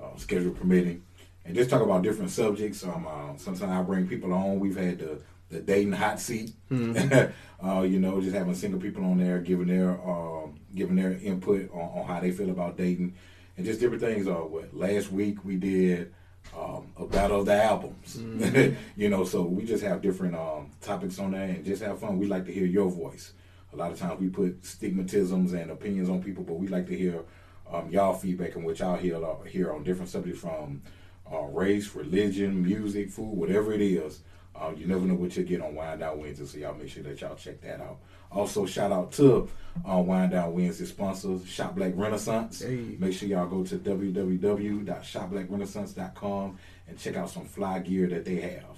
uh, 0.01 0.15
schedule 0.15 0.53
permitting, 0.53 1.03
and 1.45 1.55
just 1.55 1.69
talk 1.69 1.81
about 1.81 2.01
different 2.01 2.31
subjects. 2.31 2.83
Um, 2.83 3.07
uh, 3.07 3.37
sometimes 3.37 3.71
I 3.71 3.81
bring 3.83 4.07
people 4.07 4.33
on. 4.33 4.59
We've 4.59 4.75
had 4.75 4.99
the 4.99 5.21
the 5.49 5.59
dating 5.59 5.93
hot 5.93 6.19
seat. 6.19 6.53
uh, 6.71 7.81
you 7.81 7.99
know, 7.99 8.19
just 8.19 8.35
having 8.35 8.55
single 8.55 8.79
people 8.79 9.03
on 9.05 9.17
there, 9.17 9.39
giving 9.39 9.67
their 9.67 9.91
um, 9.91 10.59
giving 10.73 10.95
their 10.95 11.13
input 11.13 11.69
on, 11.71 11.99
on 11.99 12.07
how 12.07 12.19
they 12.19 12.31
feel 12.31 12.49
about 12.49 12.77
dating, 12.77 13.15
and 13.57 13.65
just 13.65 13.79
different 13.79 14.01
things. 14.01 14.27
Uh, 14.27 14.33
what 14.33 14.75
last 14.75 15.11
week 15.11 15.43
we 15.45 15.55
did. 15.55 16.13
Um, 16.55 16.91
a 16.97 17.07
battle 17.07 17.39
of 17.39 17.47
the 17.47 17.61
albums, 17.61 18.17
you 18.95 19.09
know. 19.09 19.25
So 19.25 19.41
we 19.41 19.65
just 19.65 19.83
have 19.83 20.03
different 20.03 20.35
um, 20.35 20.69
topics 20.79 21.17
on 21.17 21.31
there 21.31 21.41
and 21.41 21.65
just 21.65 21.81
have 21.81 21.99
fun. 21.99 22.19
We 22.19 22.27
like 22.27 22.45
to 22.45 22.53
hear 22.53 22.67
your 22.67 22.87
voice. 22.87 23.33
A 23.73 23.75
lot 23.75 23.91
of 23.91 23.97
times 23.97 24.21
we 24.21 24.29
put 24.29 24.61
stigmatisms 24.61 25.53
and 25.53 25.71
opinions 25.71 26.07
on 26.07 26.21
people, 26.21 26.43
but 26.43 26.53
we 26.53 26.67
like 26.67 26.85
to 26.87 26.95
hear 26.95 27.23
um, 27.69 27.89
y'all 27.89 28.13
feedback 28.13 28.55
and 28.55 28.63
what 28.63 28.77
y'all 28.77 28.95
hear, 28.95 29.23
uh, 29.25 29.41
hear 29.41 29.73
on 29.73 29.83
different 29.83 30.09
subjects 30.09 30.39
from 30.39 30.83
uh, 31.31 31.43
race, 31.43 31.95
religion, 31.95 32.61
music, 32.63 33.09
food, 33.09 33.37
whatever 33.37 33.71
it 33.73 33.81
is. 33.81 34.19
Uh, 34.55 34.71
you 34.75 34.87
never 34.87 35.05
know 35.05 35.13
what 35.15 35.35
you'll 35.35 35.45
get 35.45 35.61
on 35.61 35.75
Wind 35.75 35.99
Down 35.99 36.17
Wednesday, 36.19 36.45
so 36.45 36.57
y'all 36.57 36.73
make 36.75 36.87
sure 36.89 37.03
that 37.03 37.19
y'all 37.19 37.35
check 37.35 37.59
that 37.61 37.81
out. 37.81 37.97
Also, 38.31 38.65
shout 38.65 38.91
out 38.91 39.11
to 39.13 39.47
uh, 39.89 39.97
Wind 39.97 40.31
Down 40.31 40.53
Wednesday 40.53 40.85
sponsors, 40.85 41.45
Shop 41.45 41.75
Black 41.75 41.91
Renaissance. 41.95 42.61
Hey. 42.61 42.95
Make 42.97 43.13
sure 43.13 43.27
y'all 43.27 43.47
go 43.47 43.63
to 43.63 43.77
www.shopblackrenaissance.com 43.77 46.57
and 46.87 46.97
check 46.97 47.17
out 47.17 47.29
some 47.29 47.45
fly 47.45 47.79
gear 47.79 48.07
that 48.07 48.23
they 48.25 48.39
have. 48.41 48.77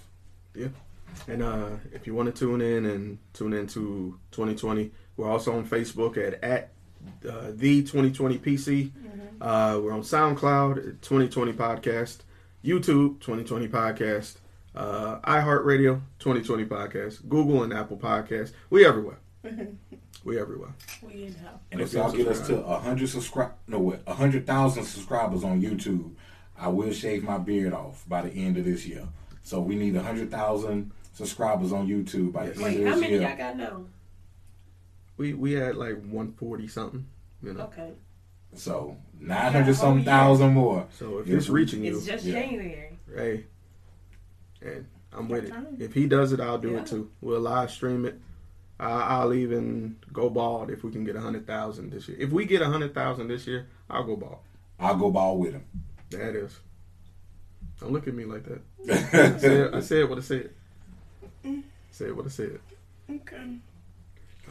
Yeah. 0.55 0.67
And 1.27 1.43
uh, 1.43 1.69
if 1.91 2.07
you 2.07 2.13
want 2.13 2.33
to 2.33 2.39
tune 2.39 2.61
in 2.61 2.85
and 2.85 3.17
tune 3.33 3.51
into 3.53 4.17
2020, 4.31 4.91
we're 5.15 5.29
also 5.29 5.55
on 5.55 5.67
Facebook 5.67 6.17
at 6.17 6.43
at 6.43 6.71
uh, 7.27 7.51
the 7.53 7.81
2020 7.83 8.37
PC. 8.39 8.91
Uh, 9.39 9.79
we're 9.81 9.93
on 9.93 10.01
SoundCloud, 10.01 11.01
2020 11.01 11.53
Podcast, 11.53 12.17
YouTube, 12.67 13.21
2020 13.21 13.69
Podcast, 13.69 14.35
uh, 14.75 15.19
iHeartRadio, 15.21 16.01
2020 16.19 16.65
Podcast, 16.65 17.27
Google 17.29 17.63
and 17.63 17.73
Apple 17.73 17.95
Podcast. 17.95 18.51
We 18.69 18.85
everywhere. 18.85 19.19
we 20.25 20.37
everywhere. 20.37 20.73
We 21.01 21.27
in 21.27 21.35
now. 21.41 21.61
And 21.71 21.79
if 21.79 21.93
y'all 21.93 22.11
get 22.11 22.27
us 22.27 22.45
to 22.47 22.59
a 22.59 22.77
hundred 22.77 23.07
subscribe, 23.07 23.53
no 23.67 23.79
what, 23.79 24.01
a 24.05 24.13
hundred 24.13 24.45
thousand 24.45 24.83
subscribers 24.83 25.45
on 25.45 25.61
YouTube, 25.61 26.11
I 26.57 26.67
will 26.67 26.91
shave 26.91 27.23
my 27.23 27.37
beard 27.37 27.71
off 27.71 28.03
by 28.05 28.21
the 28.23 28.31
end 28.31 28.57
of 28.57 28.65
this 28.65 28.85
year. 28.85 29.07
So 29.43 29.61
we 29.61 29.75
need 29.75 29.95
a 29.95 30.03
hundred 30.03 30.29
thousand 30.29 30.91
subscribers 31.13 31.71
on 31.71 31.87
YouTube 31.87 32.33
by 32.33 32.47
the 32.47 32.51
end 32.51 32.61
Wait, 32.63 32.81
of 32.81 32.87
how 32.87 32.99
many 32.99 33.13
year. 33.13 33.21
y'all 33.21 33.37
got 33.37 33.55
now? 33.55 33.85
We 35.15 35.33
we 35.33 35.53
had 35.53 35.77
like 35.77 35.95
140 35.95 36.67
something. 36.67 37.07
You 37.41 37.53
know. 37.53 37.61
Okay, 37.61 37.93
So 38.55 38.97
nine 39.19 39.51
hundred 39.53 39.67
Yeah, 39.67 39.73
some 39.73 39.99
yeah. 39.99 40.05
thousand 40.05 40.53
more. 40.53 40.87
So 40.91 41.19
if 41.19 41.27
Yeah. 41.27 41.37
it's 41.37 41.49
reaching 41.49 41.83
you, 41.83 41.97
it's 41.97 42.05
just 42.05 42.25
Yeah. 42.25 42.41
January. 42.41 42.97
hey, 43.15 43.45
and 44.61 44.85
I'm 45.13 45.27
with 45.29 45.45
it. 45.45 45.53
If 45.79 45.93
he 45.93 46.07
does 46.07 46.31
it, 46.33 46.39
I'll 46.39 46.57
do 46.57 46.71
Yeah. 46.71 46.79
it 46.81 46.87
too. 46.87 47.09
We'll 47.21 47.41
live 47.41 47.71
stream 47.71 48.05
it. 48.05 48.19
I, 48.79 48.89
I'll 48.91 49.33
even 49.33 49.97
go 50.13 50.29
bald 50.29 50.69
if 50.69 50.83
we 50.83 50.91
can 50.91 51.03
get 51.03 51.15
a 51.15 51.21
hundred 51.21 51.47
thousand 51.47 51.91
this 51.91 52.07
year. 52.07 52.17
If 52.19 52.31
we 52.31 52.45
get 52.45 52.61
a 52.61 52.65
hundred 52.67 52.93
thousand 52.93 53.27
this 53.27 53.47
year, 53.47 53.67
I'll 53.89 54.03
go 54.03 54.15
bald. 54.15 54.37
I'll 54.79 54.95
go 54.95 55.09
ball 55.09 55.37
with 55.39 55.53
him. 55.53 55.63
That 56.11 56.35
is. 56.35 56.59
Don't 57.79 57.91
look 57.91 58.07
at 58.07 58.13
me 58.13 58.25
like 58.25 58.43
that. 58.45 58.61
I 59.35 59.37
said, 59.39 59.73
I 59.73 59.79
said 59.81 60.09
what 60.09 60.17
I 60.19 60.21
said. 60.21 60.49
Mm. 61.43 61.63
Said 61.91 62.15
what 62.15 62.25
I 62.25 62.29
said. 62.29 62.59
Okay. 63.09 63.57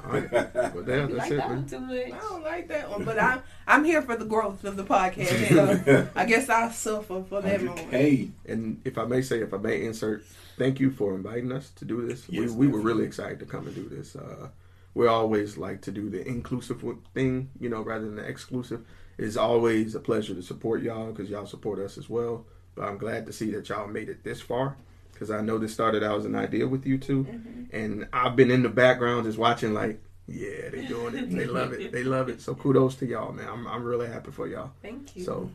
All 0.05 0.13
right, 0.13 0.31
but 0.31 0.53
that, 0.87 1.09
You 1.09 1.15
that's 1.17 1.19
like 1.19 1.31
it, 1.33 1.37
that 1.37 1.49
man. 1.49 1.57
one 1.59 1.67
too 1.67 1.81
much? 1.81 2.13
I 2.13 2.19
don't 2.19 2.43
like 2.43 2.69
that 2.69 2.91
one, 2.91 3.05
but 3.05 3.19
I'm 3.19 3.43
I'm 3.67 3.85
here 3.85 4.03
for 4.03 4.17
the 4.17 4.25
growth 4.25 4.65
of 4.65 4.77
the 4.77 4.85
podcast. 4.85 5.49
So 5.49 6.09
I 6.15 6.25
guess 6.27 6.49
I'll 6.49 6.71
suffer 6.71 7.23
for 7.29 7.41
that 7.43 7.63
moment. 7.63 7.91
Hey, 7.91 8.31
And 8.47 8.81
if 8.85 8.99
I 8.99 9.05
may 9.05 9.23
say, 9.23 9.41
if 9.41 9.53
I 9.55 9.59
may 9.59 9.85
insert, 9.85 10.25
thank 10.59 10.79
you 10.81 10.91
for 10.91 11.15
inviting 11.15 11.51
us 11.53 11.71
to 11.77 11.85
do 11.85 12.07
this. 12.07 12.27
Yes, 12.29 12.51
we 12.51 12.67
we 12.67 12.73
were 12.73 12.81
really 12.81 13.05
excited 13.05 13.39
to 13.41 13.47
come 13.47 13.67
and 13.67 13.75
do 13.75 13.89
this. 13.89 14.15
Uh, 14.17 14.49
we 14.95 15.07
always 15.07 15.59
like 15.59 15.83
to 15.83 15.91
do 15.93 16.09
the 16.09 16.27
inclusive 16.27 16.83
thing, 17.13 17.51
you 17.61 17.69
know, 17.69 17.83
rather 17.83 18.05
than 18.07 18.17
the 18.17 18.25
exclusive. 18.27 18.85
It's 19.19 19.37
always 19.37 19.95
a 19.95 20.01
pleasure 20.01 20.35
to 20.35 20.43
support 20.43 20.83
y'all 20.83 21.11
because 21.13 21.29
y'all 21.31 21.47
support 21.47 21.79
us 21.79 21.99
as 21.99 22.09
well. 22.09 22.45
But 22.75 22.85
I'm 22.89 22.99
glad 22.99 23.27
to 23.27 23.33
see 23.33 23.51
that 23.53 23.69
y'all 23.69 23.89
made 23.89 24.09
it 24.11 24.23
this 24.25 24.41
far, 24.43 24.77
because 25.17 25.31
I 25.31 25.41
know 25.41 25.57
this 25.57 25.73
started 25.73 26.03
out 26.03 26.19
as 26.19 26.25
an 26.27 26.35
idea 26.37 26.69
with 26.69 26.85
you 26.87 26.99
2 26.99 27.25
Mm-hmm. 27.25 27.63
and 27.77 28.07
I've 28.13 28.37
been 28.37 28.51
in 28.51 28.63
the 28.63 28.69
background 28.69 29.25
just 29.25 29.39
watching 29.39 29.73
like, 29.73 29.99
yeah, 30.29 30.69
they're 30.71 30.87
doing 30.89 31.15
it. 31.17 31.31
They 31.31 31.47
love 31.47 31.73
it. 31.73 31.91
They 31.93 32.05
love 32.05 32.29
it. 32.29 32.41
So 32.43 32.55
kudos 32.55 32.97
to 32.97 33.07
y'all, 33.07 33.33
man. 33.33 33.49
I'm 33.49 33.67
I'm 33.67 33.83
really 33.85 34.09
happy 34.09 34.31
for 34.31 34.47
y'all. 34.47 34.73
Thank 34.83 35.17
you. 35.17 35.25
So 35.25 35.51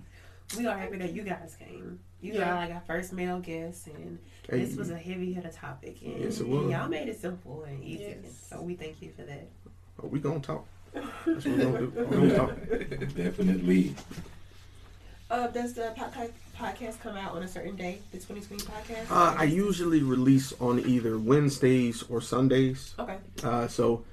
we 0.58 0.66
are 0.66 0.78
happy 0.78 0.98
that 0.98 1.14
you 1.14 1.24
guys 1.24 1.56
came. 1.60 2.00
You 2.22 2.34
Yeah. 2.34 2.52
are 2.52 2.56
like 2.56 2.72
our 2.74 2.82
first 2.88 3.14
male 3.14 3.40
guest, 3.40 3.88
and 3.88 4.18
Hey. 4.50 4.64
this 4.66 4.76
was 4.76 4.90
a 4.90 4.98
heavy 4.98 5.34
hitter 5.34 5.50
topic. 5.50 5.98
And 6.04 6.22
Yes, 6.24 6.40
it 6.40 6.48
was. 6.48 6.72
y'all 6.72 6.88
made 6.90 7.08
it 7.10 7.20
simple 7.20 7.64
and 7.64 7.84
easy. 7.84 8.16
Yes. 8.24 8.48
So 8.50 8.62
we 8.62 8.76
thank 8.76 9.02
you 9.02 9.12
for 9.16 9.24
that. 9.24 9.48
oh, 10.04 10.08
we 10.08 10.20
gonna 10.20 10.40
talk. 10.40 10.66
That's 10.94 11.06
what 11.26 11.46
we 11.46 11.52
gonna 11.64 11.80
do. 11.80 12.08
We 12.10 12.16
gonna 12.18 12.36
talk. 12.38 12.52
Definitely. 13.16 13.96
Uh, 15.30 15.48
does 15.48 15.74
the 15.74 15.94
podcast 15.98 16.32
podcast 16.62 17.00
come 17.00 17.18
out 17.18 17.34
on 17.34 17.42
a 17.42 17.48
certain 17.48 17.76
day? 17.76 18.00
The 18.12 18.18
2020 18.20 18.64
podcast? 18.66 19.10
Uh, 19.10 19.36
I 19.38 19.46
usually 19.46 20.04
release 20.04 20.54
on 20.62 20.80
either 20.80 21.18
Wednesdays 21.18 22.04
or 22.04 22.22
Sundays. 22.22 22.94
okay. 23.00 23.18
Uh, 23.44 23.68
so 23.68 24.04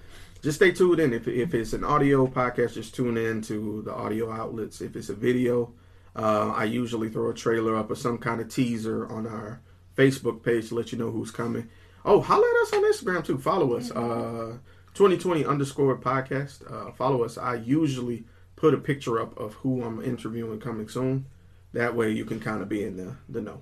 just 0.42 0.56
stay 0.56 0.70
tuned 0.70 0.98
in. 1.00 1.12
If, 1.12 1.28
if 1.28 1.52
it's 1.52 1.74
an 1.74 1.84
audio 1.84 2.26
podcast, 2.26 2.74
just 2.74 2.94
tune 2.94 3.18
in 3.18 3.42
to 3.42 3.82
the 3.82 3.92
audio 3.92 4.32
outlets. 4.32 4.80
If 4.80 4.96
it's 4.96 5.10
a 5.10 5.14
video, 5.14 5.72
uh, 6.16 6.52
I 6.56 6.64
usually 6.64 7.10
throw 7.10 7.30
a 7.30 7.34
trailer 7.34 7.76
up 7.76 7.90
or 7.90 7.96
some 7.96 8.16
kind 8.16 8.40
of 8.40 8.48
teaser 8.48 9.06
on 9.10 9.26
our 9.26 9.60
Facebook 9.96 10.42
page 10.42 10.68
to 10.70 10.74
let 10.74 10.90
you 10.90 10.98
know 10.98 11.10
who's 11.10 11.30
coming. 11.30 11.68
Oh, 12.04 12.20
holler 12.22 12.46
at 12.46 12.62
us 12.62 12.72
on 12.72 12.84
Instagram 12.84 13.24
too. 13.24 13.38
Follow 13.38 13.74
us. 13.74 13.90
Uh, 13.90 14.56
2020 14.94 15.44
underscore 15.44 15.96
podcast. 15.98 16.62
Uh, 16.72 16.92
follow 16.92 17.24
us. 17.24 17.36
I 17.36 17.56
usually 17.56 18.24
put 18.56 18.72
a 18.72 18.78
picture 18.78 19.20
up 19.20 19.38
of 19.38 19.52
who 19.54 19.84
I'm 19.84 20.02
interviewing 20.02 20.60
coming 20.60 20.88
soon. 20.88 21.26
That 21.72 21.94
way 21.94 22.10
you 22.10 22.24
can 22.24 22.40
kind 22.40 22.62
of 22.62 22.68
be 22.68 22.82
in 22.84 22.96
the, 22.96 23.14
the 23.28 23.42
know. 23.42 23.60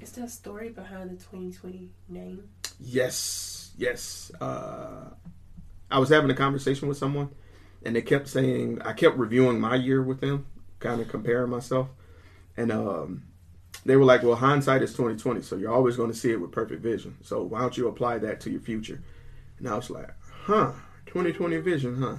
Is 0.00 0.12
there 0.12 0.24
a 0.24 0.28
story 0.28 0.70
behind 0.70 1.10
the 1.10 1.16
2020 1.16 1.90
name? 2.08 2.48
Yes, 2.80 3.70
yes. 3.78 4.32
Uh, 4.40 5.10
I 5.90 5.98
was 5.98 6.08
having 6.08 6.30
a 6.30 6.34
conversation 6.34 6.88
with 6.88 6.96
someone, 6.96 7.30
and 7.84 7.94
they 7.94 8.02
kept 8.02 8.28
saying 8.28 8.82
I 8.82 8.94
kept 8.94 9.16
reviewing 9.16 9.60
my 9.60 9.76
year 9.76 10.02
with 10.02 10.20
them, 10.20 10.46
kind 10.80 11.00
of 11.00 11.08
comparing 11.08 11.50
myself, 11.50 11.88
and 12.56 12.72
um, 12.72 13.24
they 13.84 13.96
were 13.96 14.04
like, 14.04 14.22
"Well, 14.22 14.34
hindsight 14.34 14.82
is 14.82 14.94
twenty 14.94 15.16
twenty, 15.16 15.42
so 15.42 15.56
you're 15.56 15.72
always 15.72 15.96
going 15.96 16.10
to 16.10 16.16
see 16.16 16.32
it 16.32 16.40
with 16.40 16.50
perfect 16.50 16.82
vision. 16.82 17.16
So 17.22 17.42
why 17.42 17.60
don't 17.60 17.76
you 17.76 17.88
apply 17.88 18.18
that 18.18 18.40
to 18.40 18.50
your 18.50 18.60
future?" 18.60 19.00
And 19.58 19.68
I 19.68 19.76
was 19.76 19.90
like, 19.90 20.10
"Huh, 20.44 20.72
twenty 21.06 21.32
twenty 21.32 21.58
vision, 21.58 22.02
huh? 22.02 22.16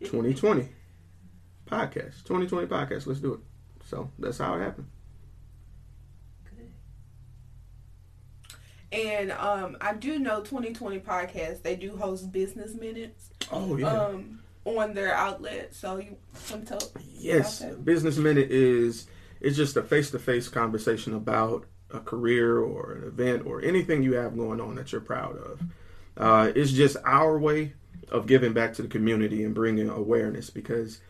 Twenty 0.06 0.32
twenty 0.32 0.68
podcast, 1.66 2.24
twenty 2.24 2.46
twenty 2.46 2.66
podcast. 2.66 3.06
Let's 3.06 3.20
do 3.20 3.34
it." 3.34 3.40
So 3.86 4.10
that's 4.18 4.38
how 4.38 4.54
it 4.54 4.60
happened. 4.60 4.88
And 8.92 9.32
um, 9.32 9.76
I 9.80 9.94
do 9.94 10.20
know 10.20 10.40
2020 10.40 11.00
podcast. 11.00 11.62
They 11.62 11.74
do 11.74 11.96
host 11.96 12.30
business 12.30 12.74
minutes 12.74 13.30
Oh 13.50 13.82
um, 13.84 14.38
on 14.64 14.94
their 14.94 15.12
outlet. 15.12 15.74
So 15.74 15.96
you 15.96 16.16
want 16.50 16.68
to 16.68 16.78
tell? 16.78 16.92
Yes? 17.12 17.62
Business 17.62 18.16
Minute 18.16 18.50
is 18.52 19.08
it's 19.40 19.56
just 19.56 19.76
a 19.76 19.82
face 19.82 20.10
to 20.12 20.18
face 20.18 20.48
conversation 20.48 21.14
about 21.14 21.66
a 21.92 22.00
career 22.00 22.58
or 22.58 22.92
an 22.92 23.04
event 23.04 23.46
or 23.46 23.62
anything 23.62 24.02
you 24.02 24.14
have 24.14 24.36
going 24.36 24.60
on 24.60 24.76
that 24.76 24.92
you're 24.92 25.00
proud 25.00 25.36
of. 25.38 25.60
Uh, 26.16 26.52
it's 26.54 26.70
just 26.70 26.96
our 27.04 27.36
way 27.38 27.72
of 28.10 28.26
giving 28.26 28.52
back 28.52 28.74
to 28.74 28.82
the 28.82 28.88
community 28.88 29.42
and 29.44 29.54
bringing 29.54 29.88
awareness 29.88 30.50
because 30.50 31.00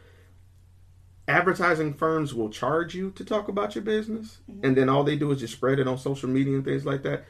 advertising 1.27 1.95
firms 1.95 2.35
will 2.35 2.51
charge 2.51 2.95
you 2.95 3.11
to 3.13 3.25
talk 3.25 3.49
about 3.49 3.75
your 3.75 3.85
business 3.85 4.39
and 4.63 4.77
then 4.77 4.89
all 4.89 5.05
they 5.05 5.17
do 5.17 5.31
is 5.33 5.41
just 5.41 5.55
spread 5.55 5.79
it 5.79 5.89
on 5.89 5.97
social 5.97 6.29
media 6.29 6.55
and 6.55 6.65
things 6.65 6.85
like 6.85 7.03
that. 7.03 7.25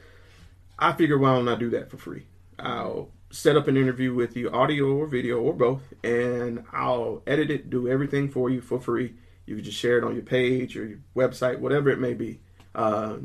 I 0.78 0.92
figure 0.92 1.18
why 1.18 1.34
don't 1.34 1.49
I 1.49 1.55
do 1.55 1.70
that 1.70 1.90
for 1.90 1.97
free? 1.97 2.26
I'll 2.59 3.11
set 3.30 3.57
up 3.57 3.68
an 3.68 3.76
interview 3.76 4.14
with 4.14 4.36
you, 4.36 4.51
audio 4.51 4.97
or 4.97 5.07
video 5.07 5.40
or 5.40 5.53
both, 5.53 5.92
and 6.03 6.64
I'll 6.72 7.22
edit 7.26 7.51
it, 7.51 7.70
do 7.70 7.88
everything 7.88 8.30
for 8.30 8.51
you 8.51 8.61
for 8.61 8.80
free. 8.80 9.14
You 9.47 9.57
can 9.57 9.64
just 9.64 9.78
share 9.78 9.99
it 9.99 10.05
on 10.05 10.14
your 10.14 10.24
page 10.24 10.76
or 10.76 10.86
your 10.86 10.99
website, 11.16 11.59
whatever 11.59 11.90
it 11.90 11.99
may 11.99 12.14
be. 12.14 12.40
Uh, 12.74 13.18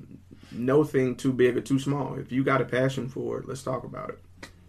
no 0.51 0.83
thing 0.83 1.15
too 1.15 1.31
big 1.31 1.57
or 1.57 1.61
too 1.61 1.79
small. 1.79 2.15
If 2.15 2.31
you 2.31 2.43
got 2.43 2.61
a 2.61 2.65
passion 2.65 3.07
for 3.07 3.39
it, 3.39 3.47
let's 3.47 3.63
talk 3.63 3.83
about 3.83 4.09
it. 4.09 4.19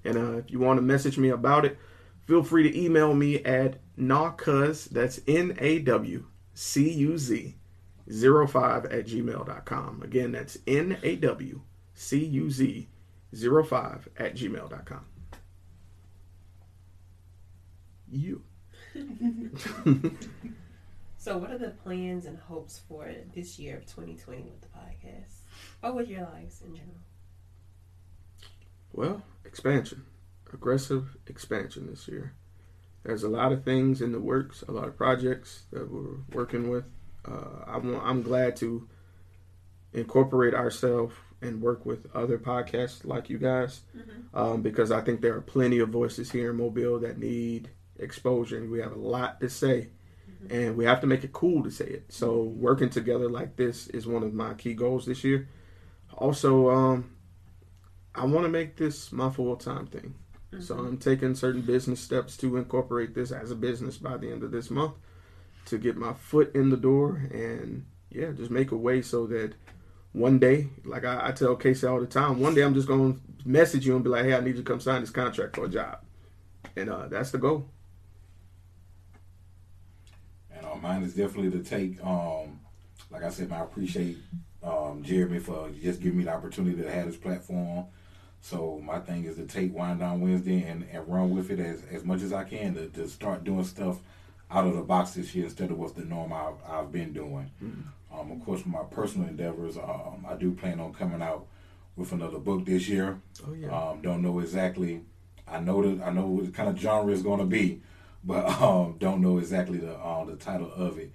And 0.04 0.16
uh, 0.16 0.38
if 0.38 0.50
you 0.50 0.58
want 0.58 0.78
to 0.78 0.82
message 0.82 1.18
me 1.18 1.30
about 1.30 1.64
it, 1.64 1.78
feel 2.26 2.42
free 2.42 2.62
to 2.70 2.78
email 2.78 3.14
me 3.14 3.42
at 3.44 3.78
nawcuz, 4.00 4.88
that's 4.90 5.20
N 5.26 5.56
A 5.58 5.80
W 5.80 6.26
C 6.54 6.90
U 6.90 7.18
Z 7.18 7.56
05 8.08 8.86
at 8.86 9.06
gmail.com. 9.06 10.02
Again, 10.02 10.32
that's 10.32 10.58
N 10.66 10.98
A 11.02 11.16
W 11.16 11.60
C 11.94 12.24
U 12.24 12.50
Z 12.50 12.88
05 13.32 14.08
at 14.16 14.34
gmail.com. 14.34 15.04
You. 18.08 18.42
So, 21.20 21.36
what 21.36 21.50
are 21.50 21.58
the 21.58 21.68
plans 21.68 22.24
and 22.24 22.38
hopes 22.38 22.80
for 22.88 23.12
this 23.34 23.58
year 23.58 23.76
of 23.76 23.84
2020 23.84 24.40
with 24.40 24.62
the 24.62 24.68
podcast, 24.68 25.42
or 25.82 25.92
with 25.92 26.08
your 26.08 26.22
lives 26.22 26.62
in 26.62 26.74
general? 26.74 26.96
Well, 28.94 29.22
expansion, 29.44 30.06
aggressive 30.50 31.18
expansion 31.26 31.88
this 31.88 32.08
year. 32.08 32.32
There's 33.02 33.22
a 33.22 33.28
lot 33.28 33.52
of 33.52 33.64
things 33.64 34.02
in 34.02 34.12
the 34.12 34.20
works, 34.20 34.62
a 34.68 34.72
lot 34.72 34.88
of 34.88 34.96
projects 34.96 35.62
that 35.72 35.90
we're 35.90 36.18
working 36.32 36.70
with. 36.70 36.84
Uh, 37.26 37.64
I'm, 37.66 37.94
I'm 38.00 38.22
glad 38.22 38.56
to 38.56 38.88
incorporate 39.92 40.54
ourselves 40.54 41.14
and 41.42 41.62
work 41.62 41.86
with 41.86 42.06
other 42.14 42.38
podcasts 42.38 43.04
like 43.04 43.30
you 43.30 43.38
guys 43.38 43.80
um, 44.34 44.62
because 44.62 44.92
I 44.92 45.00
think 45.00 45.20
there 45.20 45.34
are 45.34 45.40
plenty 45.40 45.78
of 45.78 45.88
voices 45.88 46.30
here 46.30 46.50
in 46.50 46.56
Mobile 46.56 47.00
that 47.00 47.18
need 47.18 47.70
exposure 47.98 48.58
and 48.58 48.70
we 48.70 48.80
have 48.80 48.92
a 48.92 48.98
lot 48.98 49.40
to 49.40 49.48
say 49.48 49.88
and 50.48 50.76
we 50.76 50.84
have 50.84 51.00
to 51.00 51.06
make 51.06 51.24
it 51.24 51.32
cool 51.32 51.62
to 51.62 51.70
say 51.70 51.86
it. 51.86 52.04
So 52.08 52.42
working 52.42 52.88
together 52.88 53.28
like 53.28 53.56
this 53.56 53.88
is 53.88 54.06
one 54.06 54.22
of 54.22 54.32
my 54.32 54.54
key 54.54 54.74
goals 54.74 55.06
this 55.06 55.24
year. 55.24 55.48
Also, 56.16 56.70
um, 56.70 57.16
I 58.14 58.24
want 58.24 58.44
to 58.44 58.48
make 58.48 58.76
this 58.76 59.12
my 59.12 59.30
full 59.30 59.56
time 59.56 59.86
thing. 59.86 60.14
So 60.58 60.78
I'm 60.78 60.98
taking 60.98 61.34
certain 61.34 61.62
business 61.62 62.00
steps 62.00 62.36
to 62.38 62.56
incorporate 62.56 63.14
this 63.14 63.30
as 63.30 63.50
a 63.50 63.54
business 63.54 63.98
by 63.98 64.16
the 64.16 64.30
end 64.30 64.42
of 64.42 64.50
this 64.50 64.70
month 64.70 64.94
to 65.66 65.78
get 65.78 65.96
my 65.96 66.12
foot 66.12 66.54
in 66.54 66.70
the 66.70 66.76
door 66.76 67.22
and 67.30 67.86
yeah, 68.10 68.32
just 68.32 68.50
make 68.50 68.72
a 68.72 68.76
way 68.76 69.02
so 69.02 69.26
that 69.28 69.54
one 70.12 70.40
day, 70.40 70.68
like 70.84 71.04
I, 71.04 71.28
I 71.28 71.32
tell 71.32 71.54
Casey 71.54 71.86
all 71.86 72.00
the 72.00 72.06
time, 72.06 72.40
one 72.40 72.54
day 72.54 72.62
I'm 72.62 72.74
just 72.74 72.88
gonna 72.88 73.14
message 73.44 73.86
you 73.86 73.94
and 73.94 74.02
be 74.02 74.10
like, 74.10 74.24
hey, 74.24 74.34
I 74.34 74.40
need 74.40 74.56
you 74.56 74.62
to 74.62 74.62
come 74.62 74.80
sign 74.80 75.00
this 75.02 75.10
contract 75.10 75.54
for 75.54 75.66
a 75.66 75.68
job, 75.68 76.00
and 76.76 76.90
uh, 76.90 77.06
that's 77.06 77.30
the 77.30 77.38
goal. 77.38 77.68
And 80.52 80.66
uh, 80.66 80.74
mine 80.76 81.04
is 81.04 81.14
definitely 81.14 81.52
to 81.52 81.62
take, 81.62 82.04
um, 82.04 82.58
like 83.10 83.22
I 83.22 83.30
said, 83.30 83.52
I 83.52 83.60
appreciate 83.60 84.18
um, 84.64 85.02
Jeremy 85.04 85.38
for 85.38 85.70
just 85.70 86.00
giving 86.00 86.18
me 86.18 86.24
the 86.24 86.34
opportunity 86.34 86.82
to 86.82 86.90
have 86.90 87.06
this 87.06 87.16
platform. 87.16 87.86
So 88.40 88.80
my 88.84 88.98
thing 89.00 89.24
is 89.24 89.36
to 89.36 89.44
take 89.44 89.74
Wind 89.74 90.00
Down 90.00 90.20
Wednesday 90.20 90.62
and, 90.62 90.86
and 90.90 91.06
run 91.06 91.34
with 91.34 91.50
it 91.50 91.60
as, 91.60 91.82
as 91.90 92.04
much 92.04 92.22
as 92.22 92.32
I 92.32 92.44
can 92.44 92.74
to, 92.74 92.88
to 92.88 93.08
start 93.08 93.44
doing 93.44 93.64
stuff 93.64 93.98
out 94.50 94.66
of 94.66 94.74
the 94.74 94.82
box 94.82 95.12
this 95.12 95.34
year 95.34 95.44
instead 95.44 95.70
of 95.70 95.78
what's 95.78 95.92
the 95.92 96.04
norm 96.04 96.32
I've, 96.32 96.54
I've 96.68 96.90
been 96.90 97.12
doing. 97.12 97.50
Um, 98.12 98.32
of 98.32 98.44
course, 98.44 98.64
my 98.66 98.82
personal 98.90 99.28
endeavors, 99.28 99.76
um, 99.76 100.26
I 100.28 100.34
do 100.34 100.52
plan 100.52 100.80
on 100.80 100.92
coming 100.92 101.22
out 101.22 101.46
with 101.96 102.12
another 102.12 102.38
book 102.38 102.64
this 102.64 102.88
year. 102.88 103.20
Oh 103.46 103.52
yeah. 103.52 103.68
Um, 103.68 104.00
don't 104.00 104.22
know 104.22 104.40
exactly. 104.40 105.02
I 105.46 105.60
know 105.60 105.82
that 105.82 106.04
I 106.04 106.10
know 106.10 106.26
what 106.26 106.52
kind 106.54 106.68
of 106.68 106.78
genre 106.78 107.12
it's 107.12 107.22
going 107.22 107.40
to 107.40 107.46
be, 107.46 107.82
but 108.24 108.46
um, 108.62 108.96
don't 108.98 109.20
know 109.20 109.38
exactly 109.38 109.78
the 109.78 109.92
uh, 109.94 110.24
the 110.24 110.36
title 110.36 110.72
of 110.72 110.98
it. 110.98 111.12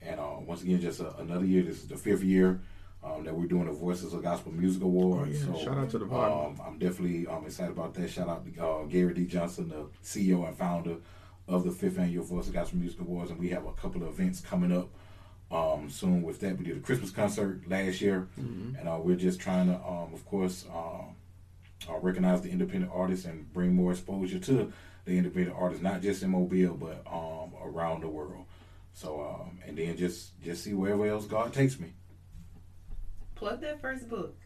And 0.00 0.18
uh, 0.18 0.36
once 0.40 0.62
again, 0.62 0.80
just 0.80 1.00
a, 1.00 1.16
another 1.18 1.44
year. 1.44 1.62
This 1.62 1.82
is 1.82 1.88
the 1.88 1.96
fifth 1.96 2.24
year 2.24 2.60
um, 3.04 3.24
that 3.24 3.34
we're 3.34 3.46
doing 3.46 3.66
the 3.66 3.72
Voices 3.72 4.12
of 4.12 4.22
Gospel 4.22 4.52
Music 4.52 4.82
Awards. 4.82 5.42
Oh, 5.44 5.48
yeah. 5.52 5.58
So 5.58 5.64
Shout 5.64 5.78
out 5.78 5.90
to 5.90 5.98
the 5.98 6.06
um, 6.14 6.60
I'm 6.64 6.78
definitely 6.78 7.26
um, 7.26 7.44
excited 7.46 7.72
about 7.72 7.94
that. 7.94 8.10
Shout 8.10 8.28
out 8.28 8.44
to 8.54 8.64
uh, 8.64 8.84
Gary 8.84 9.14
D. 9.14 9.26
Johnson, 9.26 9.68
the 9.68 9.86
CEO 10.04 10.46
and 10.46 10.56
founder 10.56 10.96
of 11.48 11.64
the 11.64 11.72
fifth 11.72 11.98
annual 11.98 12.24
Voices 12.24 12.48
of 12.48 12.54
Gospel 12.54 12.78
Music 12.78 13.00
Awards, 13.00 13.30
and 13.30 13.38
we 13.40 13.48
have 13.50 13.66
a 13.66 13.72
couple 13.72 14.02
of 14.02 14.08
events 14.08 14.40
coming 14.40 14.70
up 14.72 14.88
um, 15.50 15.90
soon 15.90 16.22
with 16.22 16.40
that. 16.40 16.56
We 16.56 16.64
did 16.64 16.76
a 16.76 16.80
Christmas 16.80 17.10
concert 17.10 17.68
last 17.68 18.00
year, 18.00 18.28
Mm-hmm. 18.40 18.76
and 18.76 18.88
uh, 18.88 18.98
we're 19.02 19.16
just 19.16 19.40
trying 19.40 19.66
to, 19.66 19.74
um, 19.74 20.14
of 20.14 20.24
course, 20.24 20.64
um, 20.72 21.16
uh, 21.90 21.98
recognize 21.98 22.40
the 22.42 22.50
independent 22.50 22.92
artists 22.94 23.24
and 23.26 23.52
bring 23.52 23.74
more 23.74 23.90
exposure 23.90 24.38
to 24.38 24.72
the 25.04 25.18
independent 25.18 25.56
artists, 25.58 25.82
not 25.82 26.00
just 26.00 26.22
in 26.22 26.30
Mobile 26.30 26.74
but 26.74 27.02
um, 27.12 27.50
around 27.60 28.02
the 28.02 28.08
world. 28.08 28.44
So, 28.94 29.20
um, 29.20 29.58
and 29.66 29.76
then 29.76 29.96
just 29.96 30.40
just 30.42 30.62
see 30.62 30.74
wherever 30.74 31.04
else 31.06 31.24
God 31.26 31.52
takes 31.52 31.80
me. 31.80 31.92
Plug 33.34 33.60
that 33.60 33.80
first 33.80 34.08
book. 34.08 34.36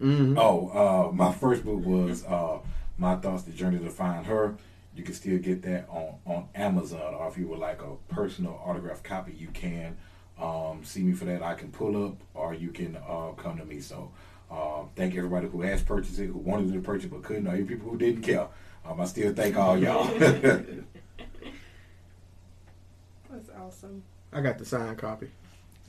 Mhm. 0.00 0.36
Oh, 0.38 0.68
uh, 1.08 1.12
my 1.12 1.32
first 1.32 1.64
book 1.64 1.84
was 1.84 2.24
uh, 2.24 2.58
My 2.98 3.16
Thoughts: 3.16 3.44
The 3.44 3.52
Journey 3.52 3.78
to 3.78 3.90
Find 3.90 4.26
Her. 4.26 4.56
You 4.94 5.02
can 5.02 5.14
still 5.14 5.38
get 5.38 5.62
that 5.62 5.88
on 5.88 6.14
on 6.26 6.48
Amazon, 6.54 7.14
or 7.14 7.28
if 7.28 7.38
you 7.38 7.46
would 7.48 7.58
like 7.58 7.80
a 7.82 7.96
personal 8.12 8.60
autograph 8.64 9.02
copy, 9.02 9.32
you 9.32 9.48
can 9.48 9.96
um, 10.40 10.80
see 10.84 11.02
me 11.02 11.12
for 11.12 11.24
that. 11.26 11.42
I 11.42 11.54
can 11.54 11.70
pull 11.70 12.04
up, 12.06 12.16
or 12.34 12.52
you 12.54 12.70
can 12.70 12.96
uh, 12.96 13.32
come 13.36 13.58
to 13.58 13.64
me. 13.64 13.80
So 13.80 14.10
Uh, 14.48 14.84
thank 14.94 15.16
everybody 15.16 15.48
who 15.48 15.60
has 15.62 15.82
purchased 15.82 16.20
it, 16.20 16.26
who 16.28 16.38
wanted 16.38 16.72
to 16.72 16.80
purchase 16.80 17.10
but 17.10 17.20
couldn't, 17.24 17.48
or 17.48 17.54
even 17.56 17.66
people 17.66 17.90
who 17.90 17.98
didn't 17.98 18.22
care. 18.22 18.46
Um, 18.84 19.00
I 19.00 19.04
still 19.06 19.32
thank 19.34 19.56
all 19.56 19.76
y'all. 19.76 20.06
That's 23.30 23.50
awesome. 23.58 24.02
I 24.32 24.40
got 24.40 24.58
the 24.58 24.64
signed 24.64 24.98
copy. 24.98 25.28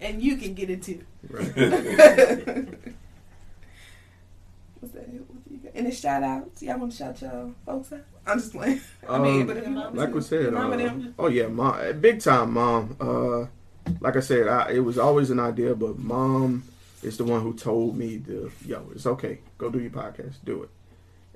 And 0.00 0.22
you 0.22 0.36
can 0.36 0.54
get 0.54 0.70
it 0.70 0.82
too. 0.82 1.04
Right. 1.28 1.46
What's 4.80 4.94
that? 4.94 5.08
What 5.08 5.48
do 5.48 5.54
you 5.54 5.58
got? 5.58 5.72
Any 5.74 5.90
shout 5.90 6.22
outs? 6.22 6.62
Y'all 6.62 6.78
want 6.78 6.92
to 6.92 6.98
shout 6.98 7.20
y'all 7.20 7.52
folks 7.66 7.92
out? 7.92 8.04
I'm 8.26 8.38
just 8.38 8.52
playing. 8.52 8.80
I 9.08 9.18
mean, 9.18 9.40
Um, 9.42 9.46
but 9.48 9.56
if 9.56 9.94
like 9.94 10.14
we 10.14 10.20
said, 10.20 10.42
Your 10.42 10.52
mom 10.52 10.72
and 10.74 11.08
uh, 11.08 11.10
oh 11.18 11.26
yeah, 11.28 11.48
mom, 11.48 12.00
big 12.00 12.20
time 12.20 12.52
mom. 12.52 12.96
Uh, 13.00 13.46
like 14.00 14.16
I 14.16 14.20
said, 14.20 14.46
I, 14.48 14.70
it 14.72 14.80
was 14.80 14.98
always 14.98 15.30
an 15.30 15.40
idea, 15.40 15.74
but 15.74 15.98
mom 15.98 16.62
is 17.02 17.16
the 17.16 17.24
one 17.24 17.40
who 17.40 17.54
told 17.54 17.96
me 17.96 18.18
to, 18.18 18.52
yo, 18.66 18.86
it's 18.94 19.06
okay, 19.06 19.38
go 19.56 19.70
do 19.70 19.78
your 19.80 19.90
podcast, 19.90 20.34
do 20.44 20.62
it. 20.64 20.70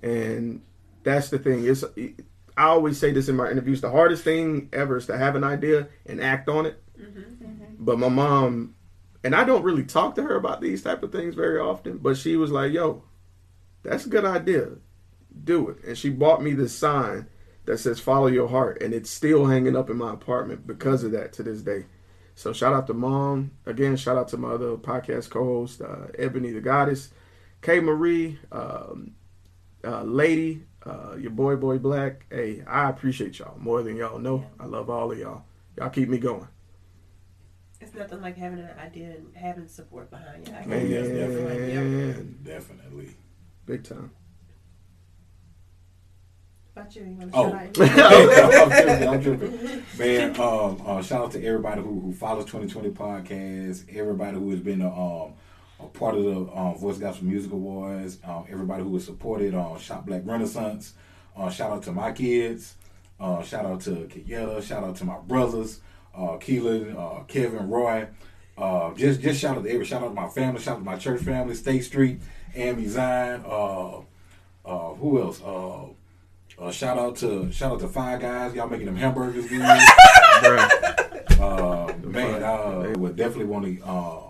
And 0.06 0.60
that's 1.02 1.30
the 1.30 1.38
thing. 1.38 1.64
It's 1.66 1.82
I 2.56 2.64
always 2.64 2.98
say 2.98 3.10
this 3.12 3.28
in 3.28 3.36
my 3.36 3.50
interviews. 3.50 3.80
The 3.80 3.90
hardest 3.90 4.22
thing 4.22 4.68
ever 4.72 4.98
is 4.98 5.06
to 5.06 5.16
have 5.16 5.34
an 5.34 5.44
idea 5.44 5.88
and 6.06 6.20
act 6.20 6.48
on 6.48 6.66
it. 6.66 6.80
But 7.84 7.98
my 7.98 8.08
mom, 8.08 8.76
and 9.24 9.34
I 9.34 9.42
don't 9.42 9.64
really 9.64 9.84
talk 9.84 10.14
to 10.14 10.22
her 10.22 10.36
about 10.36 10.60
these 10.60 10.82
type 10.82 11.02
of 11.02 11.10
things 11.10 11.34
very 11.34 11.58
often, 11.58 11.98
but 11.98 12.16
she 12.16 12.36
was 12.36 12.52
like, 12.52 12.72
yo, 12.72 13.02
that's 13.82 14.06
a 14.06 14.08
good 14.08 14.24
idea. 14.24 14.68
Do 15.44 15.68
it. 15.70 15.82
And 15.84 15.98
she 15.98 16.08
bought 16.08 16.42
me 16.42 16.52
this 16.52 16.76
sign 16.76 17.26
that 17.64 17.78
says 17.78 17.98
follow 17.98 18.28
your 18.28 18.48
heart 18.48 18.80
and 18.82 18.94
it's 18.94 19.10
still 19.10 19.46
hanging 19.46 19.76
up 19.76 19.90
in 19.90 19.96
my 19.96 20.12
apartment 20.12 20.66
because 20.66 21.02
of 21.02 21.10
that 21.12 21.32
to 21.34 21.42
this 21.42 21.62
day. 21.62 21.86
So 22.36 22.52
shout 22.52 22.72
out 22.72 22.86
to 22.86 22.94
mom. 22.94 23.50
Again 23.66 23.96
shout 23.96 24.16
out 24.16 24.28
to 24.28 24.36
my 24.36 24.50
other 24.50 24.76
podcast 24.76 25.30
co-host 25.30 25.80
uh, 25.80 26.06
ebony 26.18 26.50
the 26.50 26.60
goddess 26.60 27.10
k 27.60 27.78
marie 27.78 28.38
um, 28.50 29.14
uh, 29.84 30.02
lady 30.02 30.64
uh, 30.84 31.16
your 31.16 31.30
boy 31.30 31.56
boy 31.56 31.78
black. 31.78 32.26
Hey 32.30 32.62
i 32.66 32.88
appreciate 32.88 33.38
y'all 33.38 33.58
more 33.58 33.82
than 33.82 33.96
y'all 33.96 34.18
know. 34.18 34.44
I 34.58 34.66
love 34.66 34.90
all 34.90 35.12
of 35.12 35.18
y'all. 35.18 35.44
Y'all 35.76 35.90
keep 35.90 36.08
me 36.08 36.18
going 36.18 36.48
It's 37.82 37.94
nothing 37.94 38.20
like 38.20 38.36
having 38.36 38.60
an 38.60 38.70
idea 38.78 39.10
and 39.10 39.36
having 39.36 39.68
support 39.68 40.10
behind 40.10 40.48
you. 40.48 40.54
I 40.54 40.64
Man, 40.64 40.80
can 40.80 40.90
yes, 40.90 41.08
definitely. 41.08 41.74
Man, 41.74 42.38
Definitely. 42.42 43.16
big 43.66 43.84
time 43.84 44.10
about 46.74 46.96
you. 46.96 47.02
You 47.04 47.30
Oh, 47.34 47.50
shout 47.50 47.98
out? 47.98 48.22
I'm 48.62 48.70
joking, 48.70 49.08
I'm 49.08 49.22
joking. 49.22 49.82
Man, 49.98 50.40
um, 50.40 50.82
uh, 50.86 51.02
shout 51.02 51.24
out 51.24 51.32
to 51.32 51.44
everybody 51.44 51.82
who, 51.82 52.00
who 52.00 52.12
follows 52.12 52.46
2020 52.46 52.90
podcast, 52.90 53.94
everybody 53.94 54.38
who 54.38 54.50
has 54.50 54.60
been 54.60 54.80
a, 54.80 54.88
um, 54.88 55.34
a 55.80 55.86
part 55.86 56.16
of 56.16 56.24
the 56.24 56.52
um, 56.52 56.76
Voice 56.78 56.98
Gospel 56.98 57.26
Music 57.26 57.52
Awards, 57.52 58.18
um, 58.24 58.46
everybody 58.48 58.82
who 58.82 58.94
has 58.94 59.04
supported 59.04 59.54
um, 59.54 59.78
Shop 59.78 60.06
Black 60.06 60.22
Renaissance. 60.24 60.94
Uh, 61.36 61.50
shout 61.50 61.70
out 61.72 61.82
to 61.84 61.92
my 61.92 62.12
kids. 62.12 62.74
Uh, 63.20 63.42
shout 63.42 63.66
out 63.66 63.80
to 63.82 63.90
Kieta. 63.90 64.62
Shout 64.62 64.82
out 64.82 64.96
to 64.96 65.04
my 65.04 65.18
brothers, 65.18 65.80
uh, 66.14 66.36
Keelan, 66.38 66.96
uh, 66.96 67.24
Kevin, 67.24 67.68
Roy. 67.68 68.08
Uh, 68.56 68.92
just 68.94 69.20
just 69.20 69.40
shout 69.40 69.56
out 69.56 69.64
to 69.64 69.70
every 69.70 69.84
shout 69.84 70.02
out 70.02 70.08
to 70.08 70.14
my 70.14 70.28
family, 70.28 70.60
shout 70.60 70.74
out 70.74 70.78
to 70.78 70.84
my 70.84 70.96
church 70.96 71.22
family, 71.22 71.54
State 71.54 71.84
Street, 71.84 72.20
Amy 72.54 72.86
Zion. 72.86 73.42
Uh, 73.46 74.00
uh, 74.64 74.94
who 74.94 75.20
else? 75.20 75.42
Uh, 75.42 75.86
uh, 76.58 76.70
shout 76.70 76.98
out 76.98 77.16
to 77.16 77.50
shout 77.50 77.72
out 77.72 77.80
to 77.80 77.88
Five 77.88 78.20
Guys. 78.20 78.54
Y'all 78.54 78.68
making 78.68 78.86
them 78.86 78.96
hamburgers 78.96 79.48
good. 79.48 79.60
Bruh. 80.42 81.40
uh, 81.40 81.96
man, 82.06 82.42
I 82.42 82.88
would 82.96 83.16
definitely 83.16 83.46
want 83.46 83.64
to 83.64 83.84
uh, 83.84 84.20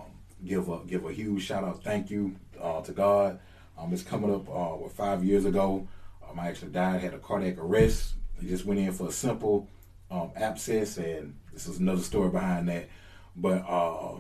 give 0.44 0.68
a 0.68 0.78
give 0.86 1.04
a 1.04 1.12
huge 1.12 1.42
shout 1.42 1.64
out, 1.64 1.82
thank 1.82 2.10
you 2.10 2.36
uh, 2.60 2.80
to 2.82 2.92
God. 2.92 3.40
Um, 3.78 3.92
it's 3.92 4.02
coming 4.02 4.32
up 4.32 4.48
uh, 4.48 4.76
what 4.76 4.92
five 4.92 5.24
years 5.24 5.44
ago. 5.44 5.86
Um, 6.28 6.38
I 6.38 6.48
actually 6.48 6.70
died, 6.70 7.00
had 7.00 7.14
a 7.14 7.18
cardiac 7.18 7.58
arrest. 7.58 8.14
I 8.40 8.44
just 8.44 8.64
went 8.64 8.80
in 8.80 8.92
for 8.92 9.08
a 9.08 9.12
simple 9.12 9.68
um, 10.12 10.30
abscess, 10.36 10.98
and 10.98 11.34
this 11.52 11.66
is 11.66 11.78
another 11.78 12.02
story 12.02 12.30
behind 12.30 12.68
that. 12.68 12.88
But 13.34 13.64
uh, 13.66 14.16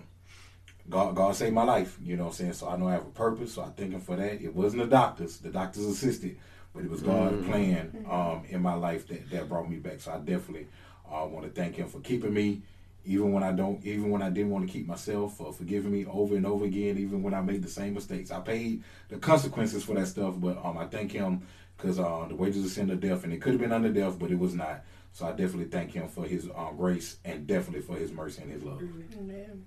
God, 0.88 1.14
God 1.14 1.36
saved 1.36 1.54
my 1.54 1.64
life. 1.64 1.98
You 2.02 2.16
know 2.16 2.24
what 2.24 2.30
I'm 2.30 2.34
saying? 2.36 2.52
So 2.54 2.68
I 2.68 2.76
know 2.76 2.88
I 2.88 2.92
have 2.92 3.06
a 3.06 3.10
purpose. 3.10 3.54
So 3.54 3.62
I'm 3.62 3.92
Him 3.92 4.00
for 4.00 4.16
that. 4.16 4.42
It 4.42 4.54
wasn't 4.54 4.82
the 4.82 4.88
doctors. 4.88 5.38
The 5.38 5.50
doctors 5.50 5.84
assisted, 5.84 6.38
but 6.74 6.84
it 6.84 6.90
was 6.90 7.02
God's 7.02 7.46
plan 7.46 8.06
um, 8.10 8.44
in 8.48 8.62
my 8.62 8.74
life 8.74 9.06
that, 9.08 9.30
that 9.30 9.48
brought 9.48 9.68
me 9.68 9.76
back. 9.76 10.00
So 10.00 10.12
I 10.12 10.18
definitely 10.18 10.66
uh, 11.10 11.26
want 11.26 11.44
to 11.44 11.50
thank 11.52 11.76
Him 11.76 11.88
for 11.88 12.00
keeping 12.00 12.32
me, 12.32 12.62
even 13.04 13.32
when 13.32 13.42
I 13.42 13.52
don't, 13.52 13.84
even 13.84 14.10
when 14.10 14.22
I 14.22 14.30
didn't 14.30 14.50
want 14.50 14.66
to 14.66 14.72
keep 14.72 14.86
myself, 14.86 15.36
for 15.36 15.52
forgiving 15.52 15.92
me 15.92 16.06
over 16.06 16.36
and 16.36 16.46
over 16.46 16.64
again, 16.64 16.96
even 16.96 17.22
when 17.22 17.34
I 17.34 17.42
made 17.42 17.62
the 17.62 17.68
same 17.68 17.94
mistakes. 17.94 18.30
I 18.30 18.40
paid 18.40 18.82
the 19.10 19.18
consequences 19.18 19.84
for 19.84 19.94
that 19.94 20.06
stuff, 20.06 20.34
but 20.38 20.64
um, 20.64 20.78
I 20.78 20.86
thank 20.86 21.12
Him 21.12 21.42
because 21.76 21.98
uh, 21.98 22.24
the 22.28 22.34
wages 22.34 22.64
of 22.64 22.70
sin 22.70 22.90
are 22.90 22.96
death, 22.96 23.24
and 23.24 23.32
it 23.32 23.42
could 23.42 23.52
have 23.52 23.60
been 23.60 23.72
under 23.72 23.92
death, 23.92 24.18
but 24.18 24.30
it 24.30 24.38
was 24.38 24.54
not. 24.54 24.84
So 25.12 25.26
I 25.26 25.30
definitely 25.30 25.66
thank 25.66 25.92
Him 25.92 26.08
for 26.08 26.24
His 26.24 26.48
uh, 26.54 26.70
grace 26.70 27.18
and 27.24 27.46
definitely 27.46 27.82
for 27.82 27.96
His 27.96 28.12
mercy 28.12 28.42
and 28.42 28.52
His 28.52 28.62
love. 28.62 28.82
Amen. 29.18 29.64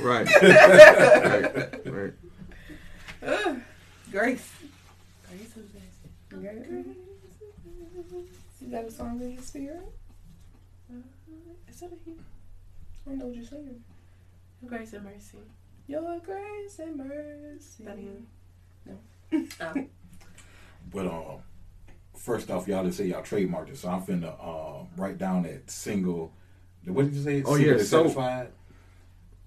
right 0.00 0.28
right 0.42 1.86
right 1.86 2.12
Ugh. 3.22 3.60
Grace. 4.12 4.52
Grace 5.28 5.56
is 5.56 5.66
best. 5.72 5.98
Grace. 6.28 6.66
You 8.60 8.68
got 8.68 8.84
a 8.84 8.90
song 8.90 9.20
in 9.20 9.32
your 9.32 9.42
spirit? 9.42 9.82
Is 11.68 11.80
that 11.80 11.86
a 11.92 12.04
hymn? 12.04 12.24
I 13.06 13.10
don't 13.10 13.18
know 13.18 13.26
what 13.26 13.36
you're 13.36 13.44
saying. 13.44 13.82
Grace 14.66 14.92
and 14.92 15.04
mercy. 15.04 15.38
Your 15.86 16.20
grace 16.20 16.78
and 16.78 16.96
mercy. 16.96 17.84
That 17.84 17.98
hymn. 17.98 18.26
No. 18.86 18.98
Oh. 19.60 19.86
But 20.92 21.06
um, 21.06 21.38
first 22.16 22.50
off, 22.50 22.66
y'all 22.68 22.84
just 22.84 22.98
say 22.98 23.06
y'all 23.06 23.22
trademarked 23.22 23.70
it, 23.70 23.76
so 23.78 23.88
I'm 23.88 24.02
finna 24.02 24.32
um 24.42 24.88
write 24.96 25.18
down 25.18 25.42
that 25.44 25.70
single. 25.70 26.32
What 26.84 27.06
did 27.06 27.14
you 27.14 27.22
say? 27.22 27.42
Oh, 27.44 27.54
Single 27.56 27.58
yeah, 27.72 27.78
that 27.78 27.84
so- 27.84 28.02
satisfied. 28.04 28.48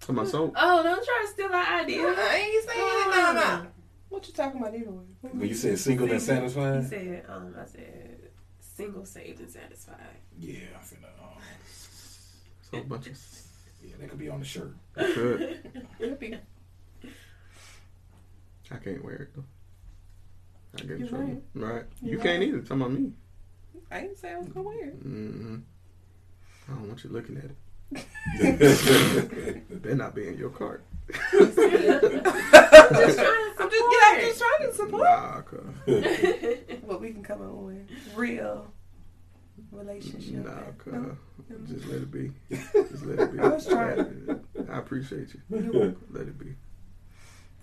to 0.01 0.13
my 0.13 0.25
soul 0.25 0.51
Oh, 0.55 0.83
don't 0.83 1.05
try 1.05 1.23
to 1.25 1.31
steal 1.31 1.51
our 1.53 1.79
idea. 1.81 2.01
I 2.05 2.35
ain't 2.35 2.69
saying 2.69 2.85
it. 2.85 3.15
No, 3.15 3.33
no. 3.33 3.67
What 4.09 4.27
you 4.27 4.33
talking 4.33 4.59
about 4.59 4.73
anyway? 4.73 5.03
When 5.21 5.47
you 5.47 5.53
said 5.55 5.77
single 5.79 6.07
that 6.07 6.13
He 6.15 6.19
satisfied, 6.19 6.87
said, 6.89 7.25
um, 7.29 7.53
I 7.57 7.65
said, 7.65 8.17
single, 8.59 9.05
saved, 9.05 9.39
and 9.39 9.49
satisfied. 9.51 9.95
yeah, 10.37 10.59
I'm 10.75 10.81
finna. 10.81 11.05
Um, 11.21 11.37
so 12.71 12.77
a 12.79 12.81
bunch 12.81 13.07
of 13.07 13.17
yeah, 13.83 13.93
that 13.99 14.09
could 14.09 14.19
be 14.19 14.29
on 14.29 14.39
the 14.39 14.45
shirt. 14.45 14.73
good 14.95 15.71
Could 15.99 16.19
be. 16.19 16.37
i 18.71 18.75
can't 18.77 19.03
wear 19.03 19.15
it 19.15 19.29
though 19.35 19.43
i 20.75 20.81
get 20.81 20.91
in 20.91 20.99
You're 20.99 21.07
trouble 21.09 21.41
right, 21.55 21.83
you 22.01 22.11
You're 22.11 22.19
can't 22.21 22.39
right. 22.39 22.47
either 22.49 22.59
talking 22.61 22.81
about 22.81 22.91
me 22.91 23.11
I 23.91 24.01
didn't 24.01 24.17
say 24.17 24.31
I 24.33 24.37
was 24.37 24.47
gonna 24.49 24.67
wear 24.67 24.85
it. 24.89 24.93
hmm 25.01 25.57
I 26.67 26.73
don't 26.73 26.87
want 26.87 27.03
you 27.03 27.09
looking 27.09 27.37
at 27.37 27.45
it. 27.45 27.55
It 28.39 29.81
better 29.81 29.95
not 29.95 30.13
be 30.13 30.27
in 30.27 30.37
your 30.37 30.51
cart. 30.51 30.83
Just 31.31 31.55
trying 31.55 31.71
to 31.71 32.21
I'm 33.59 33.69
just, 33.69 33.83
yeah, 33.91 34.11
I'm 34.11 34.21
just 34.21 34.39
trying 34.39 34.69
to 34.69 34.73
support 34.75 35.03
Nah, 35.03 35.41
what 36.85 37.01
we 37.01 37.11
can 37.11 37.23
come 37.23 37.41
up 37.41 37.51
with. 37.53 37.89
Real 38.15 38.71
relationship. 39.71 40.45
Nah. 40.45 40.61
No? 40.85 41.17
Just 41.67 41.87
let 41.87 42.01
it 42.03 42.11
be. 42.11 42.31
Just 42.51 43.05
let 43.05 43.19
it 43.19 43.33
be. 43.33 43.39
I 43.39 43.47
was 43.47 43.65
trying. 43.65 44.39
I 44.71 44.77
appreciate 44.77 45.33
you. 45.33 45.95
Let 46.11 46.27
it 46.27 46.37
be. 46.37 46.53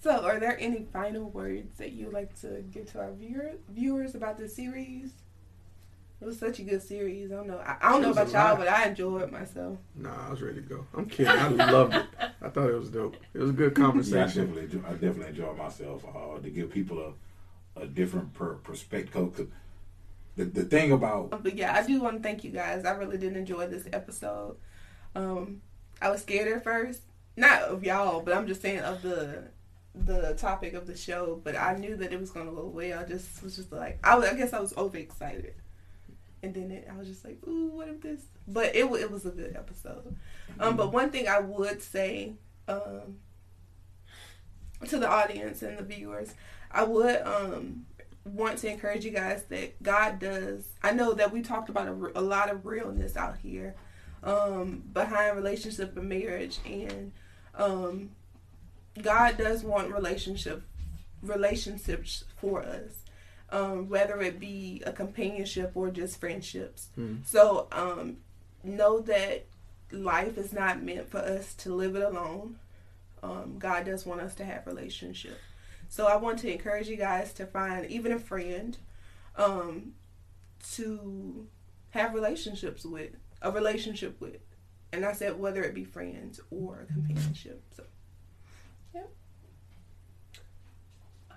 So, 0.02 0.24
are 0.24 0.38
there 0.38 0.56
any 0.60 0.86
final 0.92 1.30
words 1.30 1.78
that 1.78 1.92
you'd 1.92 2.12
like 2.12 2.38
to 2.42 2.62
give 2.70 2.90
to 2.92 3.00
our 3.00 3.12
viewer, 3.12 3.52
viewers 3.68 4.14
about 4.14 4.38
this 4.38 4.54
series? 4.54 5.10
It 6.20 6.24
was 6.24 6.38
such 6.38 6.60
a 6.60 6.62
good 6.62 6.82
series. 6.82 7.30
I 7.30 7.34
don't 7.34 7.46
know. 7.46 7.58
I, 7.58 7.76
I 7.80 7.90
don't 7.92 8.02
know 8.02 8.10
about 8.12 8.30
y'all, 8.32 8.56
but 8.56 8.68
I 8.68 8.86
enjoyed 8.86 9.22
it 9.22 9.32
myself. 9.32 9.76
Nah, 9.94 10.28
I 10.28 10.30
was 10.30 10.40
ready 10.40 10.56
to 10.56 10.66
go. 10.66 10.86
I'm 10.94 11.06
kidding. 11.06 11.28
I 11.32 11.48
loved 11.48 11.94
it. 11.94 12.06
I 12.40 12.48
thought 12.48 12.70
it 12.70 12.78
was 12.78 12.88
dope. 12.88 13.16
It 13.34 13.38
was 13.38 13.50
a 13.50 13.52
good 13.52 13.72
I 13.72 13.82
conversation. 13.82 14.46
definitely, 14.54 14.80
I 14.86 14.92
definitely 14.92 15.26
enjoyed 15.28 15.58
myself 15.58 16.04
uh, 16.06 16.38
to 16.40 16.48
give 16.50 16.70
people 16.70 17.14
a, 17.76 17.80
a 17.82 17.86
different 17.86 18.32
per- 18.32 18.54
perspective. 18.54 19.12
'Cause 19.36 19.46
The, 20.36 20.44
the 20.44 20.64
thing 20.64 20.92
about 20.92 21.32
Um, 21.32 21.40
But 21.42 21.54
yeah, 21.56 21.74
I 21.74 21.84
do 21.86 22.00
want 22.00 22.16
to 22.16 22.22
thank 22.22 22.44
you 22.44 22.50
guys. 22.50 22.84
I 22.86 22.92
really 22.92 23.18
did 23.18 23.36
enjoy 23.36 23.66
this 23.66 23.86
episode. 23.92 24.56
Um, 25.14 25.60
I 26.00 26.10
was 26.10 26.22
scared 26.22 26.48
at 26.48 26.64
first, 26.64 27.02
not 27.36 27.62
of 27.62 27.84
y'all, 27.84 28.20
but 28.22 28.34
I'm 28.34 28.46
just 28.46 28.62
saying 28.62 28.80
of 28.80 29.02
the 29.02 29.48
the 29.96 30.34
topic 30.34 30.74
of 30.74 30.86
the 30.86 30.96
show. 30.96 31.40
But 31.42 31.56
I 31.56 31.76
knew 31.76 31.96
that 31.96 32.12
it 32.12 32.20
was 32.20 32.30
gonna 32.30 32.52
go 32.52 32.66
well. 32.66 33.00
I 33.00 33.04
just 33.04 33.42
was 33.42 33.56
just 33.56 33.72
like, 33.72 33.98
I, 34.04 34.16
was, 34.16 34.28
I 34.28 34.34
guess 34.34 34.52
I 34.52 34.60
was 34.60 34.76
overexcited, 34.76 35.54
and 36.42 36.54
then 36.54 36.70
it, 36.70 36.88
I 36.92 36.96
was 36.96 37.08
just 37.08 37.24
like, 37.24 37.38
ooh, 37.46 37.68
what 37.68 37.88
if 37.88 38.00
this? 38.00 38.22
But 38.46 38.74
it 38.74 38.84
it 38.84 39.10
was 39.10 39.26
a 39.26 39.30
good 39.30 39.56
episode. 39.56 40.16
Um, 40.60 40.76
but 40.76 40.92
one 40.92 41.10
thing 41.10 41.28
I 41.28 41.40
would 41.40 41.82
say, 41.82 42.34
um, 42.68 43.18
to 44.86 44.98
the 44.98 45.08
audience 45.08 45.62
and 45.62 45.78
the 45.78 45.84
viewers, 45.84 46.34
I 46.70 46.84
would 46.84 47.22
um 47.22 47.86
want 48.24 48.58
to 48.58 48.70
encourage 48.70 49.04
you 49.04 49.10
guys 49.10 49.44
that 49.44 49.82
God 49.82 50.18
does. 50.18 50.66
I 50.82 50.92
know 50.92 51.14
that 51.14 51.32
we 51.32 51.42
talked 51.42 51.68
about 51.68 51.88
a, 51.88 52.18
a 52.18 52.20
lot 52.20 52.50
of 52.50 52.66
realness 52.66 53.16
out 53.16 53.38
here, 53.38 53.76
um, 54.22 54.82
behind 54.92 55.36
relationship 55.36 55.96
and 55.96 56.08
marriage, 56.08 56.58
and 56.66 57.12
um, 57.54 58.10
God 59.02 59.36
does 59.38 59.62
want 59.62 59.92
relationship 59.92 60.62
relationships 61.22 62.24
for 62.36 62.62
us, 62.62 63.02
um, 63.50 63.88
whether 63.88 64.20
it 64.20 64.38
be 64.38 64.82
a 64.86 64.92
companionship 64.92 65.72
or 65.74 65.90
just 65.90 66.20
friendships. 66.20 66.88
Mm. 66.98 67.26
So 67.26 67.68
um, 67.72 68.18
know 68.62 69.00
that 69.00 69.46
life 69.90 70.36
is 70.38 70.52
not 70.52 70.82
meant 70.82 71.08
for 71.08 71.18
us 71.18 71.54
to 71.54 71.74
live 71.74 71.96
it 71.96 72.02
alone. 72.02 72.58
Um, 73.22 73.56
God 73.58 73.86
does 73.86 74.06
want 74.06 74.20
us 74.20 74.34
to 74.36 74.44
have 74.44 74.66
relationship. 74.66 75.38
So 75.88 76.06
I 76.06 76.16
want 76.16 76.38
to 76.40 76.52
encourage 76.52 76.88
you 76.88 76.96
guys 76.96 77.32
to 77.34 77.46
find 77.46 77.90
even 77.90 78.12
a 78.12 78.18
friend 78.18 78.76
um, 79.36 79.92
to 80.74 81.46
have 81.90 82.14
relationships 82.14 82.84
with, 82.84 83.10
a 83.42 83.50
relationship 83.50 84.20
with. 84.20 84.40
And 84.92 85.04
I 85.04 85.12
said 85.12 85.38
whether 85.38 85.62
it 85.62 85.74
be 85.74 85.84
friends 85.84 86.40
or 86.50 86.86
companionship. 86.92 87.62
So 87.76 87.84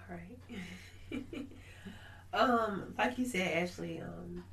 right. 0.10 0.39
um, 2.34 2.93
like 2.97 3.18
you 3.18 3.26
said, 3.26 3.64
Ashley, 3.64 3.99
um, 4.01 4.43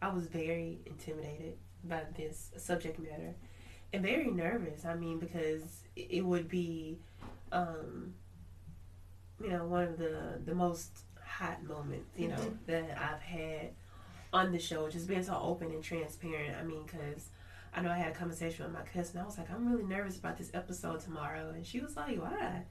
I 0.00 0.08
was 0.08 0.26
very 0.26 0.78
intimidated 0.86 1.56
by 1.84 2.02
this 2.16 2.50
subject 2.56 2.98
matter 2.98 3.34
and 3.92 4.02
very 4.02 4.30
nervous. 4.30 4.84
I 4.84 4.94
mean, 4.94 5.18
because 5.18 5.62
it 5.96 6.24
would 6.24 6.48
be, 6.48 6.98
um, 7.50 8.14
you 9.42 9.50
know, 9.50 9.64
one 9.66 9.84
of 9.84 9.98
the 9.98 10.40
the 10.44 10.54
most 10.54 10.90
hot 11.24 11.62
moments, 11.64 12.16
you 12.16 12.28
know, 12.28 12.36
Mhm. 12.36 12.56
that 12.66 12.98
I've 13.00 13.20
had 13.20 13.70
on 14.32 14.52
the 14.52 14.58
show. 14.58 14.88
Just 14.88 15.08
being 15.08 15.22
so 15.22 15.38
open 15.40 15.70
and 15.70 15.82
transparent. 15.82 16.56
I 16.56 16.62
mean, 16.64 16.84
because. 16.84 17.28
I 17.74 17.80
know 17.80 17.88
I 17.90 17.96
had 17.96 18.12
a 18.12 18.14
conversation 18.14 18.66
with 18.66 18.74
my 18.74 18.82
cousin. 18.82 19.18
I 19.18 19.24
was 19.24 19.38
like, 19.38 19.50
I'm 19.50 19.66
really 19.66 19.84
nervous 19.84 20.18
about 20.18 20.36
this 20.36 20.50
episode 20.52 21.00
tomorrow, 21.00 21.48
and 21.54 21.64
she 21.66 21.80
was 21.80 21.96
like, 21.96 22.20
"Why?" 22.20 22.64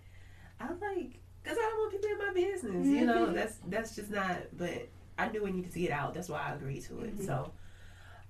I 0.59 0.67
was 0.71 0.79
like, 0.79 1.19
"Cause 1.43 1.57
I 1.57 1.61
don't 1.61 1.77
want 1.79 1.91
people 1.91 2.09
in 2.09 2.17
my 2.17 2.33
business." 2.33 2.87
You 2.87 3.05
know, 3.05 3.27
Mhm. 3.27 3.33
that's 3.33 3.57
that's 3.67 3.95
just 3.95 4.09
not. 4.11 4.37
But 4.57 4.87
I 5.17 5.29
knew 5.29 5.45
it 5.45 5.53
needed 5.53 5.71
to 5.73 5.79
get 5.79 5.91
out. 5.91 6.13
That's 6.13 6.29
why 6.29 6.41
I 6.41 6.53
agreed 6.55 6.81
to 6.85 7.01
it. 7.01 7.17
Mhm. 7.19 7.25
So 7.25 7.51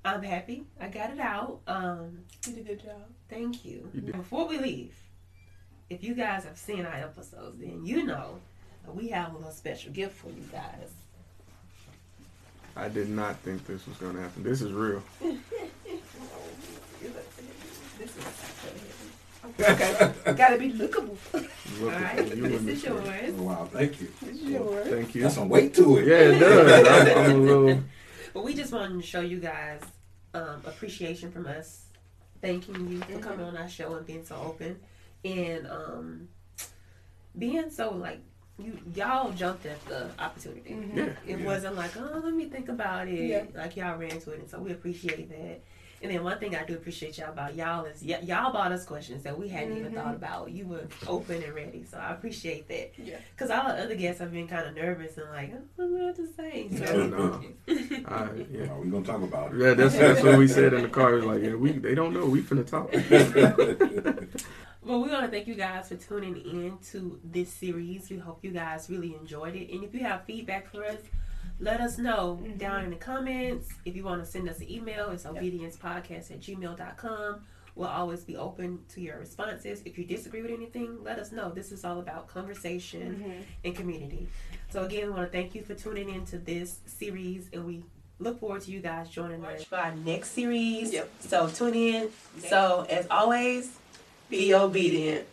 I'm 0.04 0.24
happy 0.24 0.66
I 0.80 0.88
got 0.88 1.12
it 1.12 1.20
out. 1.20 1.62
Um, 1.68 2.26
you 2.48 2.54
did 2.54 2.66
a 2.66 2.68
good 2.70 2.84
job. 2.84 3.04
thank 3.30 3.64
you. 3.64 3.90
You. 3.94 4.14
Before 4.14 4.48
we 4.48 4.58
leave, 4.58 4.94
if 5.90 6.04
you 6.04 6.14
guys 6.16 6.44
have 6.46 6.58
seen 6.58 6.86
our 6.86 6.94
episodes, 6.96 7.60
then 7.60 7.86
you 7.86 8.04
know 8.04 8.40
we 8.88 9.10
have 9.10 9.34
a 9.34 9.38
little 9.38 9.52
special 9.52 9.92
gift 9.94 10.18
for 10.18 10.30
you 10.30 10.44
guys. 10.52 10.92
I 12.76 12.88
did 12.90 13.10
not 13.10 13.38
think 13.40 13.66
this 13.68 13.86
was 13.86 13.98
going 13.98 14.16
to 14.16 14.22
happen. 14.22 14.44
This 14.44 14.62
is 14.62 14.72
real. 14.72 15.04
This 18.00 18.18
is 18.18 18.24
Okay, 19.60 20.14
gotta 20.36 20.58
be 20.58 20.72
lookable. 20.74 21.16
Look 21.34 21.50
all 21.84 21.90
at 21.92 22.18
right. 22.18 22.36
you 22.36 22.48
This 22.60 22.78
is 22.78 22.84
yours. 22.84 23.32
Wow, 23.34 23.68
thank 23.72 24.02
you. 24.02 24.12
This 24.22 24.36
is 24.36 24.42
yours. 24.44 24.88
Thank 24.88 25.16
you. 25.16 25.22
Got 25.24 25.32
some 25.32 25.50
weight 25.50 25.74
to 25.76 25.98
it. 25.98 26.08
Yeah, 26.08 26.16
it 26.36 26.40
does. 26.40 26.88
I'm, 26.88 27.18
I'm 27.32 27.32
a 27.32 27.38
little. 27.44 27.84
But 28.34 28.44
we 28.44 28.54
just 28.54 28.72
wanted 28.72 29.02
to 29.02 29.06
show 29.08 29.22
you 29.22 29.40
guys 29.40 29.82
um, 30.34 30.62
appreciation 30.66 31.32
from 31.32 31.48
us, 31.48 31.86
thanking 32.42 32.88
you 32.90 33.00
for 33.00 33.12
Mhm. 33.14 33.22
coming 33.22 33.46
on 33.46 33.58
our 33.58 33.68
show 33.70 33.96
and 33.96 34.06
being 34.06 34.26
so 34.26 34.36
open, 34.36 34.80
and 35.26 35.68
um, 35.68 36.28
being 37.38 37.70
so 37.70 37.92
like 37.94 38.20
you 38.60 38.78
y'all 38.96 39.32
jumped 39.32 39.66
at 39.66 39.84
the 39.86 40.10
opportunity. 40.20 40.72
Mhm. 40.72 40.96
Yeah. 40.96 41.04
It 41.28 41.40
Yeah. 41.40 41.46
wasn't 41.46 41.76
like 41.76 41.92
oh 41.98 42.22
let 42.24 42.34
me 42.34 42.46
think 42.46 42.70
about 42.70 43.08
it. 43.08 43.20
Yeah. 43.28 43.44
Like 43.56 43.76
y'all 43.76 43.98
ran 43.98 44.20
to 44.20 44.32
it, 44.32 44.40
and 44.40 44.50
so 44.50 44.60
we 44.60 44.72
appreciate 44.72 45.30
that. 45.30 45.62
And 46.04 46.12
then 46.12 46.24
one 46.24 46.40
thing 46.40 46.56
I 46.56 46.66
do 46.66 46.74
appreciate 46.74 47.18
y'all 47.20 47.30
about 47.30 47.56
y'all 47.56 47.86
is 47.86 48.02
y- 48.04 48.20
y'all 48.24 48.52
bought 48.52 48.72
us 48.72 48.86
questions 48.86 49.22
that 49.24 49.38
we 49.38 49.48
hadn't 49.48 49.78
even 49.78 49.92
Mhm. 49.92 49.96
thought 49.96 50.16
about. 50.16 50.50
You 50.52 50.66
were 50.66 50.88
open 51.08 51.44
and 51.44 51.54
ready, 51.54 51.84
so 51.84 51.98
I 51.98 52.12
appreciate 52.12 52.68
that. 52.70 52.94
Yeah. 52.98 53.18
Because 53.36 53.52
all 53.52 53.68
the 53.68 53.84
other 53.84 53.94
guests 53.96 54.20
have 54.20 54.32
been 54.32 54.48
kind 54.48 54.68
of 54.68 54.74
nervous 54.76 55.18
and 55.18 55.30
like, 55.30 55.50
I 55.54 55.58
don't 55.78 55.92
know 56.00 56.06
what 56.08 56.16
to 56.16 56.28
say. 56.34 56.68
No, 56.72 56.86
So, 56.86 57.06
no. 57.08 57.42
I, 58.08 58.30
yeah. 58.52 58.66
No, 58.66 58.80
we 58.84 58.90
gonna 58.90 59.06
talk 59.06 59.22
about 59.22 59.54
it. 59.54 59.60
Yeah, 59.60 59.74
that's 59.76 59.96
that's 59.96 60.24
what 60.24 60.40
we 60.40 60.48
said 60.48 60.74
in 60.74 60.82
the 60.82 60.90
car. 60.90 61.18
It's 61.18 61.26
Like, 61.26 61.44
yeah, 61.44 61.54
we 61.54 61.74
they 61.74 61.94
don't 61.94 62.14
know. 62.14 62.26
We 62.26 62.42
finna 62.42 62.66
talk. 62.66 62.90
it. 62.94 64.44
Well, 64.84 65.02
we 65.04 65.10
want 65.10 65.26
to 65.26 65.28
thank 65.30 65.46
you 65.46 65.54
guys 65.54 65.90
for 65.90 65.96
tuning 65.96 66.36
in 66.38 66.80
to 66.92 67.20
this 67.24 67.54
series. 67.54 68.10
We 68.10 68.18
hope 68.18 68.44
you 68.44 68.50
guys 68.52 68.90
really 68.90 69.14
enjoyed 69.14 69.56
it. 69.56 69.72
And 69.72 69.84
if 69.84 69.94
you 69.94 70.00
have 70.00 70.26
feedback 70.26 70.72
for 70.72 70.84
us, 70.84 70.98
let 71.62 71.80
us 71.80 71.98
know 71.98 72.40
Mhm. 72.44 72.58
down 72.58 72.84
in 72.84 72.90
the 72.90 72.96
comments. 72.96 73.70
If 73.86 73.96
you 73.96 74.04
want 74.04 74.24
to 74.24 74.30
send 74.30 74.50
us 74.50 74.58
an 74.60 74.70
email, 74.70 75.12
it's 75.12 75.24
obediencepodcast 75.26 76.32
at 76.32 76.40
gmail.com. 76.42 77.46
We'll 77.76 77.88
always 77.88 78.24
be 78.26 78.36
open 78.36 78.80
to 78.90 79.00
your 79.00 79.18
responses. 79.18 79.82
If 79.86 79.98
you 79.98 80.04
disagree 80.04 80.42
with 80.42 80.52
anything, 80.52 81.04
let 81.04 81.20
us 81.20 81.32
know. 81.32 81.52
This 81.52 81.72
is 81.72 81.86
all 81.86 82.00
about 82.00 82.28
conversation 82.28 83.24
Mhm. 83.24 83.44
and 83.64 83.76
community. 83.76 84.28
So, 84.72 84.84
again, 84.84 85.06
we 85.06 85.12
want 85.14 85.32
to 85.32 85.38
thank 85.38 85.56
you 85.56 85.62
for 85.64 85.74
tuning 85.76 86.10
in 86.10 86.26
to 86.26 86.38
this 86.40 86.80
series, 86.86 87.48
and 87.54 87.66
we 87.66 87.84
look 88.20 88.40
forward 88.40 88.62
to 88.64 88.72
you 88.72 88.82
guys 88.82 89.10
joining 89.10 89.44
us 89.46 89.64
for 89.64 89.78
our 89.78 89.96
next 89.96 90.32
series. 90.32 90.92
Yep. 90.92 91.10
So, 91.22 91.48
tune 91.50 91.76
in. 91.76 92.10
So, 92.40 92.86
as 92.90 93.08
always, 93.10 93.70
be 94.30 94.54
obedient. 94.54 95.26